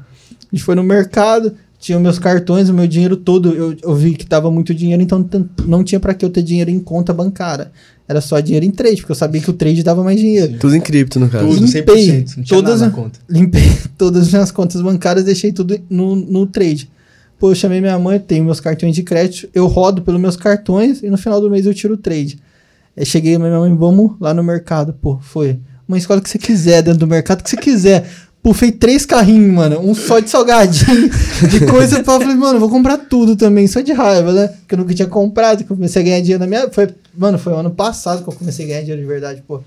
[0.56, 4.26] gente foi no mercado, tinha meus cartões, o meu dinheiro todo, eu, eu vi que
[4.26, 5.28] tava muito dinheiro, então
[5.66, 7.72] não tinha pra que eu ter dinheiro em conta bancária.
[8.08, 10.58] Era só dinheiro em trade, porque eu sabia que o trade dava mais dinheiro.
[10.60, 11.46] Tudo em cripto, no caso.
[11.48, 12.38] Tudo, Limpei 100%.
[12.38, 13.20] Não tinha todas nada a- na conta.
[13.30, 13.64] Limpei
[13.98, 16.90] todas as minhas contas bancárias, deixei tudo no, no trade.
[17.38, 21.04] Pô, eu chamei minha mãe, tenho meus cartões de crédito, eu rodo pelos meus cartões
[21.04, 22.40] e no final do mês eu tiro o trade.
[22.98, 24.94] Aí cheguei, minha mãe, vamos lá no mercado.
[25.00, 25.60] Pô, foi.
[25.88, 28.10] Uma escola que você quiser dentro do mercado, que você quiser.
[28.48, 29.82] Pô, fez três carrinhos, mano.
[29.82, 31.10] Um só de salgadinho,
[31.52, 32.00] de coisa.
[32.00, 34.48] Eu falei, mano, vou comprar tudo também, só de raiva, né?
[34.48, 36.70] Porque eu nunca tinha comprado, que eu comecei a ganhar dinheiro na minha.
[36.70, 39.60] Foi, mano, foi ano passado que eu comecei a ganhar dinheiro de verdade, pô.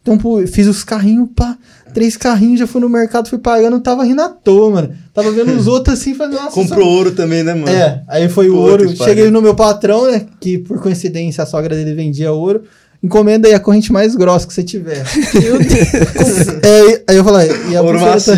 [0.00, 1.58] Então, pô, fiz os carrinhos, pá,
[1.92, 4.94] três carrinhos, já fui no mercado, fui pagando, tava rindo à toa, mano.
[5.12, 6.54] Tava vendo os outros assim, falei, nossa.
[6.54, 7.76] Comprou ouro também, né, mano?
[7.76, 8.96] É, aí foi o Puta ouro.
[8.98, 10.26] Cheguei no meu patrão, né?
[10.38, 12.62] Que por coincidência a sogra dele vendia ouro.
[13.02, 15.04] Encomenda aí a corrente mais grossa que você tiver.
[15.34, 16.48] Meu Deus.
[16.62, 18.36] É, aí eu falei, e a tá-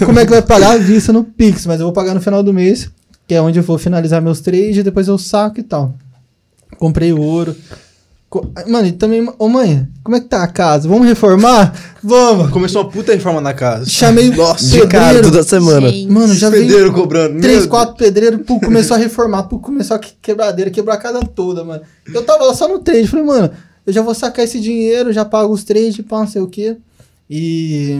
[0.06, 1.66] como é que vai pagar a vista no Pix?
[1.66, 2.88] Mas eu vou pagar no final do mês,
[3.28, 5.92] que é onde eu vou finalizar meus trades, depois eu saco e tal.
[6.78, 7.54] Comprei o ouro.
[8.66, 10.86] Mano, e também, ô mãe, como é que tá a casa?
[10.88, 11.72] Vamos reformar?
[12.02, 12.50] Vamos!
[12.50, 13.88] Começou uma puta reforma na casa.
[13.88, 15.30] Chamei Nossa, De cara, pedreiro.
[15.30, 15.88] toda semana.
[15.88, 16.12] Gente.
[16.12, 17.40] Mano, já veio Pedreiro cobrando.
[17.40, 21.20] Três, quatro pedreiros, pô, começou a reformar, pô, começou a que- quebradeira, quebrou a casa
[21.20, 21.82] toda, mano.
[22.12, 23.50] Eu tava lá só no trade, falei, mano,
[23.86, 26.76] eu já vou sacar esse dinheiro, já pago os trades, pá, não sei o quê.
[27.30, 27.96] E.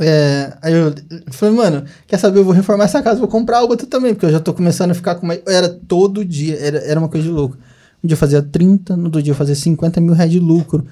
[0.00, 0.94] É, aí eu
[1.30, 2.38] falei, mano, quer saber?
[2.38, 4.94] Eu vou reformar essa casa, vou comprar outra também, porque eu já tô começando a
[4.94, 5.40] ficar com mais.
[5.46, 7.56] Era todo dia, era, era uma coisa de louco.
[8.02, 10.84] Um dia eu fazia 30, no outro dia eu fazia 50 mil reais de lucro.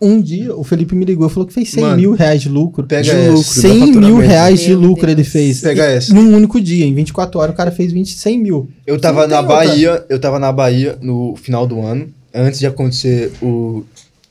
[0.00, 2.48] Um dia o Felipe me ligou e falou que fez 100 Mano, mil reais de
[2.48, 2.86] lucro.
[2.86, 3.30] Pega De essa.
[3.32, 3.42] lucro.
[3.42, 5.60] 100 mil reais de lucro ele fez.
[5.60, 6.14] Pega E- essa.
[6.14, 8.68] Num único dia, em 24 horas, o cara fez 20, 100 mil.
[8.86, 9.56] Eu tava na tem outra.
[9.66, 13.84] Bahia, eu tava na Bahia no final do ano, antes de acontecer o.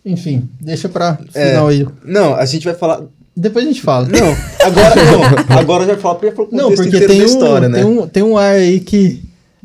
[0.06, 1.50] Enfim, deixa pra É.
[1.50, 1.88] final aí.
[2.04, 3.04] Não, a gente vai falar.
[3.36, 4.08] Depois a gente fala.
[4.08, 4.96] Não, agora
[5.48, 5.58] não.
[5.58, 7.80] Agora já fala porque Não, contexto porque tem um, história, né?
[7.80, 9.24] tem, um, tem um ar aí que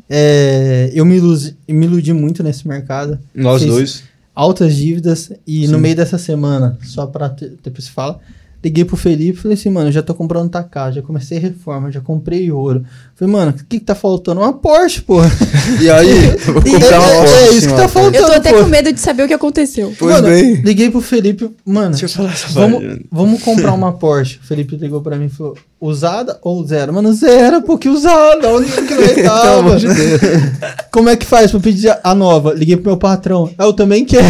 [0.09, 3.19] é, eu me iludi, me iludi muito nesse mercado.
[3.35, 4.03] Nós dois.
[4.33, 5.71] Altas dívidas e Sim.
[5.71, 7.27] no meio dessa semana, só pra
[7.63, 8.19] depois se fala,
[8.67, 11.91] liguei pro Felipe e falei assim, mano, eu já tô comprando tacar, já comecei reforma,
[11.91, 12.83] já comprei ouro.
[13.15, 14.41] Falei, mano, o que que tá faltando?
[14.41, 15.17] Uma Porsche, pô.
[15.81, 16.13] E aí,
[16.45, 17.33] Vou É, comprar uma é, Porsche.
[17.35, 18.59] é isso que tá faltando, Eu tô até pô.
[18.63, 19.93] com medo de saber o que aconteceu.
[19.97, 20.53] Pois mano, bem.
[20.61, 23.05] liguei pro Felipe, mano, deixa eu falar essa Vamos, parte.
[23.11, 24.39] vamos comprar uma Porsche.
[24.43, 26.93] O Felipe ligou pra mim e falou: usada ou zero?
[26.93, 28.49] Mano, zero, pô, que usada.
[28.49, 29.79] Onde que vai Pelo estar, amor mano?
[29.79, 30.21] de Deus.
[30.91, 32.53] Como é que faz pra pedir a- a nova?
[32.53, 33.49] Liguei pro meu patrão.
[33.57, 34.25] Ah, eu também quero.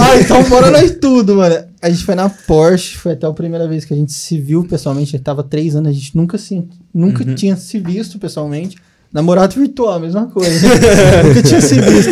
[0.00, 1.56] ah, então bora nós tudo, mano.
[1.84, 4.64] A gente foi na Porsche, foi até a primeira vez que a gente se viu
[4.64, 5.10] pessoalmente.
[5.10, 7.34] A gente tava três anos, a gente nunca, se, nunca Uhum.
[7.34, 8.76] tinha se visto pessoalmente.
[9.12, 10.66] Namorado virtual, a mesma coisa.
[11.22, 12.10] nunca tinha se visto.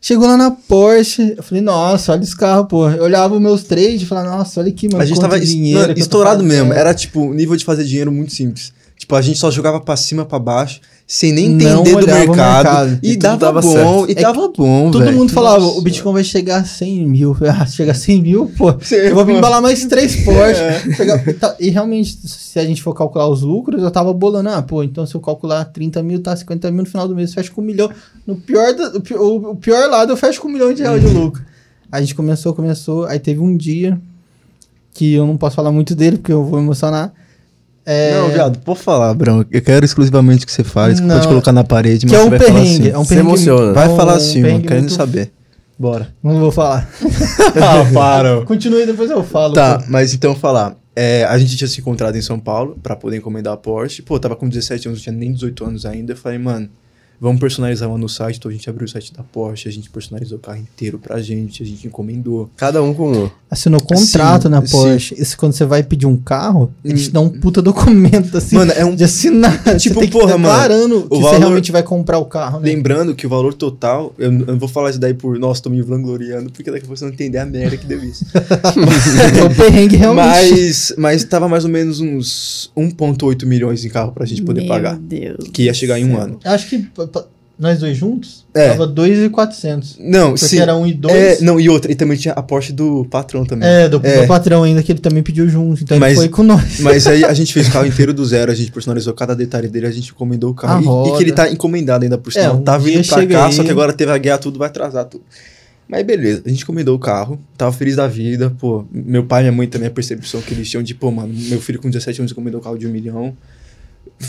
[0.00, 2.90] Chegou lá na Porsche, eu falei, nossa, olha esse carro, pô.
[2.90, 5.02] Eu olhava os meus trades e falava, nossa, olha aqui, mano.
[5.02, 6.72] A gente tava dinheiro estourado mesmo.
[6.72, 8.72] Era tipo, o nível de fazer dinheiro muito simples.
[8.98, 12.34] Tipo, a gente só jogava pra cima, pra baixo, sem nem entender do mercado.
[12.36, 12.98] mercado.
[13.02, 14.08] E, E tudo dava bom, certo.
[14.08, 15.16] e É que dava bom, Todo velho.
[15.18, 15.78] mundo falava, Nossa.
[15.78, 17.36] o Bitcoin vai chegar a 100 mil.
[17.46, 18.74] Ah, chega a 100 mil, pô.
[18.80, 20.60] Sim, eu vou embalar mais três Porsche.
[20.64, 21.30] É.
[21.30, 24.48] E tá- E realmente, se a gente for calcular os lucros, eu tava bolando.
[24.48, 27.30] Ah, pô, então se eu calcular 30 mil, tá 50 mil no final do mês,
[27.30, 27.90] eu fecho com um milhão.
[28.26, 31.00] No pior, da- o o, o pior lado, eu fecho com um milhão de reais
[31.02, 31.42] de lucro.
[31.92, 33.04] A gente começou, começou.
[33.04, 34.00] Aí teve um dia
[34.94, 37.12] que eu não posso falar muito dele, porque eu vou emocionar.
[37.86, 39.44] É, Não, viado, pode falar, Brão.
[39.50, 40.96] Eu quero exclusivamente que você fale.
[40.96, 41.16] Você Não.
[41.16, 42.88] pode colocar na parede, que mas é você um vai falar assim.
[42.88, 43.28] É um perrengue.
[43.28, 43.72] emociona.
[43.74, 45.32] Vai um falar assim, mano, perrengue querendo muito- saber.
[45.78, 46.08] Bora.
[46.22, 46.88] Não vou falar.
[47.60, 48.42] ah, para.
[48.46, 49.54] Continue, depois eu falo.
[49.54, 49.84] Tá, pô.
[49.88, 50.76] mas então falar.
[50.96, 54.00] É, a gente tinha se encontrado em São Paulo pra poder encomendar a Porsche.
[54.00, 56.12] Pô, eu tava com 17 anos, não tinha nem 18 anos ainda.
[56.12, 56.68] Eu falei, mano,
[57.20, 58.36] vamos personalizar uma no site.
[58.38, 61.20] Então a gente abriu o site da Porsche, a gente personalizou o carro inteiro pra
[61.20, 62.50] gente, a gente encomendou.
[62.56, 63.30] Cada um com um.
[63.50, 64.72] Assinou contrato Sim, na sim.
[64.72, 65.14] Porsche.
[65.16, 67.04] Isso quando você vai pedir um carro, eles Hum.
[67.04, 68.94] te dão um puta documento, assim, Mano, é um.
[68.96, 69.62] de assinar.
[69.78, 72.24] Tipo, você tem que porra, mano, declarando que o você valor- realmente vai comprar o
[72.24, 72.66] carro, né?
[72.68, 75.70] Lembrando que o valor total, eu, eu não vou falar isso daí por, nossa, tô
[75.70, 78.24] me vangloriando, porque daqui a pouco você não entender a merda que deu isso.
[79.38, 80.26] É o perrengue realmente.
[80.26, 84.68] mas, mas tava mais ou menos uns 1,8 milhões em carro pra gente poder Meu
[84.68, 84.96] pagar.
[84.98, 85.48] Deus.
[85.52, 86.38] Que ia chegar em um ano.
[86.44, 86.78] Acho que
[87.56, 88.70] nós dois juntos, É.
[88.70, 89.96] tava 2,400.
[90.00, 90.58] Não, Porque sim.
[90.58, 91.14] era um e dois.
[91.14, 93.68] É, não, e outra, e também tinha a Porsche do patrão também.
[93.68, 94.26] É, do, do É.
[94.26, 95.82] patrão ainda, que ele também pediu junto.
[95.84, 96.80] Então Mas- ele foi com nós.
[96.80, 99.68] Mas aí a gente fez o carro inteiro do zero, a gente personalizou cada detalhe
[99.68, 100.80] dele, a gente encomendou o carro.
[100.80, 101.16] E- E, roda.
[101.18, 102.56] que ele tá encomendado ainda por É, sinal.
[102.56, 103.52] um tá dia vindo pra cá, aí.
[103.52, 105.22] só que agora teve a guerra, tudo vai atrasar tudo.
[105.86, 108.84] Mas beleza, a gente encomendou o carro, tava feliz da vida, pô.
[108.90, 111.60] Meu pai e minha mãe também, a percepção que eles tinham de, pô, mano, meu
[111.60, 113.36] filho com 17 anos encomendou o carro de um milhão.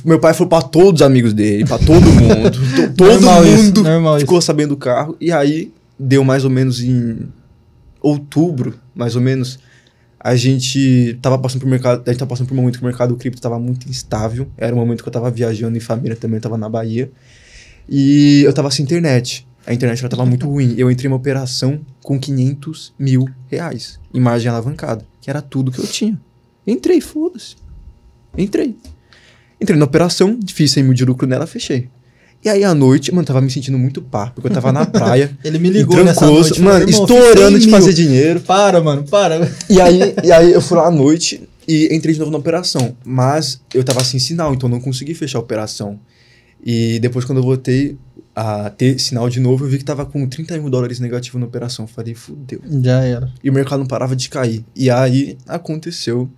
[0.04, 2.52] Meu pai foi pra todos os amigos dele, pra todo mundo.
[2.86, 5.16] to- todo Normal isso, mundo normal ficou sabendo do carro.
[5.22, 7.18] E aí, deu mais ou menos em
[8.02, 9.58] outubro, mais ou menos,
[10.20, 12.88] a gente tava passando por mercado, a gente tava passando por um momento que o
[12.88, 14.48] mercado cripto tava muito instável.
[14.58, 17.12] Era um momento que eu tava viajando em família também, eu tava na Bahia.
[17.88, 19.48] E eu tava sem internet.
[19.66, 20.76] A internet ela tava muito ruim.
[20.78, 25.72] Eu entrei em uma operação com 500 mil reais em margem alavancada, que era tudo
[25.72, 26.20] que eu tinha.
[26.68, 27.56] Entrei, foda-se.
[28.38, 28.76] Entrei.
[29.66, 31.90] Entrei na operação, fiz 100 mil de lucro nela, fechei.
[32.44, 35.36] E aí à noite, mano, tava me sentindo muito pá, porque eu tava na praia.
[35.44, 36.62] Ele me ligou nessa noite.
[36.62, 38.40] mano, "Irmão, fiz estourando 100 de mil." fazer dinheiro.
[38.42, 39.52] Para, mano, para.
[39.68, 42.96] E aí, e aí eu fui lá à noite e entrei de novo na operação.
[43.04, 46.00] Mas eu tava sem sinal, então não consegui fechar a operação.
[46.64, 47.98] E depois, quando eu voltei
[48.36, 51.48] a ter sinal de novo, eu vi que tava com 30 mil dólares negativo na
[51.48, 51.88] operação.
[51.88, 52.62] Falei, fudeu.
[52.84, 53.32] Já era.
[53.44, 54.64] E o mercado não parava de cair.
[54.76, 56.30] E aí aconteceu.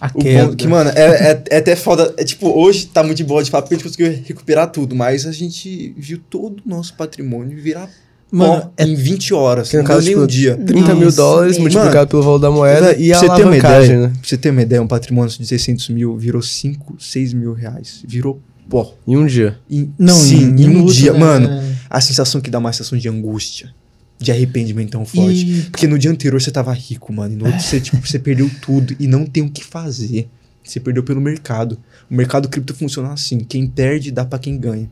[0.00, 0.44] A O queda.
[0.46, 2.14] ponto que, mano, é, é, é até foda.
[2.16, 4.94] É tipo, hoje tá muito de boa de papo, porque a gente conseguiu recuperar tudo.
[4.94, 7.88] Mas a gente viu todo o nosso patrimônio virar
[8.32, 9.68] Mano, pó é em 20 horas.
[9.68, 10.56] Que no caso, nem um tipo, dia.
[10.56, 13.94] 30 mil dólares multiplicado pelo valor da moeda e a pra você ter uma alavancagem,
[13.96, 14.12] ideia, né?
[14.18, 18.02] Pra você ter uma ideia, um patrimônio de 600 mil virou 5, 6 mil reais.
[18.06, 18.94] Virou pó.
[19.06, 19.58] Em um dia.
[19.68, 21.12] Em, Não, sim, em, um minuto, dia.
[21.12, 21.18] né?
[21.18, 23.74] Mano, a sensação que dá uma sensação de angústia.
[24.20, 25.50] De arrependimento tão forte.
[25.50, 27.32] E- Porque no dia anterior você tava rico, mano.
[27.34, 30.28] E no outro você, tipo, você perdeu tudo e não tem o que fazer.
[30.62, 31.78] Você perdeu pelo mercado.
[32.10, 33.38] O mercado cripto funciona assim.
[33.40, 34.90] Quem perde, dá pra quem ganha.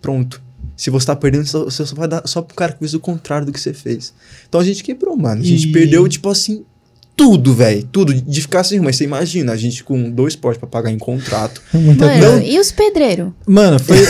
[0.00, 0.42] Pronto.
[0.76, 3.46] Se você tá perdendo, você só vai dar só pro cara que fez o contrário
[3.46, 4.12] do que você fez.
[4.48, 5.40] Então a gente quebrou, mano.
[5.40, 6.64] A gente E- perdeu, tipo assim,
[7.16, 7.86] tudo, velho.
[7.90, 8.12] Tudo.
[8.12, 11.62] De ficar assim, mas você imagina, a gente com dois potes pra pagar em contrato.
[11.72, 12.44] Muita Mano, coisa.
[12.44, 13.32] e os pedreiros?
[13.46, 13.96] Mano, foi.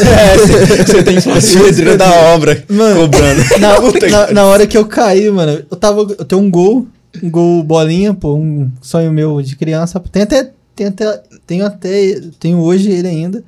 [0.87, 3.43] Você tem que fazer pedreiro da obra Mano, cobrando.
[3.61, 6.01] na, na, na hora que eu caí, mano, eu tava.
[6.01, 6.87] Eu tenho um gol,
[7.23, 10.01] um gol bolinha, pô, um sonho meu de criança.
[10.01, 10.51] Tem até.
[10.75, 11.23] Tem até.
[11.47, 12.21] Tenho até.
[12.41, 13.45] Tenho hoje ele ainda.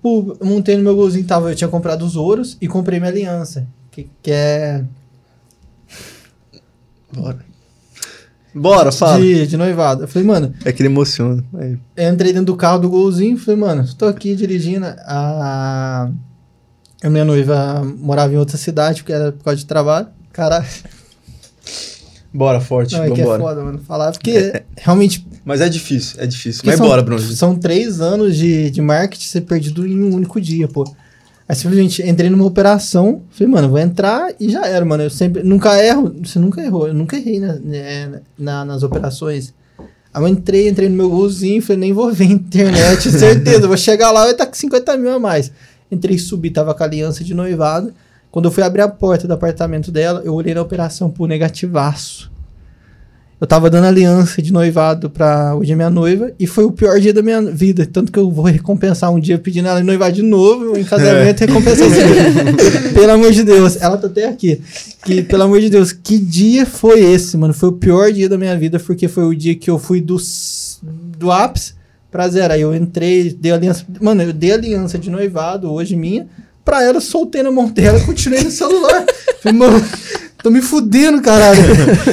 [0.00, 3.10] Pô, eu montei no meu golzinho, tava, eu tinha comprado os ouros e comprei minha
[3.10, 3.66] aliança.
[3.90, 4.84] Que, que é.
[7.12, 7.53] Bora.
[8.54, 9.20] Bora, fala.
[9.20, 10.04] De, de noivado.
[10.04, 11.42] Eu falei, mano, É que ele emociona.
[11.54, 11.76] Aí.
[11.96, 14.86] eu entrei dentro do carro do golzinho, falei, mano, tô aqui dirigindo.
[14.86, 16.08] A,
[17.02, 20.06] a minha noiva morava em outra cidade, porque era por causa de trabalho.
[20.32, 20.66] Caralho.
[22.32, 23.78] Bora, forte, Não, é que é foda, mano.
[23.78, 25.24] Falar, porque realmente.
[25.44, 26.62] Mas é difícil, é difícil.
[26.64, 27.20] Mas são, bora, Bruno.
[27.20, 30.84] São três anos de, de marketing ser perdido em um único dia, pô.
[31.48, 35.02] Aí simplesmente entrei numa operação, falei, mano, vou entrar e já era, mano.
[35.02, 35.42] Eu sempre.
[35.42, 36.14] Nunca erro.
[36.24, 36.88] Você nunca errou.
[36.88, 39.52] Eu nunca errei na, né, na- nas operações.
[40.12, 43.66] Aí eu entrei, entrei no meu golzinho, falei, nem vou ver internet, certeza.
[43.68, 45.50] Vou chegar lá e vai estar com 50 mil a mais.
[45.90, 47.92] Entrei, subi, tava com a aliança de noivado.
[48.30, 52.32] Quando eu fui abrir a porta do apartamento dela, eu olhei na operação, pô, negativaço.
[53.40, 57.00] Eu tava dando aliança de noivado pra hoje é minha noiva e foi o pior
[57.00, 57.84] dia da minha vida.
[57.84, 61.42] Tanto que eu vou recompensar um dia pedindo ela noivar de novo, em casamento,
[61.90, 62.92] dia.
[62.94, 64.60] Pelo amor de Deus, ela tá até aqui.
[65.04, 67.52] Que, pelo amor de Deus, que dia foi esse, mano?
[67.52, 70.16] Foi o pior dia da minha vida, porque foi o dia que eu fui do,
[71.18, 71.74] do ápice
[72.10, 72.54] pra zero.
[72.54, 73.84] Aí eu entrei, dei aliança.
[74.00, 76.26] Mano, eu dei aliança de noivado hoje minha.
[76.64, 79.04] Pra ela, soltei na mão dela, continuei no celular.
[79.42, 79.84] Falei, mano,
[80.42, 81.60] tô me fudendo, caralho.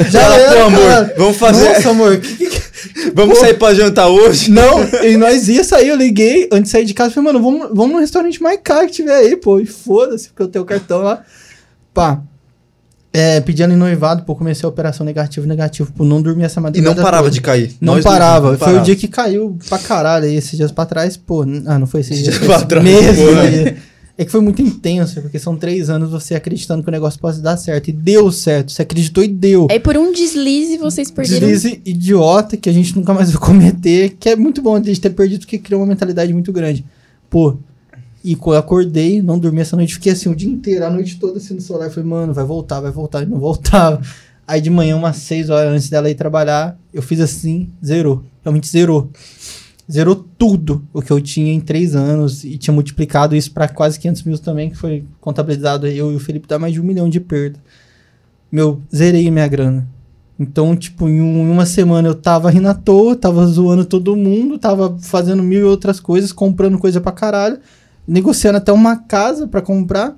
[0.09, 1.13] Já Fala, era, pô, amor, caralho.
[1.17, 2.61] vamos fazer- Nossa, amor, que, que, que-
[3.15, 4.49] Vamos sair pra jantar hoje?
[4.51, 7.69] não, e nós ia sair, eu liguei antes de sair de casa, falei, mano, vamos,
[7.73, 10.67] vamos num restaurante mais caro que tiver aí, pô, e foda-se, porque eu tenho o
[10.67, 11.21] cartão lá.
[11.93, 12.19] Pá,
[13.13, 16.63] é, pedindo em noivado, pô, comecei a operação negativo, negativo, pô, não dormi essa E
[16.63, 17.33] madrugada não parava toda.
[17.35, 17.75] de cair.
[17.79, 20.85] Não Nós parava, não foi o dia que caiu pra caralho aí, esses dias pra
[20.85, 23.39] trás, pô, ah, não foi esses dias, dias pra trás, meses pô.
[23.39, 23.75] aí.
[24.17, 27.41] É que foi muito intenso, porque são três anos você acreditando que o negócio pode
[27.41, 29.67] dar certo, e deu certo, você acreditou e deu.
[29.71, 31.47] Aí por um deslize vocês perderam.
[31.47, 34.99] Deslize idiota que a gente nunca mais vai cometer, que é muito bom a gente
[34.99, 36.85] ter perdido, porque criou uma mentalidade muito grande.
[37.29, 37.57] Pô,
[38.23, 41.37] e eu acordei, não dormi essa noite, fiquei assim o dia inteiro, a noite toda
[41.37, 44.01] assim no celular, falei, mano, vai voltar, vai voltar, e não voltava.
[44.47, 48.23] Aí de manhã, umas 6 horas antes dela ir trabalhar, eu fiz assim, zerou.
[48.43, 49.09] Realmente zerou.
[49.89, 53.99] Zerou tudo o que eu tinha em três anos e tinha multiplicado isso pra quase
[53.99, 57.09] 500 mil também, que foi contabilizado eu e o Felipe dá mais de um milhão
[57.09, 57.59] de perda.
[58.51, 59.87] Meu, zerei minha grana.
[60.39, 64.15] Então, tipo, em, um- em uma semana eu tava rindo à toa, tava zoando todo
[64.15, 67.59] mundo, tava fazendo mil e outras coisas, comprando coisa pra caralho,
[68.07, 70.15] negociando até uma casa pra comprar.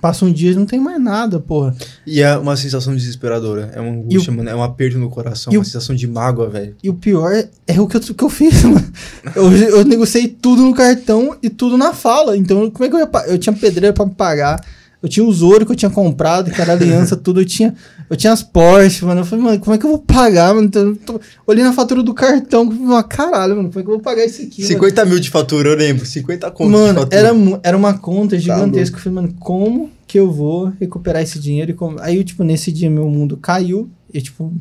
[0.00, 1.74] Passa um dia e não tem mais nada, porra.
[2.06, 3.70] E é uma sensação desesperadora.
[3.74, 4.48] É uma angústia, mano.
[4.48, 5.52] É um aperto no coração.
[5.52, 6.74] E uma o- sensação de mágoa, velho.
[6.82, 7.32] E o pior
[7.66, 8.92] é o que eu, que eu fiz, mano.
[9.34, 12.36] Eu, eu negociei tudo no cartão e tudo na fala.
[12.36, 14.64] Então, como é que eu ia Eu tinha pedreiro pra me pagar.
[15.06, 17.40] Eu tinha os ouro que eu tinha comprado, que era aliança, tudo.
[17.40, 17.72] Eu tinha,
[18.10, 19.20] eu tinha as Porsche, mano.
[19.20, 20.68] Eu falei, mano, como é que eu vou pagar, mano?
[20.74, 24.00] Eu tô- olhei na fatura do cartão, falei, caralho, mano, como é que eu vou
[24.02, 24.62] pagar isso aqui?
[24.62, 24.74] mano?
[24.74, 26.04] 50 mil de fatura, eu lembro.
[26.04, 27.30] 50 conto de Mano, era,
[27.62, 28.96] era uma conta Tá gigantesca.
[28.96, 31.70] eu falei, mano, como que eu vou recuperar esse dinheiro?
[31.70, 31.98] E como...
[32.00, 33.88] Aí, tipo, nesse dia meu mundo caiu.
[34.12, 34.52] E, tipo,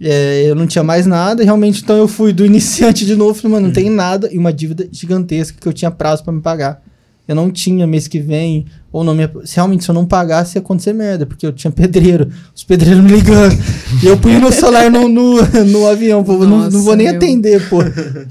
[0.00, 1.42] é, eu não tinha mais nada.
[1.42, 3.34] E realmente, então eu fui do iniciante de novo.
[3.34, 4.28] Falei, mano, não tem nada.
[4.32, 6.82] E uma dívida gigantesca que eu tinha prazo pra me pagar.
[7.26, 8.66] Eu não tinha mês que vem.
[8.92, 9.26] Ou não me...
[9.44, 11.24] Se realmente, se eu não pagasse, ia acontecer merda.
[11.24, 12.28] Porque eu tinha pedreiro.
[12.54, 13.56] Os pedreiros me ligando.
[14.02, 16.22] e eu punha meu celular no, no, no avião.
[16.22, 17.16] Pô, eu não, não vou Nossa, nem meu.
[17.16, 17.78] atender, pô.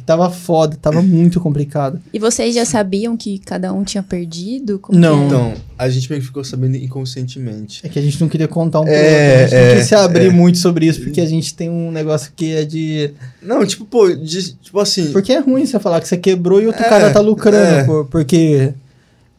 [0.05, 0.77] Tava foda.
[0.79, 1.99] Tava muito complicado.
[2.13, 4.77] E vocês já sabiam que cada um tinha perdido?
[4.79, 5.23] Como Não.
[5.23, 5.25] é?
[5.25, 7.81] Então, a gente meio que ficou sabendo inconscientemente.
[7.83, 9.07] É que a gente não queria contar um É, outro.
[9.07, 10.29] A gente é, não quis se abrir é.
[10.29, 13.11] muito sobre isso, porque a gente tem um negócio que é de.
[13.41, 15.11] Não, tipo, pô, de- tipo assim.
[15.11, 17.83] Porque é ruim você falar que você quebrou e outro É, cara tá lucrando, é.
[17.83, 18.73] pô, porque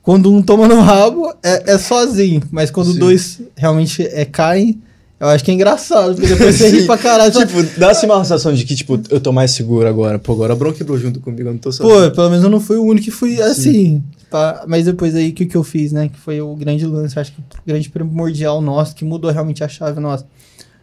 [0.02, 2.98] quando um toma no rabo é, é sozinho, mas quando Sim.
[2.98, 4.80] dois realmente é, caem,
[5.20, 7.30] eu acho que é engraçado, porque depois você ri pra caralho.
[7.30, 10.18] Tipo, Tipo, dá-se uma sensação de que, tipo, eu tô mais seguro agora.
[10.18, 12.10] Pô, agora a Bron quebrou junto comigo, eu não tô sozinho.
[12.10, 14.02] pô, pelo menos eu não fui o único que fui assim.
[14.28, 14.64] tá?
[14.66, 16.08] Mas depois aí, o que, que eu fiz, né?
[16.08, 19.68] Que foi o grande lance, acho que o grande primordial nosso, que mudou realmente a
[19.68, 20.26] chave nossa.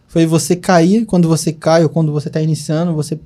[0.08, 3.20] Foi você cair, quando você cai ou quando você tá iniciando, você,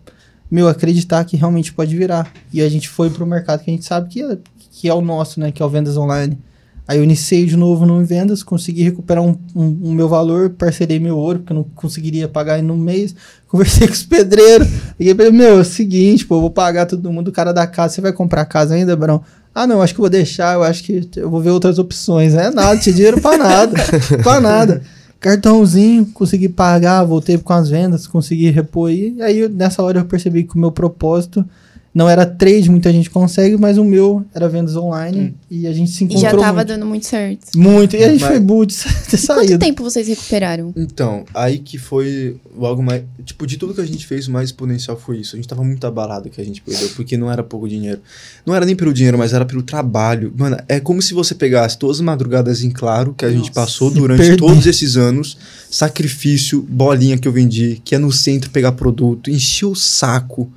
[0.55, 2.33] meu, acreditar que realmente pode virar.
[2.53, 4.39] E a gente foi pro mercado que a gente sabe que é,
[4.71, 5.51] que é o nosso, né?
[5.51, 6.39] Que é o vendas online.
[6.87, 11.01] Aí eu iniciei de novo no vendas, consegui recuperar um, um, um meu valor, parcelei
[11.01, 13.17] meu ouro, porque eu não conseguiria pagar em um mês.
[13.49, 14.69] Conversei com os pedreiros.
[14.97, 17.53] Liguei pra ele, meu, é o seguinte, pô, eu vou pagar todo mundo, o cara
[17.53, 19.23] da casa, você vai comprar casa ainda, Brão?
[19.53, 22.33] Ah, não, acho que eu vou deixar, eu acho que eu vou ver outras opções.
[22.35, 23.75] É nada, tinha dinheiro pra nada,
[24.23, 24.83] pra nada.
[25.25, 28.91] Cartãozinho, consegui pagar, voltei com as vendas, consegui repor.
[28.91, 31.43] E aí, nessa hora, eu percebi que o meu propósito
[31.95, 35.93] não era trade, muita gente consegue, mas o meu era vendas online e a gente
[35.93, 36.66] se E encontrou já tava muito.
[36.69, 37.57] dando muito certo.
[37.57, 37.95] Muito.
[37.95, 39.59] E a gente Mas- foi boot de ter Quanto saído.
[39.59, 40.73] tempo vocês recuperaram?
[40.77, 43.05] Então, aí que foi logo mais.
[43.25, 45.37] Tipo, de tudo que a gente fez, o mais exponencial foi isso.
[45.37, 48.01] A gente tava muito abalado que a gente perdeu, porque não era pouco dinheiro.
[48.45, 50.33] Não era nem pelo dinheiro, mas era pelo trabalho.
[50.37, 53.53] Mano, é como se você pegasse todas as madrugadas em claro que a gente Nossa.
[53.53, 55.37] passou E durante todos esses anos,
[55.71, 60.51] sacrifício, bolinha que eu vendi, que é no centro pegar produto, encher o saco.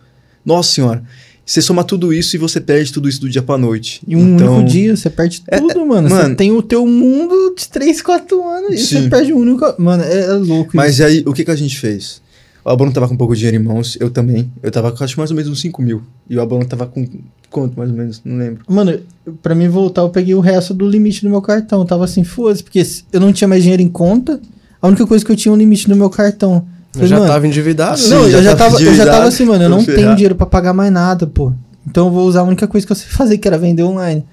[0.48, 1.04] Nossa senhora.
[1.46, 4.02] Você soma tudo isso e você perde tudo isso do dia pra noite.
[4.08, 6.10] Em um então, único dia, você perde tudo, mano.
[6.10, 6.36] Você mano.
[6.36, 9.04] tem o teu mundo de 3, 4 anos e Sim.
[9.04, 9.66] você perde o único.
[9.78, 12.22] Mano, é, é louco Mas e aí, o que, que a gente fez?
[12.66, 14.52] O Abono tava com pouco dinheiro em mãos, eu também.
[14.62, 16.02] Eu tava com acho mais ou menos uns 5 mil.
[16.30, 17.08] E o Abono tava com
[17.50, 18.22] quanto, mais ou menos?
[18.26, 18.64] Não lembro.
[18.68, 19.00] Mano,
[19.42, 21.80] pra mim voltar, eu peguei o resto do limite do meu cartão.
[21.80, 24.42] Eu tava assim, foda-se, porque eu não tinha mais dinheiro em conta.
[24.82, 26.68] A única coisa que eu tinha é o limite do meu cartão.
[26.98, 28.00] Eu Falei, já mano, tava endividado.
[28.00, 30.36] Sim, não, eu já já, tava eu já tava assim, mano, eu não tenho dinheiro
[30.36, 31.54] pra pagar mais nada, pô.
[31.86, 34.26] Então eu vou usar a única coisa que eu sei fazer, que era vender online.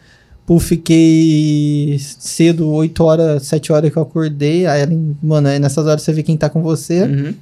[0.46, 4.66] Pô, fiquei cedo, 8 horas, 7 horas que eu acordei.
[4.66, 4.86] Aí,
[5.22, 7.02] mano, aí nessas horas você vê quem tá com você.
[7.02, 7.34] Uhum.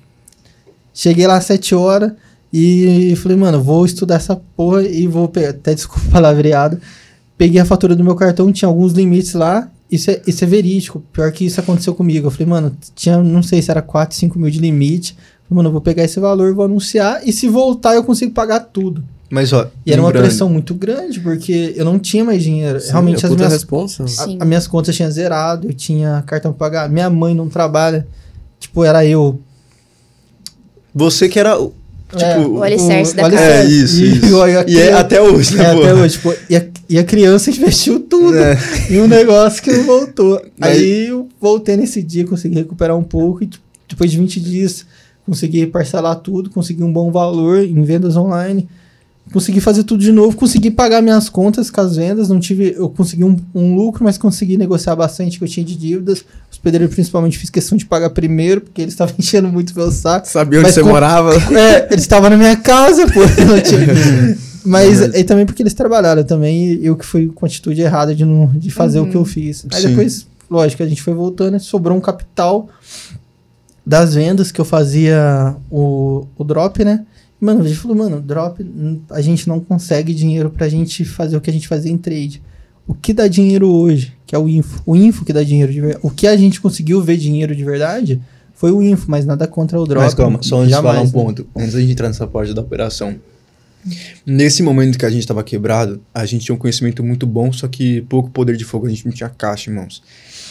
[0.95, 2.13] Cheguei lá às 7 horas
[2.53, 5.51] e falei, mano, vou estudar essa porra e vou pegar.
[5.51, 6.79] Até desculpa palavreado.
[7.39, 9.69] Peguei a fatura do meu cartão, tinha alguns limites lá.
[9.93, 11.05] Isso é, isso é verídico.
[11.13, 12.27] Pior que isso aconteceu comigo.
[12.27, 15.13] Eu falei, mano, tinha, não sei se era 4, 5 mil de limite.
[15.49, 17.21] Falei, Mano, eu vou pegar esse valor, vou anunciar.
[17.29, 19.05] E se voltar, eu consigo pagar tudo.
[19.31, 19.67] Mas ó.
[19.85, 22.81] E era uma pressão muito grande, porque eu não tinha mais dinheiro.
[22.81, 24.03] Sim, Realmente, é as minhas, responsa.
[24.05, 26.89] a- as minhas contas tinham zerado, eu tinha cartão pra pagar.
[26.89, 28.07] Minha mãe não trabalha.
[28.59, 29.39] Tipo, era eu.
[30.95, 31.61] Você que era.
[31.61, 31.73] o-
[32.11, 33.43] Tipo, É, O alicerce da o casa.
[33.43, 34.27] É, isso, E isso.
[34.27, 35.81] eu- eu- E é até hoje, né, É, pô?
[35.81, 38.59] até hoje, tipo, e a, e a criança investiu tudo É.
[38.91, 40.41] em um negócio que não voltou.
[40.59, 44.41] Mas- Aí eu voltei nesse dia, consegui recuperar um pouco e tipo, depois de 20
[44.41, 44.85] dias
[45.27, 48.69] consegui parcelar tudo, consegui um bom valor em vendas online,
[49.33, 52.89] consegui fazer tudo de novo, consegui pagar minhas contas com as vendas, não tive, eu
[52.89, 56.25] consegui um, um lucro, mas consegui negociar bastante que eu tinha de dívidas.
[56.51, 60.27] Os pedreiros principalmente fiz questão de pagar primeiro, porque eles estavam enchendo muito meu saco.
[60.29, 61.35] Sabia onde Mas você com- morava?
[61.57, 63.21] É, eles estavam na minha casa, pô.
[63.41, 65.19] eu não tinha- Mas Beleza.
[65.19, 68.25] e também porque eles trabalharam também, e eu que fui com a atitude errada de,
[68.25, 69.07] não, de fazer Uhum.
[69.09, 69.67] o que eu fiz.
[69.73, 69.89] Aí Sim.
[69.89, 72.69] depois, lógico, a gente foi voltando, sobrou um capital
[73.85, 77.05] das vendas que eu fazia o, o drop, né?
[77.41, 78.65] E, Mano, a gente falou, mano, drop,
[79.11, 82.41] a gente não consegue dinheiro pra gente fazer o que a gente fazia em trade.
[82.87, 84.81] O que dá dinheiro hoje, que é o info.
[84.87, 86.01] O info que dá dinheiro de verdade.
[86.05, 88.21] O que a gente conseguiu ver dinheiro de verdade
[88.55, 90.05] foi o info, mas nada contra o drop.
[90.05, 91.11] Mas calma, só antes de falar um né?
[91.13, 91.47] ponto.
[91.57, 93.17] Antes da gente entrar nessa parte da operação.
[94.25, 97.67] Nesse momento que a gente tava quebrado, a gente tinha um conhecimento muito bom, só
[97.67, 100.03] que pouco poder de fogo, a gente não tinha caixa em mãos.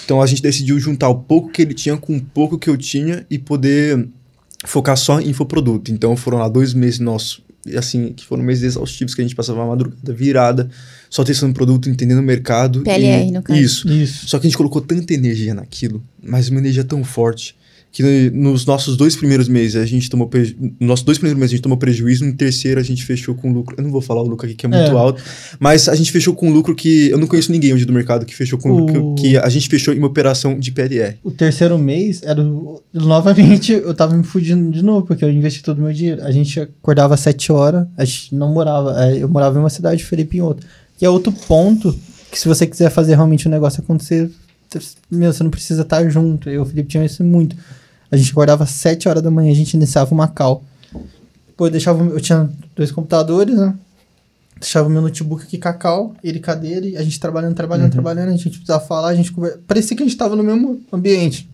[0.05, 2.77] Então a gente decidiu juntar o pouco que ele tinha com o pouco que eu
[2.77, 4.07] tinha e poder
[4.65, 5.91] focar só em infoproduto.
[5.91, 9.35] Então foram lá dois meses nossos, e assim, que foram meses exaustivos que a gente
[9.35, 10.69] passava a madrugada virada,
[11.09, 12.81] só testando produto, entendendo o mercado.
[12.81, 13.31] PLR, e...
[13.31, 13.59] no caso.
[13.59, 13.89] Isso.
[13.89, 14.27] Isso.
[14.27, 17.55] Só que a gente colocou tanta energia naquilo, mas uma energia tão forte,
[17.91, 20.55] que nos nossos dois primeiros meses a gente tomou preju...
[20.79, 23.51] nos nossos dois primeiros meses a gente tomou prejuízo, no terceiro a gente fechou com
[23.51, 23.75] lucro.
[23.77, 24.97] Eu não vou falar o lucro aqui que é muito É.
[24.97, 25.21] alto,
[25.59, 28.33] mas a gente fechou com lucro que eu não conheço ninguém hoje do mercado que
[28.35, 31.17] fechou com O- lucro que a gente fechou em uma operação de PLR.
[31.23, 32.41] O terceiro mês era.
[32.41, 36.23] o- Novamente, eu tava me fugindo de novo, porque eu investi todo o meu dinheiro.
[36.23, 39.03] A gente acordava às 7 horas, a gente não morava.
[39.05, 40.65] é, Eu morava em uma cidade, Felipe em outra.
[40.97, 41.93] Que é outro ponto
[42.31, 44.29] que, se você quiser fazer realmente o negócio acontecer,
[45.09, 46.49] meu, você não precisa estar junto.
[46.49, 47.55] Eu e o Felipe tinha isso muito.
[48.11, 50.63] A gente acordava às 7 horas da manhã, a gente iniciava uma call.
[51.55, 52.03] Pô, eu deixava.
[52.03, 53.73] Eu tinha dois computadores, né?
[54.59, 57.55] Deixava o meu notebook aqui com a cal, ele com a dele, a gente trabalhando,
[57.55, 59.59] trabalhando, trabalhando, a gente precisava falar, a gente conversa.
[59.67, 61.49] Parecia que a gente tava no mesmo ambiente.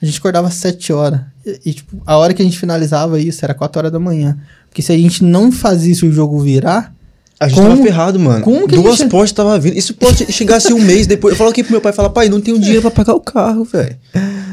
[0.00, 1.20] A gente acordava às 7 horas.
[1.46, 4.38] E, e, tipo, a hora que a gente finalizava isso era 4 horas da manhã.
[4.68, 6.92] Porque se a gente não fazia isso o jogo virar,
[7.40, 8.44] A gente Como- tava ferrado, mano.
[8.44, 9.76] como que Duas gente- postes tava vindo.
[9.76, 11.32] Isso pode chegasse um mês depois.
[11.32, 13.64] Eu falo aqui pro meu pai, fala, pai, não tenho dinheiro pra pagar o carro,
[13.64, 13.96] velho.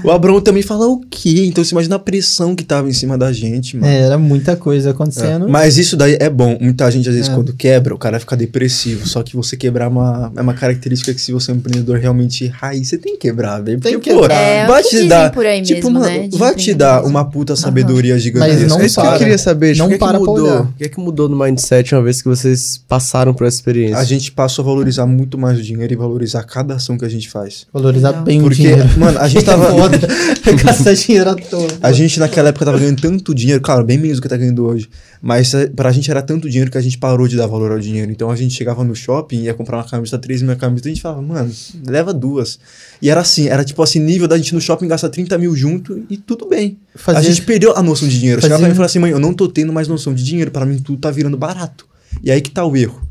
[0.03, 1.45] O Abrão também fala o quê?
[1.47, 3.91] Então você imagina a pressão que tava em cima da gente, mano.
[3.91, 5.47] é, era muita coisa acontecendo.
[5.49, 6.57] Mas isso daí é bom.
[6.59, 7.33] Muita gente, às vezes, É.
[7.33, 9.07] quando quebra, o cara fica depressivo.
[9.07, 11.97] Só que você quebrar é uma, é uma característica que, se você é um empreendedor
[11.99, 13.79] realmente raiz, você tem que quebrar, velho.
[13.79, 14.25] Tem Porque, que pô.
[14.25, 15.31] É, vai o que te dar.
[15.31, 18.67] por aí tipo, mesmo, mano, né, vai te dar uma puta sabedoria gigantesca.
[18.67, 19.17] não É isso que eu para.
[19.17, 19.73] queria saber.
[19.73, 20.61] Tipo, Não o que, é que para pra mudou?
[20.61, 23.97] O que é que mudou no mindset uma vez que vocês passaram por essa experiência?
[23.97, 27.09] A gente passou a valorizar muito mais o dinheiro e valorizar cada ação que a
[27.09, 27.65] gente faz.
[27.73, 28.23] Valorizar Legal.
[28.23, 28.87] bem o Porque, dinheiro.
[28.97, 29.69] mano, a gente tava.
[29.91, 30.07] Foda.
[30.63, 31.67] Gastar dinheiro à toa.
[31.81, 34.65] A gente naquela época tava ganhando tanto dinheiro, claro, bem menos do que tá ganhando
[34.65, 34.89] hoje.
[35.21, 37.79] Mas eh, pra gente era tanto dinheiro que a gente parou de dar valor ao
[37.79, 38.11] dinheiro.
[38.11, 40.93] Então a gente chegava no shopping, ia comprar uma camisa 3 mil camisa, e a
[40.93, 41.51] gente falava, mano,
[41.87, 42.59] leva duas.
[43.01, 46.03] E era assim, era tipo assim, nível da gente no shopping gastar 30 mil junto
[46.09, 46.77] e tudo bem.
[46.95, 48.41] Fazia- A gente perdeu a noção de dinheiro.
[48.41, 50.23] Fazia- Chegava pra mim e falava assim, mãe, eu não tô tendo mais noção de
[50.23, 51.85] dinheiro, pra mim tudo tá virando barato.
[52.23, 53.07] E aí que tá o erro.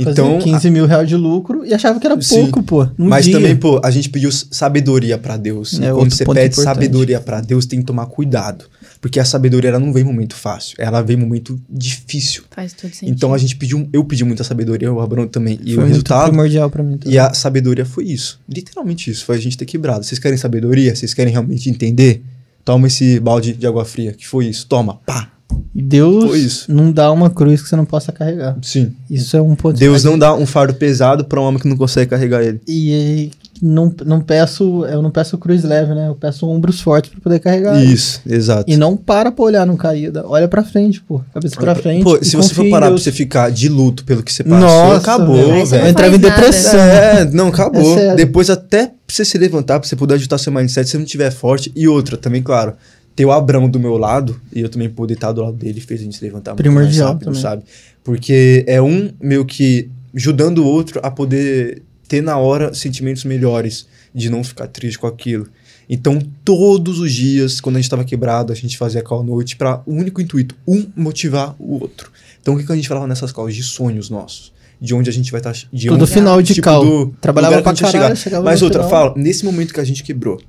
[0.00, 2.42] Então, Então, 15 mil reais de lucro e achava que era Sim.
[2.42, 2.88] pouco, pô.
[2.96, 3.34] Mas dia.
[3.34, 5.78] também, pô, a gente pediu sabedoria pra Deus.
[5.80, 6.62] É e quando você pede importante.
[6.62, 8.64] sabedoria pra Deus, tem que tomar cuidado.
[9.00, 10.74] Porque a sabedoria, ela não vem em momento fácil.
[10.78, 12.42] Ela vem em momento difícil.
[12.50, 13.14] Faz todo sentido.
[13.14, 15.58] Então a gente pediu, eu pedi muita sabedoria, o Abraão também.
[15.64, 16.96] E Foi o muito resultado, primordial pra mim.
[16.96, 17.14] também.
[17.14, 18.40] e a sabedoria foi isso.
[18.48, 20.04] Literalmente isso, foi a gente ter quebrado.
[20.04, 20.94] Vocês querem sabedoria?
[20.94, 22.22] Vocês querem realmente entender?
[22.64, 24.66] Toma esse balde de água fria, que foi isso.
[24.66, 25.30] Toma, pá.
[25.74, 28.56] E Deus não dá uma cruz que você não possa carregar.
[28.62, 28.92] Sim.
[29.08, 29.78] Isso é um ponto.
[29.78, 32.60] Deus não dá um fardo pesado pra um homem que não consegue carregar ele.
[32.66, 33.30] E
[33.62, 36.08] não, não peço, eu não peço cruz leve, né?
[36.08, 37.82] Eu peço ombros fortes pra poder carregar.
[37.82, 38.70] Isso, exato.
[38.70, 40.24] E não para pra olhar no caída.
[40.26, 41.20] Olha pra frente, pô.
[41.32, 42.04] Cabeça pra frente.
[42.04, 44.96] Pô, se você for parar pra você ficar de luto pelo que você passou, Nossa,
[44.96, 45.84] acabou, velho.
[45.84, 46.80] Eu entrava em depressão.
[46.80, 47.98] É, não, acabou.
[47.98, 48.14] É.
[48.14, 51.04] Depois até pra você se levantar, pra você poder ajustar seu mindset, se você não
[51.04, 51.72] tiver forte.
[51.74, 52.74] E outra, também, claro,
[53.18, 56.00] ter o Abrão do meu lado e eu também poder estar do lado dele fez
[56.00, 57.42] a gente se levantar muito mais rápido, também.
[57.42, 57.64] sabe?
[58.04, 63.88] Porque é um meio que ajudando o outro a poder ter na hora sentimentos melhores,
[64.14, 65.48] de não ficar triste com aquilo.
[65.90, 69.82] Então, todos os dias, quando a gente tava quebrado, a gente fazia call noite para
[69.84, 72.12] o único intuito, um motivar o outro.
[72.40, 73.52] Então, o que, que a gente falava nessas calls?
[73.52, 74.52] De sonhos nossos.
[74.80, 75.54] De onde a gente vai estar.
[75.72, 76.84] de Tudo onde, final de tipo, cal.
[76.84, 78.42] do Trabalhava lugar que pra a gente ia caralho, chegar.
[78.42, 78.90] Mas outra, final.
[78.90, 80.40] fala, nesse momento que a gente quebrou,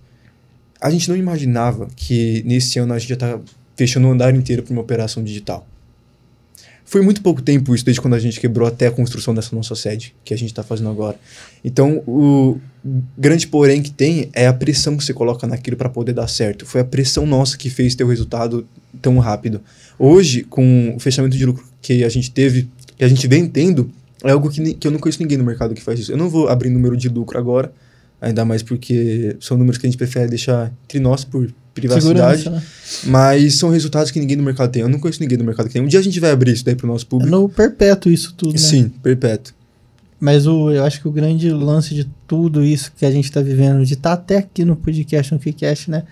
[0.82, 3.40] a gente não imaginava que nesse ano a gente já tá
[3.76, 5.68] fechando o andar inteiro para uma operação digital.
[6.90, 9.76] Foi muito pouco tempo isso, desde quando a gente quebrou até a construção dessa nossa
[9.76, 11.20] sede, que a gente está fazendo agora.
[11.64, 12.58] Então, o
[13.16, 16.66] grande porém que tem é a pressão que você coloca naquilo para poder dar certo.
[16.66, 18.68] Foi a pressão nossa que fez ter o resultado
[19.04, 19.62] tão rápido.
[20.00, 23.92] Hoje, com o fechamento de lucro que a gente teve, que a gente vem tendo,
[24.24, 26.12] é algo que, que eu não conheço ninguém no mercado que faz isso.
[26.12, 27.72] Eu não vou abrir número de lucro agora,
[28.22, 32.50] ainda mais porque são números que a gente prefere deixar entre nós por privacidade.
[32.50, 32.62] Né?
[33.06, 34.82] Mas são resultados que ninguém no mercado tem.
[34.82, 35.82] Eu não conheço ninguém no mercado que tem.
[35.82, 37.32] Um dia a gente vai abrir isso daí pro nosso É público.
[37.32, 38.58] no perpétuo isso tudo, né?
[38.58, 39.54] Sim, perpétuo.
[40.20, 43.42] Mas o, eu acho que o grande lance de tudo isso que a gente tá
[43.42, 46.04] vivendo, de estar até aqui no podcast, no KiCast, né?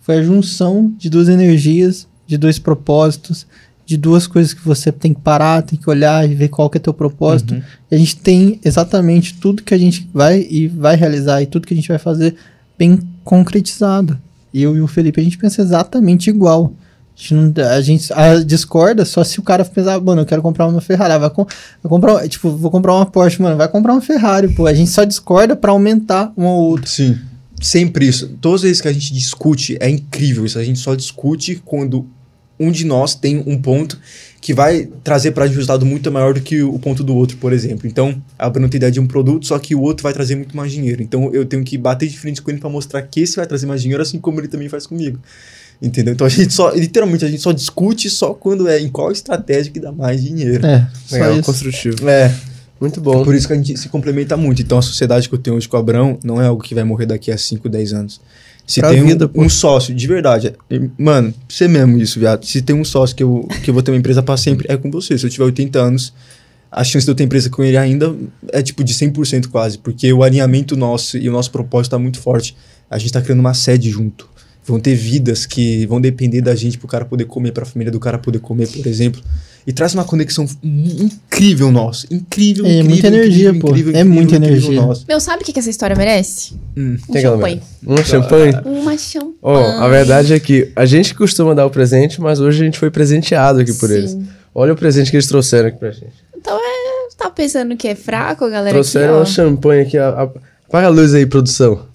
[0.00, 3.46] Foi a junção de duas energias, de dois propósitos,
[3.90, 6.78] de duas coisas que você tem que parar, tem que olhar e ver qual que
[6.78, 7.54] é teu propósito.
[7.54, 7.62] Uhum.
[7.90, 11.66] E a gente tem exatamente tudo que a gente vai e vai realizar e tudo
[11.66, 12.36] que a gente vai fazer
[12.78, 14.16] bem concretizado.
[14.54, 16.72] Eu e o Felipe, a gente pensa exatamente igual.
[17.16, 20.40] A gente, não, a gente a discorda só se o cara pensar, mano, eu quero
[20.40, 21.12] comprar uma Ferrari.
[21.12, 24.54] Ah, Vai, com, vai comprar, tipo, vou comprar uma Porsche, mano, vai comprar uma Ferrari,
[24.54, 24.68] pô.
[24.68, 26.88] A gente só discorda pra aumentar um ou outro.
[26.88, 27.18] Sim.
[27.60, 28.28] Sempre isso.
[28.40, 30.60] Todas as vezes que a gente discute, é incrível isso.
[30.60, 32.06] A gente só discute quando
[32.60, 33.98] um de nós tem um ponto
[34.40, 37.86] que vai trazer para resultado muito maior do que o ponto do outro, por exemplo.
[37.86, 40.56] Então, a Bruno tem ideia de um produto, só que o outro vai trazer muito
[40.56, 41.02] mais dinheiro.
[41.02, 43.66] Então, eu tenho que bater de frente com ele para mostrar que esse vai trazer
[43.66, 45.18] mais dinheiro, assim como ele também faz comigo.
[45.82, 46.14] Entendeu?
[46.14, 49.72] Então, a gente só, literalmente, a gente só discute só quando é em qual estratégia
[49.72, 50.64] que dá mais dinheiro.
[50.66, 51.42] É, só Legal, isso.
[51.42, 52.08] construtivo.
[52.08, 52.34] É,
[52.80, 53.22] Muito bom.
[53.22, 54.62] por isso que a gente se complementa muito.
[54.62, 56.84] Então a sociedade que eu tenho hoje com o Abrão não é algo que vai
[56.84, 58.20] morrer daqui a 5, 10 anos.
[58.70, 59.48] Se tem um- vida, um, pô.
[59.48, 60.52] sócio, de verdade,
[60.96, 62.44] mano, você mesmo isso, viado.
[62.46, 64.76] Se tem um sócio que eu, que eu vou ter uma empresa pra sempre, é
[64.76, 65.18] com você.
[65.18, 66.12] Se eu tiver 80 anos,
[66.70, 68.14] a chance de eu ter empresa com ele ainda
[68.52, 69.76] é tipo de 100% quase.
[69.78, 72.56] Porque o alinhamento nosso e o nosso propósito tá muito forte.
[72.88, 74.28] A gente tá criando uma sede junto.
[74.64, 77.98] Vão ter vidas que vão depender da gente pro cara poder comer, pra família do
[77.98, 79.20] cara poder comer, por exemplo.
[79.66, 82.06] E traz uma conexão incrível nossa.
[82.10, 83.68] Incrível, É incrível, muita energia, incrível, pô.
[83.68, 84.80] incrível, É incrível, muita incrível energia.
[84.80, 85.04] nossa.
[85.08, 86.54] Meu, sabe o que, que essa história merece?
[86.76, 86.96] Hum.
[87.08, 87.62] Um champanhe.
[87.86, 88.52] Um champanhe?
[88.64, 89.34] Uma champanhe.
[89.42, 92.78] Ó, a verdade é que a gente costuma dar o presente, mas hoje a gente
[92.78, 93.94] foi presenteado aqui por Sim.
[93.96, 94.16] eles.
[94.54, 96.12] Olha o presente que eles trouxeram aqui pra gente.
[96.36, 96.90] Então é.
[97.16, 98.70] Tá pensando que é fraco, galera?
[98.72, 99.34] trouxeram um aqui, ó.
[99.34, 99.98] champanhe aqui.
[99.98, 100.30] A, a-
[100.66, 101.86] apaga a luz aí, produção.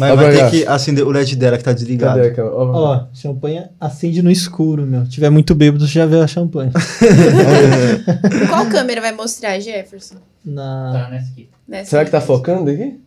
[0.00, 2.16] Mas vai ter que acender o LED dela que tá desligado.
[2.18, 2.50] Cadê aquela?
[2.52, 5.04] Ó, Ó, champanhe acende no escuro, meu.
[5.04, 6.72] Se tiver muito bêbado, você já vê a champanhe.
[8.48, 10.16] Qual câmera vai mostrar, Jefferson?
[10.44, 10.90] Na...
[10.92, 11.48] Tá nessa aqui.
[11.68, 12.98] Nessa Será que tá focando aqui?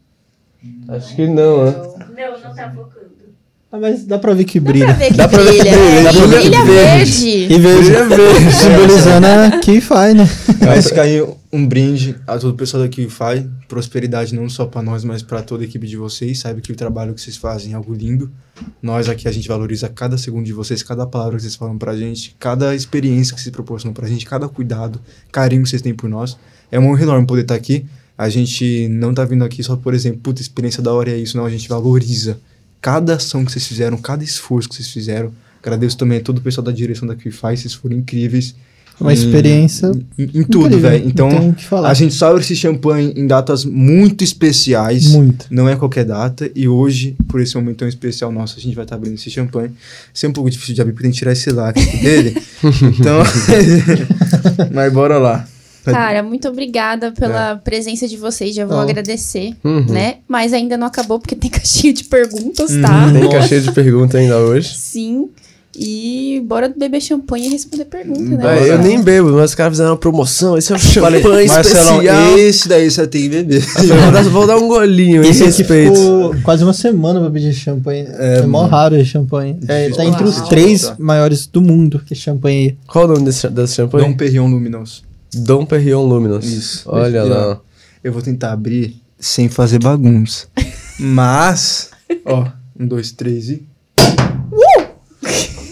[0.88, 1.72] Acho que não, né?
[1.74, 3.04] Não, não tá focando.
[3.72, 4.94] Ah, mas dá pra ver que Dá pra brilha.
[4.94, 5.74] ver que Dá pra ver que brilha.
[5.74, 6.04] brilha, né?
[6.04, 7.48] dá pra E brilha verde.
[7.48, 7.54] verde.
[7.54, 8.54] E verde.
[8.54, 10.30] simbolizando a Keyfy, né?
[10.64, 13.48] Mas aí um brinde a todo o pessoal da QFI.
[13.68, 16.40] Prosperidade não só pra nós, mas pra toda a equipe de vocês.
[16.40, 18.32] Saiba que o trabalho que vocês fazem é algo lindo.
[18.82, 21.96] Nós aqui a gente valoriza cada segundo de vocês, cada palavra que vocês falam pra
[21.96, 25.00] gente, cada experiência que vocês proporcionam pra gente, cada cuidado,
[25.32, 26.36] carinho que vocês têm por nós.
[26.72, 27.86] É uma honra enorme poder estar aqui.
[28.18, 31.38] A gente não tá vindo aqui só, por exemplo, puta, experiência da hora é isso.
[31.38, 32.40] Não, a gente valoriza
[32.82, 35.32] cada ação que vocês fizeram, cada esforço que vocês fizeram.
[35.62, 38.56] Agradeço também a todo o pessoal da direção da QFI, vocês foram incríveis.
[39.00, 41.06] Uma em- experiência Em, em tudo, velho.
[41.08, 41.30] Então,
[41.86, 45.08] a gente só abre esse champanhe em datas muito especiais.
[45.08, 45.46] Muito.
[45.50, 46.50] Não é qualquer data.
[46.56, 49.72] E hoje, por esse momento tão especial nosso, a gente vai estar abrindo esse champanhe.
[50.14, 52.42] Isso é um pouco difícil de abrir porque tem que tirar esse lacre dele.
[52.98, 53.24] então.
[54.72, 55.48] Mas bora lá.
[55.86, 58.56] Cara, muito obrigada pela presença de vocês.
[58.56, 58.82] Já vou Ó.
[58.82, 59.86] agradecer, Uhum.
[59.90, 60.16] né?
[60.30, 63.12] Mas ainda não acabou porque tem caixinha de perguntas, tá?
[63.12, 64.74] Tem caixinha de pergunta ainda hoje.
[64.78, 65.28] Sim.
[65.76, 68.70] E bora beber champanhe e responder pergunta, né?
[68.70, 70.56] Eu nem bebo, mas os caras fizeram uma promoção.
[70.58, 72.38] Esse é o Falei, champanhe Marcelão, especial.
[72.38, 73.62] esse daí você tem que beber.
[74.04, 75.96] Vou dar, vou dar um golinho, Esse aqui respeito.
[75.96, 78.06] ficou quase uma semana pra pedir champanhe.
[78.08, 79.58] É, mó raro esse champanhe.
[79.68, 82.78] É, tá entre os três maiores do mundo, esse champanhe aí.
[82.86, 84.06] Qual o nome desse, desse champanhe?
[84.08, 85.04] Dom Perrion Luminos.
[85.34, 86.46] Dom Perrion Luminous.
[86.46, 86.84] Isso.
[86.86, 87.60] Olha lá.
[88.04, 90.46] Eu vou tentar abrir sem fazer bagunça.
[91.00, 91.90] Mas,
[92.26, 92.46] ó,
[92.80, 93.73] um, dois, três e.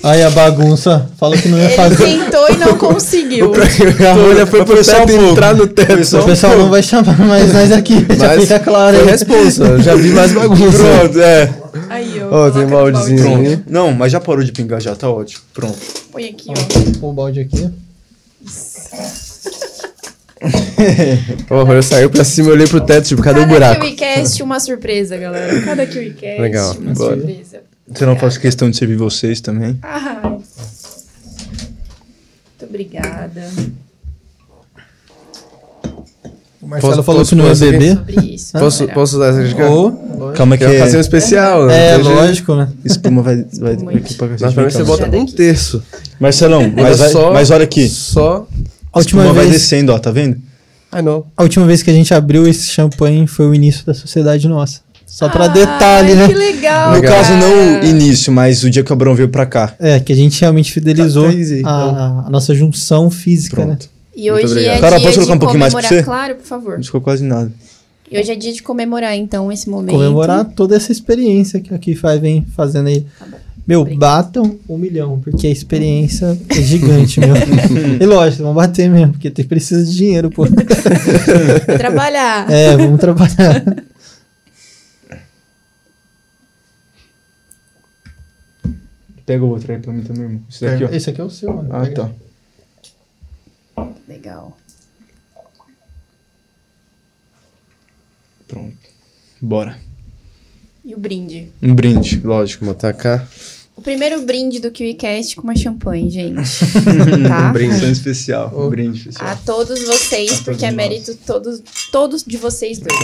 [0.03, 1.07] Aí a bagunça.
[1.17, 2.03] Falou que não ia Ele fazer.
[2.03, 3.51] tentou e não conseguiu.
[4.09, 5.11] A rolha foi pro pouco.
[5.31, 5.93] entrar no teto.
[6.17, 8.05] O pessoal não vai chamar mais nós aqui.
[8.17, 9.11] Já Mas fica claro Foi aí.
[9.11, 9.63] responsa.
[9.63, 10.77] eu Já vi mais bagunça.
[10.99, 11.53] Pronto, é.
[11.89, 12.47] Aí, ó.
[12.47, 13.63] Ó, tem baldezinho ali.
[13.69, 15.41] Não, mas já parou de pingar já, tá ótimo.
[15.53, 15.77] Pronto.
[16.11, 16.99] Põe aqui, ó.
[16.99, 17.69] Põe o balde aqui.
[21.49, 23.81] Ó, a rolha saiu pra cima, eu olhei pro teto, tipo, cadê o Cada buraco?
[23.81, 25.61] KiwiCast uma surpresa, galera.
[25.61, 27.15] Cada KiwiCast Legal, uma bora.
[27.17, 27.61] surpresa.
[27.87, 29.77] Você não faço questão de servir vocês também.
[29.81, 30.21] Ai.
[30.23, 30.41] Muito
[32.69, 33.49] obrigada
[36.61, 37.95] O Marcelo Posso- falou posso que não ia beber.
[37.97, 38.51] sobre isso.
[38.53, 39.61] Posso, posso usar essa aqui?
[39.63, 41.01] Ô, Calma que Quer fazer um é.
[41.01, 41.75] especial, né?
[41.89, 42.09] É, jeito.
[42.09, 42.69] lógico, né?
[42.85, 43.97] Espuma vai, vai Muito.
[43.97, 45.81] aqui pra Mas pra mim você bota um terço.
[46.19, 47.89] Marcelão, mas, vai- só- mas olha aqui.
[47.89, 48.47] Só.
[48.93, 50.37] A última, Espuma vai vez, descendo, ó, tá vendo?
[50.93, 51.25] I know.
[51.35, 54.81] a última vez que a gente abriu esse champanhe foi o início da sociedade nossa.
[55.11, 56.25] Só pra Ai, detalhe, né?
[56.25, 56.91] Que legal.
[56.91, 57.17] No Legal.
[57.17, 57.85] caso, não o cara.
[57.85, 59.75] início, mas o dia que o Abrão veio pra cá.
[59.77, 63.65] É, que a gente realmente fidelizou Tá crazy, a, a nossa junção física, né?
[63.65, 63.89] Pronto.
[64.15, 64.77] E Muito hoje obrigado.
[64.77, 66.03] é Carol, dia posso colocar de um pouquinho mais pra comemorar.
[66.05, 66.09] você?
[66.09, 66.77] Claro, por favor.
[66.77, 67.51] Não ficou quase nada.
[68.09, 69.91] E hoje é dia de comemorar, então, esse momento.
[69.93, 73.05] Comemorar toda essa experiência que a Kify vem fazendo aí.
[73.67, 77.35] Meu, batam um milhão, porque a experiência é gigante, meu.
[77.99, 80.47] e lógico, vão bater mesmo, porque tem, precisa de dinheiro, pô.
[81.77, 82.49] Trabalhar.
[82.49, 83.63] É, vamos trabalhar.
[89.31, 90.41] Pega o outro aí pra mim também, irmão.
[90.49, 90.89] Esse daqui, ó.
[90.89, 91.69] Esse aqui é o seu, mano.
[91.71, 92.11] Ah, Pega.
[93.77, 93.85] tá.
[94.05, 94.57] Legal.
[98.45, 98.75] Pronto.
[99.41, 99.79] Bora.
[100.83, 101.49] E o brinde?
[101.63, 102.65] Um brinde, lógico.
[102.65, 103.25] Vou botar cá.
[103.73, 106.35] O primeiro brinde do KiwiCast com uma champanhe, gente.
[107.25, 107.47] tá?
[107.47, 107.89] Um brinde.
[107.89, 108.51] Especial.
[108.53, 109.29] Um brinde especial.
[109.29, 112.99] A todos vocês, A porque é mérito todos, todos de vocês dois.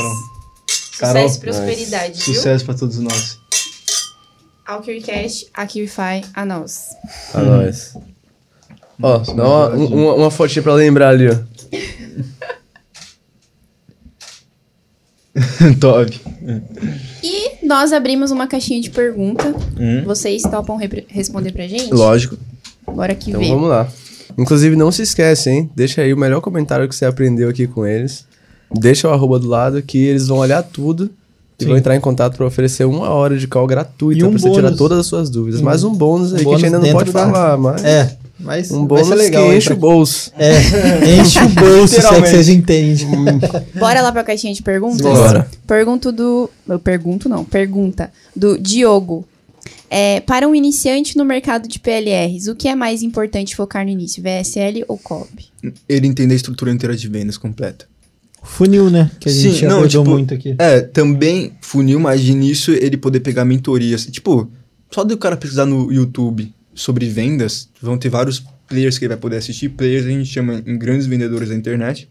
[0.99, 1.29] Carol.
[1.29, 2.35] Sucesso e prosperidade, viu?
[2.35, 3.39] Sucesso pra todos nós.
[4.67, 6.89] Ao KiwiCast, a KiwiFi, a nós.
[7.33, 7.93] A nós.
[9.01, 11.35] Ó, dá uma, um- uma, uma fotinha pra lembrar ali, ó.
[15.79, 16.19] Top.
[17.23, 19.53] E nós abrimos uma caixinha de pergunta.
[19.79, 20.03] Hum.
[20.03, 21.93] Vocês topam repre- responder pra gente?
[21.93, 22.37] Lógico.
[22.85, 23.49] Bora aqui Então ver.
[23.49, 23.87] vamos lá.
[24.37, 25.69] Inclusive, não se esquece, hein?
[25.75, 28.25] Deixa aí o melhor comentário que você aprendeu aqui com eles.
[28.71, 31.09] Deixa o arroba do lado que eles vão olhar tudo
[31.59, 31.69] e Sim.
[31.69, 34.49] vão entrar em contato pra oferecer uma hora de call gratuita E um pra você
[34.51, 34.77] tirar bônus.
[34.77, 35.59] todas as suas dúvidas.
[35.61, 37.83] Mais um bônus aí um que a gente bônus ainda não pode da- falar, mas
[37.83, 39.47] É, mas um bônus ser legal.
[39.49, 40.31] que enche pra- o bolso.
[40.37, 43.07] É, enche o bolso, se é que vocês entendem.
[43.79, 45.01] Bora lá pra caixinha de perguntas?
[45.01, 45.49] Bora.
[45.65, 46.49] Pergunto do.
[46.67, 47.43] Eu pergunto, não.
[47.43, 49.25] Pergunta do Diogo.
[49.89, 53.89] É, para um iniciante no mercado de PLRs, o que é mais importante focar no
[53.89, 54.21] início?
[54.21, 55.45] VSL ou COB?
[55.87, 57.85] Ele entender a estrutura inteira de vendas completa.
[58.47, 59.11] Funil, né?
[59.19, 60.55] Que a Sim, gente não, tipo, muito aqui.
[60.57, 64.05] É, também funil, mas de início ele poder pegar mentorias.
[64.07, 64.49] Tipo,
[64.89, 69.17] só do cara pesquisar no YouTube sobre vendas, vão ter vários players que ele vai
[69.17, 69.69] poder assistir.
[69.69, 72.09] Players a gente chama em grandes vendedores da internet.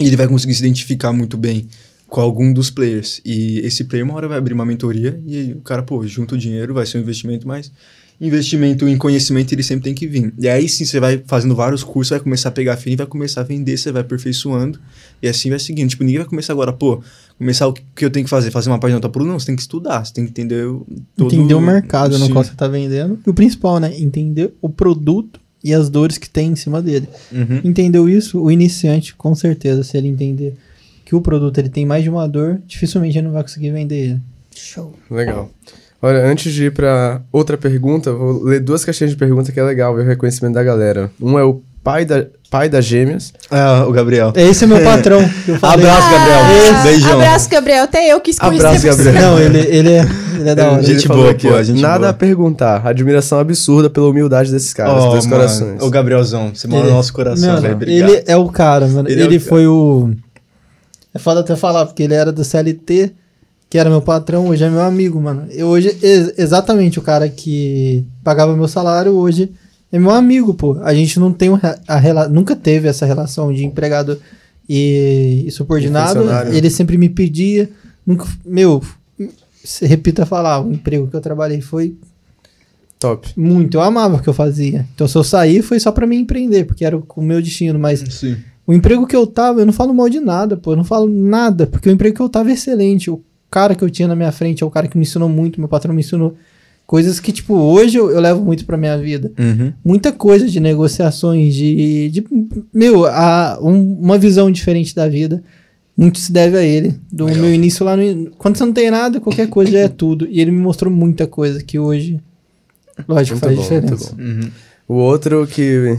[0.00, 1.68] E ele vai conseguir se identificar muito bem
[2.08, 3.20] com algum dos players.
[3.24, 6.38] E esse player uma hora vai abrir uma mentoria e o cara, pô, junta o
[6.38, 7.70] dinheiro, vai ser um investimento, mas
[8.20, 10.32] investimento em conhecimento ele sempre tem que vir.
[10.38, 13.42] E aí sim você vai fazendo vários cursos, vai começar a pegar fim, vai começar
[13.42, 14.80] a vender, você vai aperfeiçoando
[15.22, 15.90] e assim vai seguindo.
[15.90, 17.02] Tipo, ninguém vai começar agora, pô,
[17.38, 19.62] começar o que eu tenho que fazer, fazer uma página para Não, você tem que
[19.62, 20.86] estudar, você tem que entender o,
[21.16, 22.32] todo Entender o mercado no Sim.
[22.32, 23.18] qual você tá vendendo.
[23.26, 23.92] E o principal, né?
[23.98, 27.08] Entender o produto e as dores que tem em cima dele.
[27.30, 27.60] Uhum.
[27.64, 28.40] Entendeu isso?
[28.40, 30.54] O iniciante, com certeza, se ele entender
[31.04, 33.96] que o produto ele tem mais de uma dor, dificilmente ele não vai conseguir vender
[33.96, 34.20] ele.
[34.54, 34.94] Show.
[35.10, 35.50] Legal.
[36.06, 39.62] Olha, antes de ir pra outra pergunta, vou ler duas caixinhas de pergunta que é
[39.64, 41.10] legal ver o reconhecimento da galera.
[41.20, 43.32] Um é o pai da, pai das gêmeas.
[43.50, 44.32] Ah, o Gabriel.
[44.36, 45.18] Esse é meu patrão.
[45.44, 45.84] que eu falei.
[45.86, 46.40] Abraço, Gabriel.
[46.74, 47.12] Ah, Beijão.
[47.12, 47.84] Abraço, Gabriel.
[47.84, 49.04] Até eu quis conhecer Abraço, você.
[49.04, 49.30] Gabriel.
[49.30, 50.06] Não, ele, ele, é,
[50.38, 50.82] ele é da hora.
[50.82, 52.10] Gente Ele falou boa, aqui, ó, gente nada boa.
[52.10, 52.86] a perguntar.
[52.86, 55.82] Admiração absurda pela humildade desses caras, mano, corações.
[55.82, 57.74] Ô, Gabrielzão, você mora no nosso coração, Mano, velho.
[57.74, 58.10] Obrigado.
[58.10, 59.08] ele é o cara, mano.
[59.08, 60.10] Ele Ele, é o foi o.
[61.14, 63.12] É foda até falar, porque ele era do CLT,
[63.68, 65.46] que era meu patrão, hoje é meu amigo, mano.
[65.50, 69.50] Eu hoje, ex- exatamente o cara que pagava meu salário, hoje
[69.90, 70.78] é meu amigo, pô.
[70.82, 74.20] A gente não tem um a nunca teve essa relação de empregado
[74.68, 76.20] e, e subordinado.
[76.20, 76.52] funcionário.
[76.54, 77.68] Ele sempre me pedia.
[78.06, 78.80] Nunca, meu,
[79.64, 81.96] se repita falar, o emprego que eu trabalhei foi
[82.98, 83.28] Top.
[83.36, 83.76] muito.
[83.76, 84.86] Eu amava o que eu fazia.
[84.94, 87.78] Então, se eu sair, foi só pra mim empreender, porque era o, o meu destino.
[87.78, 88.36] Mas Sim.
[88.66, 90.72] o emprego que eu tava, eu não falo mal de nada, pô.
[90.72, 93.10] Eu não falo nada, porque o emprego que eu tava é excelente.
[93.10, 93.20] O
[93.56, 95.58] cara que eu tinha na minha frente é o cara que me ensinou muito.
[95.58, 96.36] Meu patrão me ensinou
[96.86, 99.32] coisas que, tipo, hoje eu, eu levo muito pra minha vida.
[99.38, 99.72] Uhum.
[99.82, 102.10] Muita coisa de negociações, de.
[102.10, 102.24] de
[102.72, 105.42] meu, a, um- uma visão diferente da vida.
[105.96, 106.94] Muito se deve a ele.
[107.10, 107.42] Do Legal.
[107.44, 108.30] meu início lá no.
[108.32, 110.26] Quando você não tem nada, qualquer coisa já é tudo.
[110.30, 112.20] E ele me mostrou muita coisa que hoje.
[113.08, 114.14] Lógico, Muito faz bom, diferença.
[114.14, 114.22] muito bom.
[114.46, 114.50] Uhum.
[114.88, 115.98] O outro que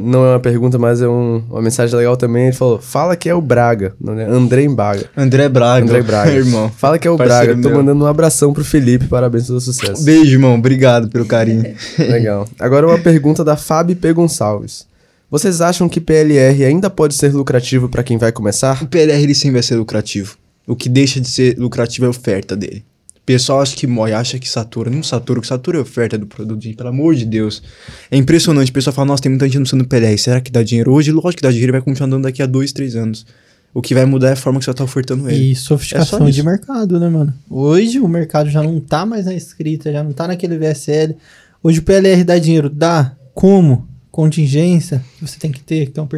[0.00, 3.28] não é uma pergunta, mas é um- uma mensagem legal também, ele falou, fala que
[3.28, 4.24] é o Braga, não é?
[4.24, 5.10] André Braga.
[5.16, 5.82] André Braga.
[5.90, 6.30] André Braga.
[6.30, 6.70] irmão.
[6.76, 7.52] Fala que é o Braga.
[7.56, 7.78] Tô meu.
[7.78, 10.04] mandando um abração pro Felipe, parabéns pelo sucesso.
[10.04, 10.54] Beijo, irmão.
[10.54, 11.74] Obrigado pelo carinho.
[11.98, 12.46] Legal.
[12.60, 14.12] Agora uma pergunta da Fábio P.
[14.12, 14.86] Gonçalves.
[15.30, 18.82] Vocês acham que PLR ainda pode ser lucrativo pra quem vai começar?
[18.82, 20.36] O PLR ele sempre vai ser lucrativo.
[20.66, 22.84] O que deixa de ser lucrativo é a oferta dele.
[23.28, 24.90] Pessoal acha que morre, acha que satura.
[24.90, 26.76] Não satura, o que satura é a oferta do produto, gente.
[26.78, 27.62] Pelo amor de Deus.
[28.10, 28.70] É impressionante.
[28.70, 30.16] O pessoal fala, nossa, tem muita gente anunciando PLR.
[30.16, 31.12] Será que dá dinheiro hoje?
[31.12, 33.26] Lógico que dá dinheiro e vai continuar dando daqui a dois, três anos.
[33.74, 35.48] O que vai mudar é a forma que você tá ofertando ele.
[35.48, 37.34] E É sofisticação só de mercado, né, mano?
[37.50, 41.14] Hoje o mercado já não tá mais na escrita, já não tá naquele VSL.
[41.62, 42.70] Hoje o PLR dá dinheiro.
[42.70, 43.14] Dá.
[43.34, 43.86] Como?
[44.22, 46.08] Contingência que você tem que ter, que tem um.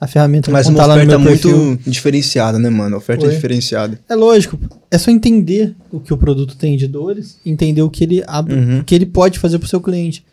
[0.00, 2.94] A ferramenta Mas uma no oferta meu muito diferenciada, né, mano?
[2.94, 3.34] A oferta é Foi.
[3.34, 4.00] diferenciada.
[4.08, 4.58] É lógico.
[4.90, 8.54] É só entender o que o produto tem de dores, entender o que ele abre,
[8.54, 8.78] Uhum.
[8.78, 10.24] o que ele pode fazer pro seu cliente.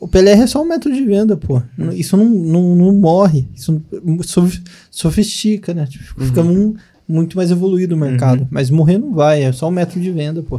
[0.00, 1.60] O PLR é só um método de venda, pô.
[1.92, 3.46] Isso não, não, não morre.
[3.54, 3.82] Isso
[4.22, 5.86] sof- sofistica, né?
[5.86, 6.74] Tipo, Fica um-
[7.06, 8.48] muito mais evoluído o mercado.
[8.50, 10.58] Mas morrer não vai, é só um método de venda, pô.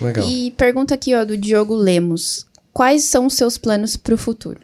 [0.00, 0.24] Legal.
[0.28, 2.46] E pergunta aqui, ó, do Diogo Lemos.
[2.72, 4.60] Quais são os seus planos pro futuro?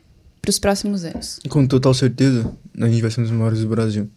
[0.49, 1.39] Pros próximos anos?
[1.47, 2.51] Com total certeza,
[2.81, 4.09] a gente vai ser um dos maiores do Brasil.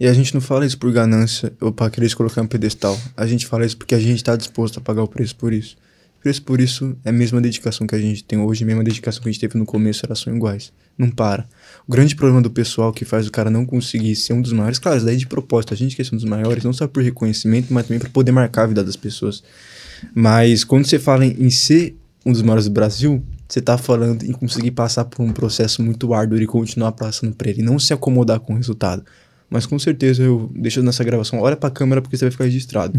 [0.00, 3.00] E a gente não fala isso por ganância ou pra querer se colocar no pedestal.
[3.16, 5.76] A gente fala isso porque a gente tá disposto a pagar o preço por isso.
[6.18, 8.82] O preço por isso é a mesma dedicação que a gente tem hoje, a mesma
[8.82, 10.72] dedicação que a gente teve no começo, elas são iguais.
[10.98, 11.48] Não para.
[11.86, 14.80] O grande problema do pessoal que faz o cara não conseguir ser um dos maiores,
[14.80, 16.88] claro, isso daí é de propósito, a gente quer ser um dos maiores, não só
[16.88, 19.40] por reconhecimento, mas também para poder marcar a vida das pessoas.
[20.12, 21.94] Mas quando você fala em ser
[22.24, 26.12] um dos maiores do Brasil, você tá falando em conseguir passar por um processo muito
[26.12, 29.04] árduo e continuar passando por ele, não se acomodar com o resultado.
[29.48, 32.98] Mas com certeza eu deixo nessa gravação, olha pra câmera porque você vai ficar registrado.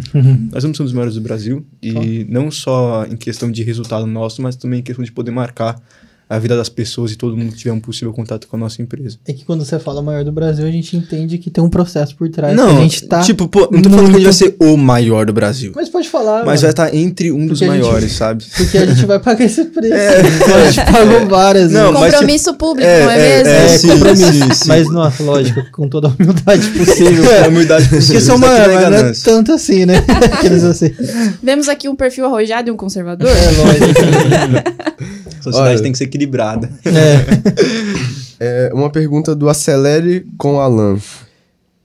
[0.51, 4.07] Nós vamos ser um dos maiores do Brasil e não só em questão de resultado
[4.07, 5.81] nosso, mas também em questão de poder marcar
[6.29, 8.81] a vida das pessoas e todo mundo que tiver um possível contato com a nossa
[8.81, 9.17] empresa.
[9.25, 12.15] É que quando você fala maior do Brasil, a gente entende que tem um processo
[12.15, 12.53] por trás.
[12.53, 13.21] que Não, a gente tá.
[13.21, 15.71] tipo, pô, não tô falando que a gente vai ser o maior do Brasil.
[15.75, 16.39] Mas pode falar.
[16.45, 18.43] Mas mano, vai estar entre um dos Porque gente- maiores, sabe?
[18.57, 19.93] Porque a gente vai pagar esse preço.
[19.93, 21.71] A gente pagou várias.
[21.71, 21.99] Não, né?
[21.99, 23.49] mas, Compromisso público, é, não é, é, mesmo?
[23.49, 24.31] é, É, sim, compromisso.
[24.33, 24.67] sim, sim.
[24.67, 27.23] Mas, nossa, lógico, com toda a humildade possível.
[27.31, 28.07] É, a humildade possível.
[28.07, 30.03] Porque são não é mas não é tanto assim, né?
[30.33, 30.91] Aqueles assim.
[31.41, 33.29] Vemos aqui um perfil arrojado e um conservador.
[33.29, 35.26] É lógico.
[35.49, 35.83] A sociedade Olha.
[35.83, 36.69] tem que ser equilibrada.
[36.85, 38.17] É.
[38.39, 40.99] É, uma pergunta do Acelere com Alan.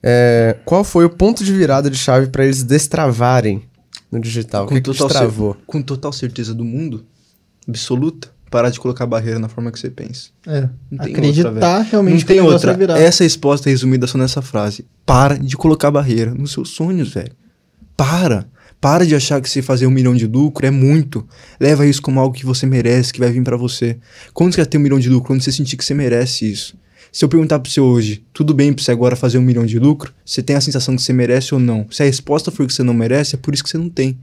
[0.03, 3.63] É, qual foi o ponto de virada de chave pra eles destravarem
[4.11, 4.65] no digital?
[4.65, 5.57] O que, que total cer- destravou?
[5.65, 7.05] com total certeza do mundo,
[7.67, 10.29] absoluta, parar de colocar barreira na forma que você pensa.
[10.45, 10.69] É.
[10.91, 12.73] Não tem Acreditar outra, realmente Não que tem outra.
[12.75, 12.99] virar.
[12.99, 14.85] Essa resposta é resumida só nessa frase.
[15.07, 17.31] Para de colocar barreira nos seus sonhos, velho.
[17.97, 18.45] Para.
[18.83, 21.25] Para de achar que você fazer um milhão de lucro é muito.
[21.57, 23.97] Leva isso como algo que você merece, que vai vir pra você.
[24.33, 25.27] Quando você quer ter um milhão de lucro?
[25.27, 26.75] Quando você sentir que você merece isso.
[27.09, 29.79] Se eu perguntar pra você hoje, tudo bem pra você agora fazer um milhão de
[29.79, 30.13] lucro?
[30.25, 31.87] Você tem a sensação que você merece ou não?
[31.89, 34.19] Se a resposta for que você não merece, é por isso que você não tem.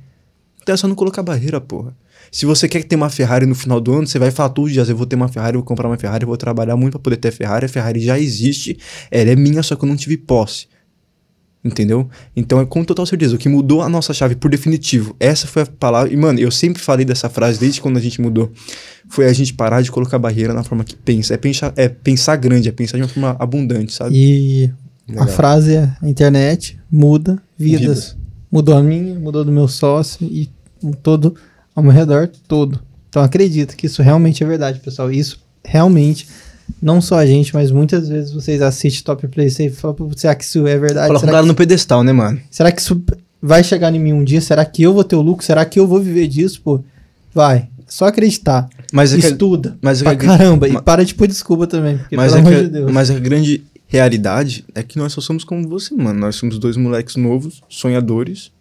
[0.61, 1.97] Então é só não colocar barreira, porra.
[2.31, 4.75] Se você quer ter uma Ferrari no final do ano, você vai falar todos os
[4.75, 7.17] dias, eu vou ter uma Ferrari, vou comprar uma Ferrari, vou trabalhar muito pra poder
[7.17, 7.65] ter a Ferrari.
[7.65, 8.77] A Ferrari já existe,
[9.11, 10.67] ela é minha, só que eu não tive posse.
[11.63, 12.09] Entendeu?
[12.35, 13.35] Então é com total certeza.
[13.35, 16.11] O que mudou a nossa chave por definitivo, essa foi a palavra.
[16.11, 18.51] E, mano, eu sempre falei dessa frase desde quando a gente mudou.
[19.11, 21.35] Foi a gente parar de colocar barreira na forma que pensa.
[21.35, 24.15] É pensar, é pensar grande, é pensar de uma forma abundante, sabe?
[24.17, 24.73] E
[25.09, 25.29] a Legal.
[25.29, 27.81] frase é: a internet muda vidas.
[27.81, 28.17] Vidas.
[28.51, 30.49] Mudou a minha, mudou do meu sócio e
[31.03, 31.37] todo
[31.75, 32.81] ao meu redor todo.
[33.09, 35.11] Então acredita que isso realmente é verdade, pessoal.
[35.11, 36.27] Isso realmente,
[36.81, 40.11] não só a gente, mas muitas vezes vocês assistem Top Play e você fala, "Pô,
[40.17, 41.09] será que isso é verdade?
[41.09, 42.41] Coloca o cara que, no pedestal, né, mano?
[42.51, 43.03] será que isso
[43.43, 44.41] vai chegar em mim um dia?
[44.41, 45.45] Será que eu vou ter o lucro?
[45.45, 46.83] Será que eu vou viver disso, pô?
[47.35, 47.69] Vai.
[47.87, 48.69] Só acreditar.
[48.93, 49.77] Mas é que, Estuda.
[49.83, 50.69] mas é pra que- caramba.
[50.69, 51.99] ma- E para de pôr desculpa também.
[52.13, 52.93] Mas, pelo é que- de Deus.
[52.93, 56.21] mas a grande realidade é que nós só somos como você, mano.
[56.21, 58.53] Nós somos dois moleques novos, sonhadores,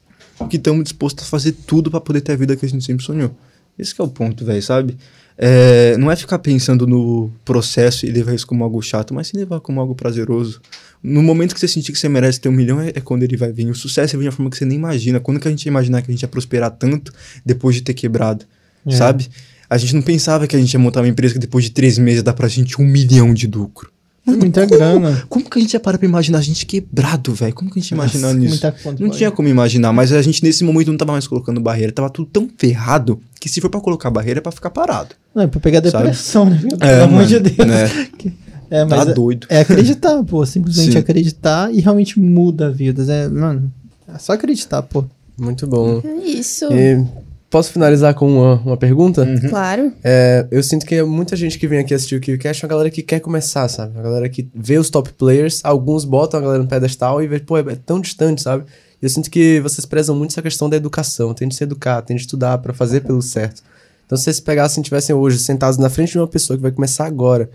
[0.49, 3.06] que estamos dispostos a fazer tudo pra poder ter a vida que a gente sempre
[3.06, 3.30] sonhou.
[3.77, 4.98] Esse que é o ponto, velho, sabe?
[5.41, 9.38] É, não é ficar pensando no processo e levar isso como algo chato, mas sim
[9.38, 10.60] levar como algo prazeroso.
[11.02, 13.38] No momento que você sentir que você merece ter um milhão, é, é quando ele
[13.38, 13.70] vai vir.
[13.70, 15.18] O sucesso vem de uma forma que você nem imagina.
[15.22, 17.14] Quando que a gente ia imaginar que a gente ia prosperar tanto
[17.45, 18.44] depois de ter quebrado,
[18.86, 18.91] É.
[18.91, 19.30] sabe?
[19.70, 21.98] A gente não pensava que a gente ia montar uma empresa que depois de três
[21.98, 23.90] meses dá pra gente um milhão de lucro.
[24.34, 25.23] É muita como, grana.
[25.30, 27.53] Como que a gente ia parar pra imaginar a gente quebrado, velho?
[27.53, 28.49] Como que a gente ia imaginar Nossa, nisso?
[28.51, 31.60] muita conta, Não tinha como imaginar, mas a gente nesse momento não tava mais colocando
[31.60, 35.15] barreira, tava tudo tão ferrado que se for pra colocar barreira é pra ficar parado.
[35.34, 36.03] Não, é pra pegar Sabe?
[36.06, 36.60] depressão, né?
[36.61, 37.68] Pelo É, amor mano, de Deus.
[37.68, 38.07] né?
[38.72, 39.47] É, Tá mas é- doido.
[39.49, 40.45] É acreditar, pô.
[40.45, 40.97] Simplesmente Sim.
[40.99, 43.10] acreditar e realmente muda vidas.
[43.10, 43.72] É, mano,
[44.07, 45.06] é só acreditar, pô.
[45.39, 45.99] Muito bom.
[46.06, 46.65] É isso.
[46.72, 47.03] E
[47.49, 49.26] posso finalizar com uma, uma pergunta?
[49.49, 49.91] Claro.
[50.03, 52.89] É, eu sinto que muita gente que vem aqui assistir o KiwiCast é uma galera
[52.89, 53.93] que quer começar, sabe?
[53.93, 57.39] Uma galera que vê os top players, alguns botam a galera no pedestal e vê,
[57.39, 58.65] pô, é é tão distante, sabe?
[59.01, 62.01] E eu sinto que vocês prezam muito essa questão da educação, tem de se educar,
[62.01, 63.63] tem de estudar pra fazer pelo certo.
[64.05, 66.71] Então, se vocês pegassem e tivessem hoje sentados na frente de uma pessoa que vai
[66.71, 67.49] começar agora,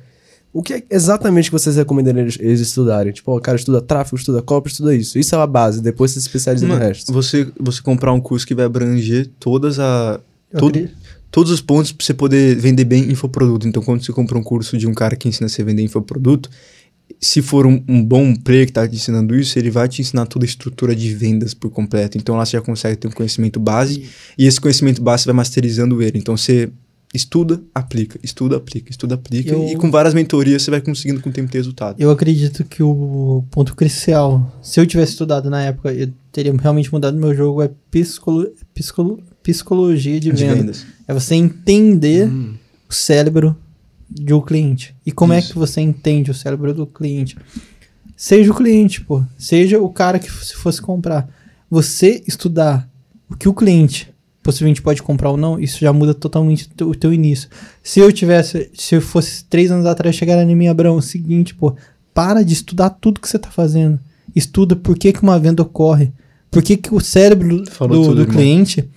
[0.55, 3.12] o que é exatamente que vocês recomendariam eles, eles estudarem?
[3.12, 5.18] Tipo, ó, cara, estuda tráfego, estuda copy, estuda isso.
[5.18, 7.12] Isso é a base, depois você se especializa no Mano, resto.
[7.12, 10.20] você, você comprar um curso que vai abranger todas a.
[10.56, 10.89] Todo-
[11.31, 13.66] todos os pontos pra você poder vender bem infoproduto.
[13.66, 16.48] Então, quando você compra um curso de um cara que ensina você a vender infoproduto,
[17.20, 20.26] se for um, um bom player que tá te ensinando isso, ele vai te ensinar
[20.26, 22.16] toda a estrutura de vendas por completo.
[22.16, 24.05] Então, lá você já consegue ter um conhecimento base
[24.39, 26.18] e esse conhecimento base você vai masterizando ele.
[26.18, 26.70] Então, você
[27.15, 29.53] estuda, aplica, estuda, aplica, estuda, aplica.
[29.55, 31.97] Eu- E com várias mentorias você vai conseguindo com o tempo ter resultado.
[32.01, 36.93] Eu acredito que o ponto crucial, se eu tivesse estudado na época, eu teria realmente
[36.93, 40.55] mudado meu jogo, é psicolo, psicolo, psicologia de, De venda.
[40.57, 40.85] vendas.
[41.07, 42.28] É você entender
[42.91, 43.57] o cérebro
[44.11, 44.95] de um cliente.
[45.07, 45.53] E como é Isso.
[45.53, 47.36] que você entende o cérebro do cliente?
[48.16, 49.23] Seja o cliente, pô.
[49.39, 51.28] Seja o cara que se fosse comprar.
[51.70, 52.89] Você estudar
[53.28, 54.12] o que o cliente
[54.44, 57.48] possivelmente pode comprar ou não, isso já muda totalmente o teu- início.
[57.82, 61.02] Se eu tivesse, se eu fosse três anos atrás, chegar em mim, Abraão, é o
[61.02, 61.74] seguinte, pô,
[62.12, 63.98] para de estudar tudo que você tá fazendo.
[64.36, 66.12] Estuda por que, que uma venda ocorre.
[66.50, 68.88] Por que, que o cérebro Falou do, tudo, do cliente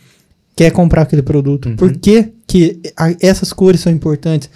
[0.55, 1.69] quer comprar aquele produto.
[1.69, 1.75] Uhum.
[1.75, 4.49] Por que, que a- essas cores são importantes?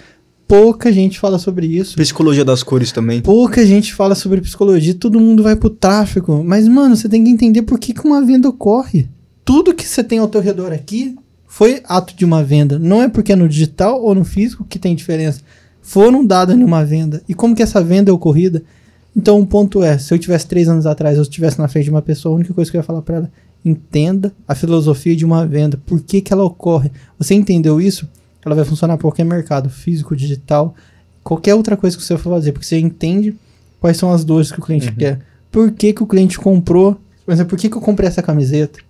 [0.46, 1.96] Pouca gente fala sobre isso.
[1.96, 3.20] Psicologia das cores também.
[3.22, 6.42] Pouca gente fala sobre psicologia, todo mundo vai pro tráfico.
[6.44, 9.08] Mas, mano, você tem que entender por que, que uma venda ocorre.
[9.44, 11.16] Tudo que você tem ao teu redor aqui
[11.46, 12.78] foi ato de uma venda.
[12.78, 15.40] Não é porque é no digital ou no físico que tem diferença.
[15.82, 17.22] Foram dados em uma venda.
[17.28, 18.62] E como que essa venda é ocorrida?
[19.14, 21.90] Então, o ponto é, se eu tivesse três anos atrás, eu estivesse na frente de
[21.90, 23.32] uma pessoa, a única coisa que eu ia falar pra ela,
[23.64, 25.78] entenda a filosofia de uma venda.
[25.84, 26.90] Por que que ela ocorre?
[27.18, 28.08] Você entendeu isso?
[28.44, 30.74] Ela vai funcionar para qualquer mercado, físico, digital,
[31.22, 33.36] qualquer outra coisa que você for fazer, porque você entende
[33.78, 35.20] quais são as dores que o cliente quer.
[35.50, 36.96] Por que, que o cliente comprou?
[37.24, 38.80] Por exemplo, por que, que eu comprei essa camiseta?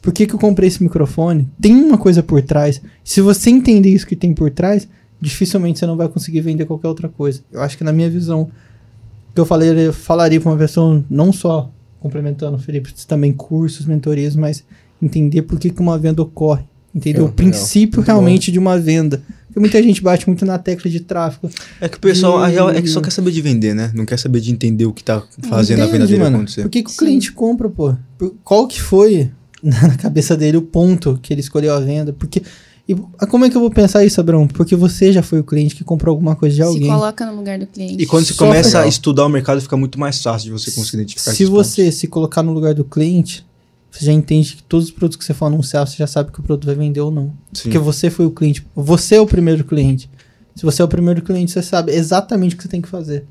[0.00, 1.48] Por que, que eu comprei esse microfone?
[1.60, 2.80] Tem uma coisa por trás.
[3.04, 4.88] Se você entender isso que tem por trás,
[5.20, 7.40] dificilmente você não vai conseguir vender qualquer outra coisa.
[7.52, 11.04] Eu acho que na minha visão, o que eu falei, eu falaria para uma pessoa,
[11.10, 11.70] não só
[12.00, 14.64] complementando o Felipe, também cursos, mentorias, mas
[15.02, 16.62] entender por que, que uma venda ocorre.
[16.94, 19.20] Entender É, o princípio Muito realmente de uma venda.
[19.48, 21.50] Porque muita gente bate muito na tecla de tráfego.
[21.80, 23.90] É que o pessoal, a real é que só E- quer saber de vender, né?
[23.94, 26.36] Não quer saber de entender o que tá fazendo a Entende, venda dele mano?
[26.36, 26.62] acontecer.
[26.62, 27.94] Por que, que o cliente compra, pô?
[28.16, 29.30] Por- Qual que foi
[29.62, 32.12] na cabeça dele o ponto que ele escolheu a venda?
[32.12, 32.42] Porque.
[32.88, 32.94] E
[33.26, 34.48] como é que eu vou pensar isso, Abrão?
[34.48, 36.88] Porque você já foi o cliente que comprou alguma coisa de Se alguém.
[36.88, 38.02] coloca no lugar do cliente.
[38.02, 38.84] E quando você Só começa legal.
[38.84, 41.92] a estudar o mercado, fica muito mais fácil de você conseguir identificar Se esses você
[41.92, 43.44] se colocar no lugar do cliente,
[43.90, 46.40] você já entende que todos os produtos que você for anunciar, você já sabe que
[46.40, 47.24] o produto vai vender ou não.
[47.26, 47.60] pontos.
[47.60, 47.62] Sim.
[47.64, 48.66] Porque você foi o cliente.
[48.74, 50.08] Você é o primeiro cliente.
[50.54, 53.26] Se você é o primeiro cliente, você sabe exatamente o que você tem que fazer.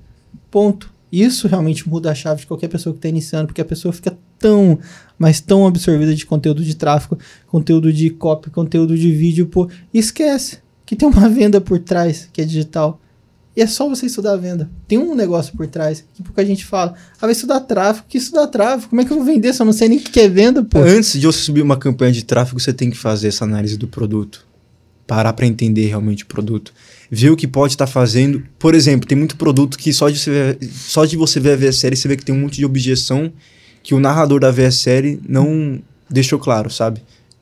[0.51, 0.93] Ponto.
[1.11, 4.15] Isso realmente muda a chave de qualquer pessoa que está iniciando, porque a pessoa fica
[4.37, 4.77] tão,
[5.17, 7.17] mas tão absorvida de conteúdo de tráfego,
[7.47, 12.29] conteúdo de copy, conteúdo de vídeo, pô, e esquece que tem uma venda por trás,
[12.31, 12.99] que é digital.
[13.55, 14.69] E é só você estudar a venda.
[14.87, 16.93] Tem um negócio por trás, que pouca gente fala.
[17.15, 18.05] Ah, vai estudar tráfego.
[18.07, 18.89] Que estudar tráfego?
[18.89, 20.63] Como é que eu vou vender se eu não sei nem o que é venda,
[20.63, 20.77] pô?
[20.77, 23.87] Antes de você subir uma campanha de tráfego, você tem que fazer essa análise do
[23.87, 24.45] produto.
[25.07, 26.71] Parar para entender realmente o produto.
[27.09, 28.43] Ver o que pode estar fazendo.
[28.59, 31.55] Por exemplo, tem muito produto que só de, você ver, só de você ver a
[31.55, 33.33] VSL, você vê que tem um monte de objeção
[33.83, 35.79] que o narrador da VSL não
[36.09, 37.01] deixou claro, sabe?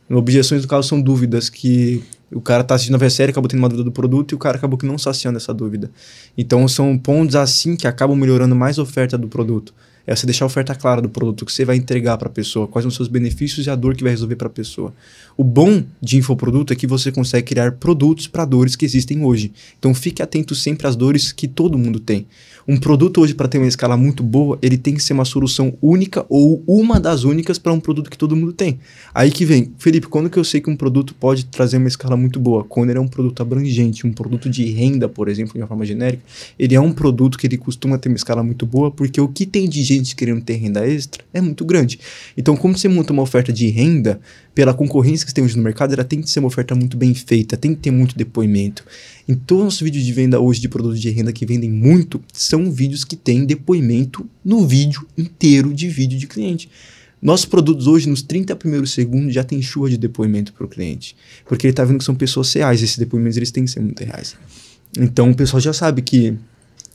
[0.09, 3.69] Objeções, no caso, são dúvidas que o cara tá assistindo a VSL, acabou tendo uma
[3.69, 5.89] dúvida do produto e o cara acabou que não saciando essa dúvida.
[6.37, 9.73] Então, são pontos assim que acabam melhorando mais a oferta do produto.
[10.07, 12.67] É você deixar a oferta clara do produto que você vai entregar para a pessoa,
[12.67, 14.93] quais são os seus benefícios e a dor que vai resolver para a pessoa.
[15.35, 19.51] O bom de infoproduto é que você consegue criar produtos para dores que existem hoje.
[19.79, 22.27] Então fique atento sempre às dores que todo mundo tem.
[22.67, 25.77] Um produto hoje, para ter uma escala muito boa, ele tem que ser uma solução
[25.79, 28.79] única ou uma das únicas para um produto que todo mundo tem.
[29.13, 32.17] Aí que vem, Felipe, quando que eu sei que um produto pode trazer uma escala
[32.17, 32.63] muito boa?
[32.63, 35.85] Quando ele é um produto abrangente, um produto de renda, por exemplo, de uma forma
[35.85, 36.23] genérica,
[36.57, 39.45] ele é um produto que ele costuma ter uma escala muito boa, porque o que
[39.45, 41.99] tem de gente querendo ter renda extra é muito grande.
[42.35, 44.19] Então, como você monta uma oferta de renda,
[44.55, 47.13] pela concorrência que tem hoje no mercado, ela tem que ser uma oferta muito bem
[47.13, 48.85] feita, tem que ter muito depoimento.
[49.27, 52.54] Em todos os vídeos de venda hoje de produtos de renda que vendem muito, são
[52.71, 56.69] vídeos que têm depoimento no vídeo inteiro de vídeo de cliente.
[57.21, 61.15] Nossos produtos hoje, nos 30 primeiros segundos, já tem chuva de depoimento para o cliente.
[61.45, 62.83] Porque ele está vendo que são pessoas reais.
[62.83, 64.35] Esses depoimentos eles têm que ser muito reais.
[64.99, 66.37] Então o pessoal já sabe que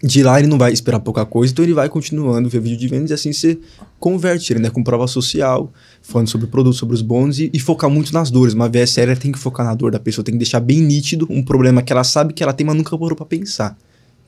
[0.03, 2.89] de lá ele não vai esperar pouca coisa, então ele vai continuando ver vídeo de
[2.89, 3.59] vendas e assim você
[3.99, 4.70] converte ele, né?
[4.70, 5.70] Com prova social,
[6.01, 8.55] falando sobre o produto, sobre os bônus e, e, focar muito nas dores.
[8.55, 11.43] Uma VSL tem que focar na dor da pessoa, tem que deixar bem nítido um
[11.43, 13.77] problema que ela sabe que ela tem, mas nunca parou pra pensar.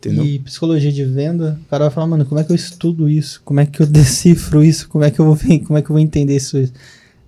[0.03, 0.25] Entendeu?
[0.25, 3.41] E psicologia de venda, o cara vai falar, mano, como é que eu estudo isso?
[3.45, 4.89] Como é que eu decifro isso?
[4.89, 6.59] Como é que eu vou, como é que eu vou entender isso?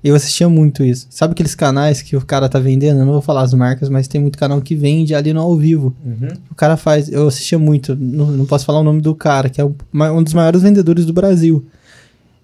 [0.03, 1.07] Eu assistia muito isso.
[1.09, 2.99] Sabe aqueles canais que o cara tá vendendo?
[2.99, 5.57] Eu não vou falar as marcas, mas tem muito canal que vende ali no ao
[5.57, 5.95] vivo.
[6.05, 6.29] Uhum.
[6.51, 7.11] O cara faz.
[7.11, 10.35] Eu assistia muito, não, não posso falar o nome do cara, que é um dos
[10.35, 11.65] maiores vendedores do Brasil.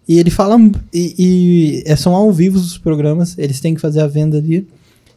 [0.09, 0.57] E ele fala.
[0.95, 4.67] E, e é, são ao vivo os programas, eles têm que fazer a venda ali.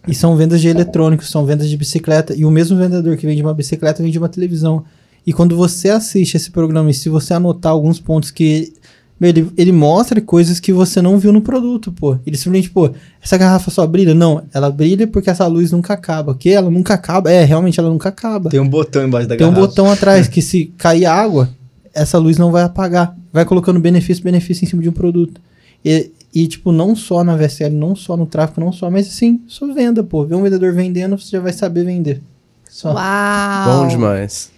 [0.06, 2.36] E são vendas de eletrônicos, são vendas de bicicleta.
[2.36, 4.84] E o mesmo vendedor que vende uma bicicleta vende uma televisão.
[5.26, 8.74] E quando você assiste esse programa e se você anotar alguns pontos que
[9.22, 12.18] ele, ele mostra coisas que você não viu no produto, pô.
[12.26, 12.90] Ele simplesmente, pô,
[13.22, 14.14] essa garrafa só brilha?
[14.14, 16.36] Não, ela brilha porque essa luz nunca acaba.
[16.36, 17.32] Que ela nunca acaba?
[17.32, 18.50] É, realmente ela nunca acaba.
[18.50, 19.56] Tem um botão embaixo da Tem garrafa.
[19.56, 21.50] Tem um botão atrás que se cair água,
[21.94, 23.16] essa luz não vai apagar.
[23.32, 25.40] Vai colocando benefício, benefício em cima de um produto.
[25.86, 29.42] E, e, tipo, não só na VSL, não só no tráfego, não só, mas sim,
[29.48, 30.26] só venda, pô.
[30.26, 32.22] Vê um vendedor vendendo, você já vai saber vender.
[32.70, 32.94] Só.
[32.94, 33.84] Uau!
[33.84, 34.53] Bom demais.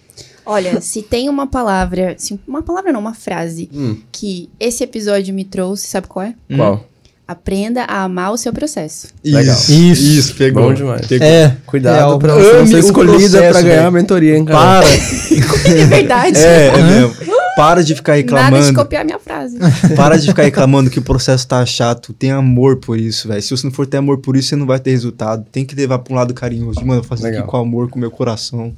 [0.46, 3.96] Olha, se tem uma palavra, se uma palavra não, uma frase Hum.
[4.12, 6.34] que esse episódio me trouxe, sabe qual é?
[6.54, 6.86] Qual?
[7.28, 9.08] Aprenda a amar o seu processo.
[9.24, 9.56] Legal.
[9.56, 10.02] Isso, Isso.
[10.04, 10.62] isso, pegou.
[10.62, 11.04] Bom demais.
[11.08, 11.26] Pegou.
[11.26, 12.18] É, Cuidado real.
[12.20, 14.86] pra você não ser o escolhida pra ganhar a mentoria, hein, cara?
[14.86, 14.86] Para!
[15.68, 16.38] É verdade.
[16.38, 17.16] é, é mesmo.
[17.56, 18.74] Para de ficar Nada de reclamando.
[18.74, 19.58] copiar minha frase.
[19.96, 22.12] Para de ficar reclamando que o processo tá chato.
[22.12, 23.42] Tem amor por isso, velho.
[23.42, 25.44] Se você não for ter amor por isso, você não vai ter resultado.
[25.50, 26.78] Tem que levar pra um lado carinhoso.
[26.84, 27.42] Mano, eu faço isso Legal.
[27.42, 28.72] aqui com amor, com meu coração.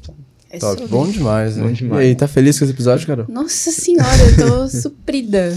[0.50, 0.78] É Top.
[0.80, 0.86] sobre.
[0.90, 1.64] Bom demais, né?
[1.66, 2.02] Bom demais.
[2.04, 3.26] E aí, tá feliz com esse episódio, Carol?
[3.28, 5.52] Nossa senhora, eu tô suprida.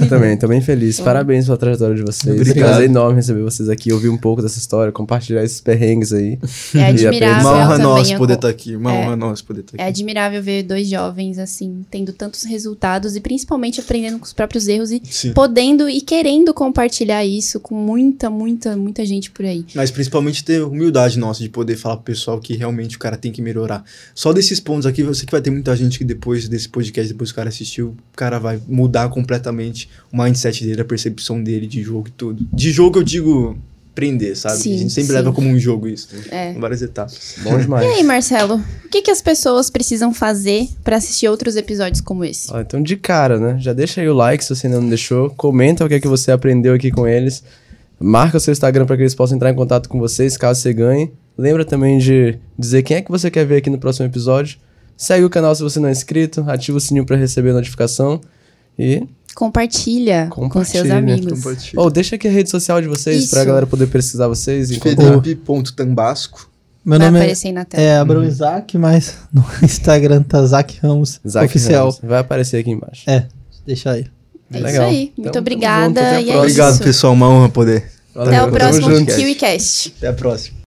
[0.00, 0.98] Eu também, tô bem feliz.
[0.98, 2.34] Parabéns pela trajetória de vocês.
[2.34, 2.56] Obrigado.
[2.58, 6.10] É um prazer enorme receber vocês aqui, ouvir um pouco dessa história, compartilhar esses perrengues
[6.12, 6.38] aí.
[6.74, 7.82] É admirável Uma honra também.
[7.86, 8.76] nossa a poder estar aqui.
[8.76, 8.94] Uma É.
[9.06, 9.88] honra nossa poder estar É aqui.
[9.90, 14.90] admirável ver dois jovens, assim, tendo tantos resultados e principalmente aprendendo com os próprios erros
[14.90, 15.34] e Sim.
[15.34, 19.66] podendo e querendo compartilhar isso com muita, muita, muita gente por aí.
[19.74, 23.30] Mas principalmente ter humildade nossa de poder falar pro pessoal que realmente o cara tem
[23.30, 23.84] que melhorar.
[24.14, 27.12] Só desses pontos aqui, eu sei que vai ter muita gente que depois desse podcast,
[27.12, 31.42] depois que o cara assistiu, o cara vai mudar completamente o mindset dele, a percepção
[31.42, 32.46] dele de jogo e tudo.
[32.52, 33.58] De jogo eu digo
[33.94, 34.58] prender, sabe?
[34.58, 35.14] Sim, a gente sempre sim.
[35.14, 36.08] leva como um jogo isso.
[36.30, 36.52] É.
[36.52, 37.36] Em várias etapas.
[37.42, 37.84] Bom demais.
[37.84, 42.24] E aí, Marcelo, o que, que as pessoas precisam fazer pra assistir outros episódios como
[42.24, 42.52] esse?
[42.52, 43.56] Ó, então, de cara, né?
[43.60, 45.30] Já deixa aí o like se você ainda não deixou.
[45.30, 47.42] Comenta o que é que você aprendeu aqui com eles.
[47.98, 50.72] Marca o seu Instagram para que eles possam entrar em contato com vocês, caso você
[50.72, 51.12] ganhe.
[51.36, 54.58] Lembra também de dizer quem é que você quer ver aqui no próximo episódio.
[54.96, 56.44] Segue o canal se você não é inscrito.
[56.48, 58.20] Ativa o sininho para receber a notificação.
[58.78, 59.02] E
[59.34, 60.96] Compartilha, com seus Compartilha.
[60.96, 61.32] amigos.
[61.42, 61.82] Compartilha.
[61.82, 63.30] Ou deixa aqui a rede social de vocês Isso.
[63.30, 64.78] pra galera poder pesquisar vocês e.
[64.78, 66.48] Felipe.tambasco.
[66.84, 67.82] Meu Vai nome é, aparecer aí na tela.
[67.82, 71.86] é Abrão Isaac, mas no Instagram tá Zac Ramos Oficial.
[71.88, 72.00] Ramos.
[72.02, 73.08] Vai aparecer aqui embaixo.
[73.10, 73.26] É,
[73.66, 74.06] deixa aí.
[74.52, 74.70] É Legal.
[74.70, 75.02] isso aí.
[75.02, 75.86] Então, Muito tamo obrigada.
[75.88, 76.36] junto, até a e é.
[76.36, 76.82] Obrigado, isso.
[76.82, 77.12] pessoal.
[77.14, 77.90] Uma honra poder.
[78.14, 79.06] Até Valeu, o tamo próximo.
[79.06, 79.94] KiwiCast.
[79.98, 80.63] Até a próxima.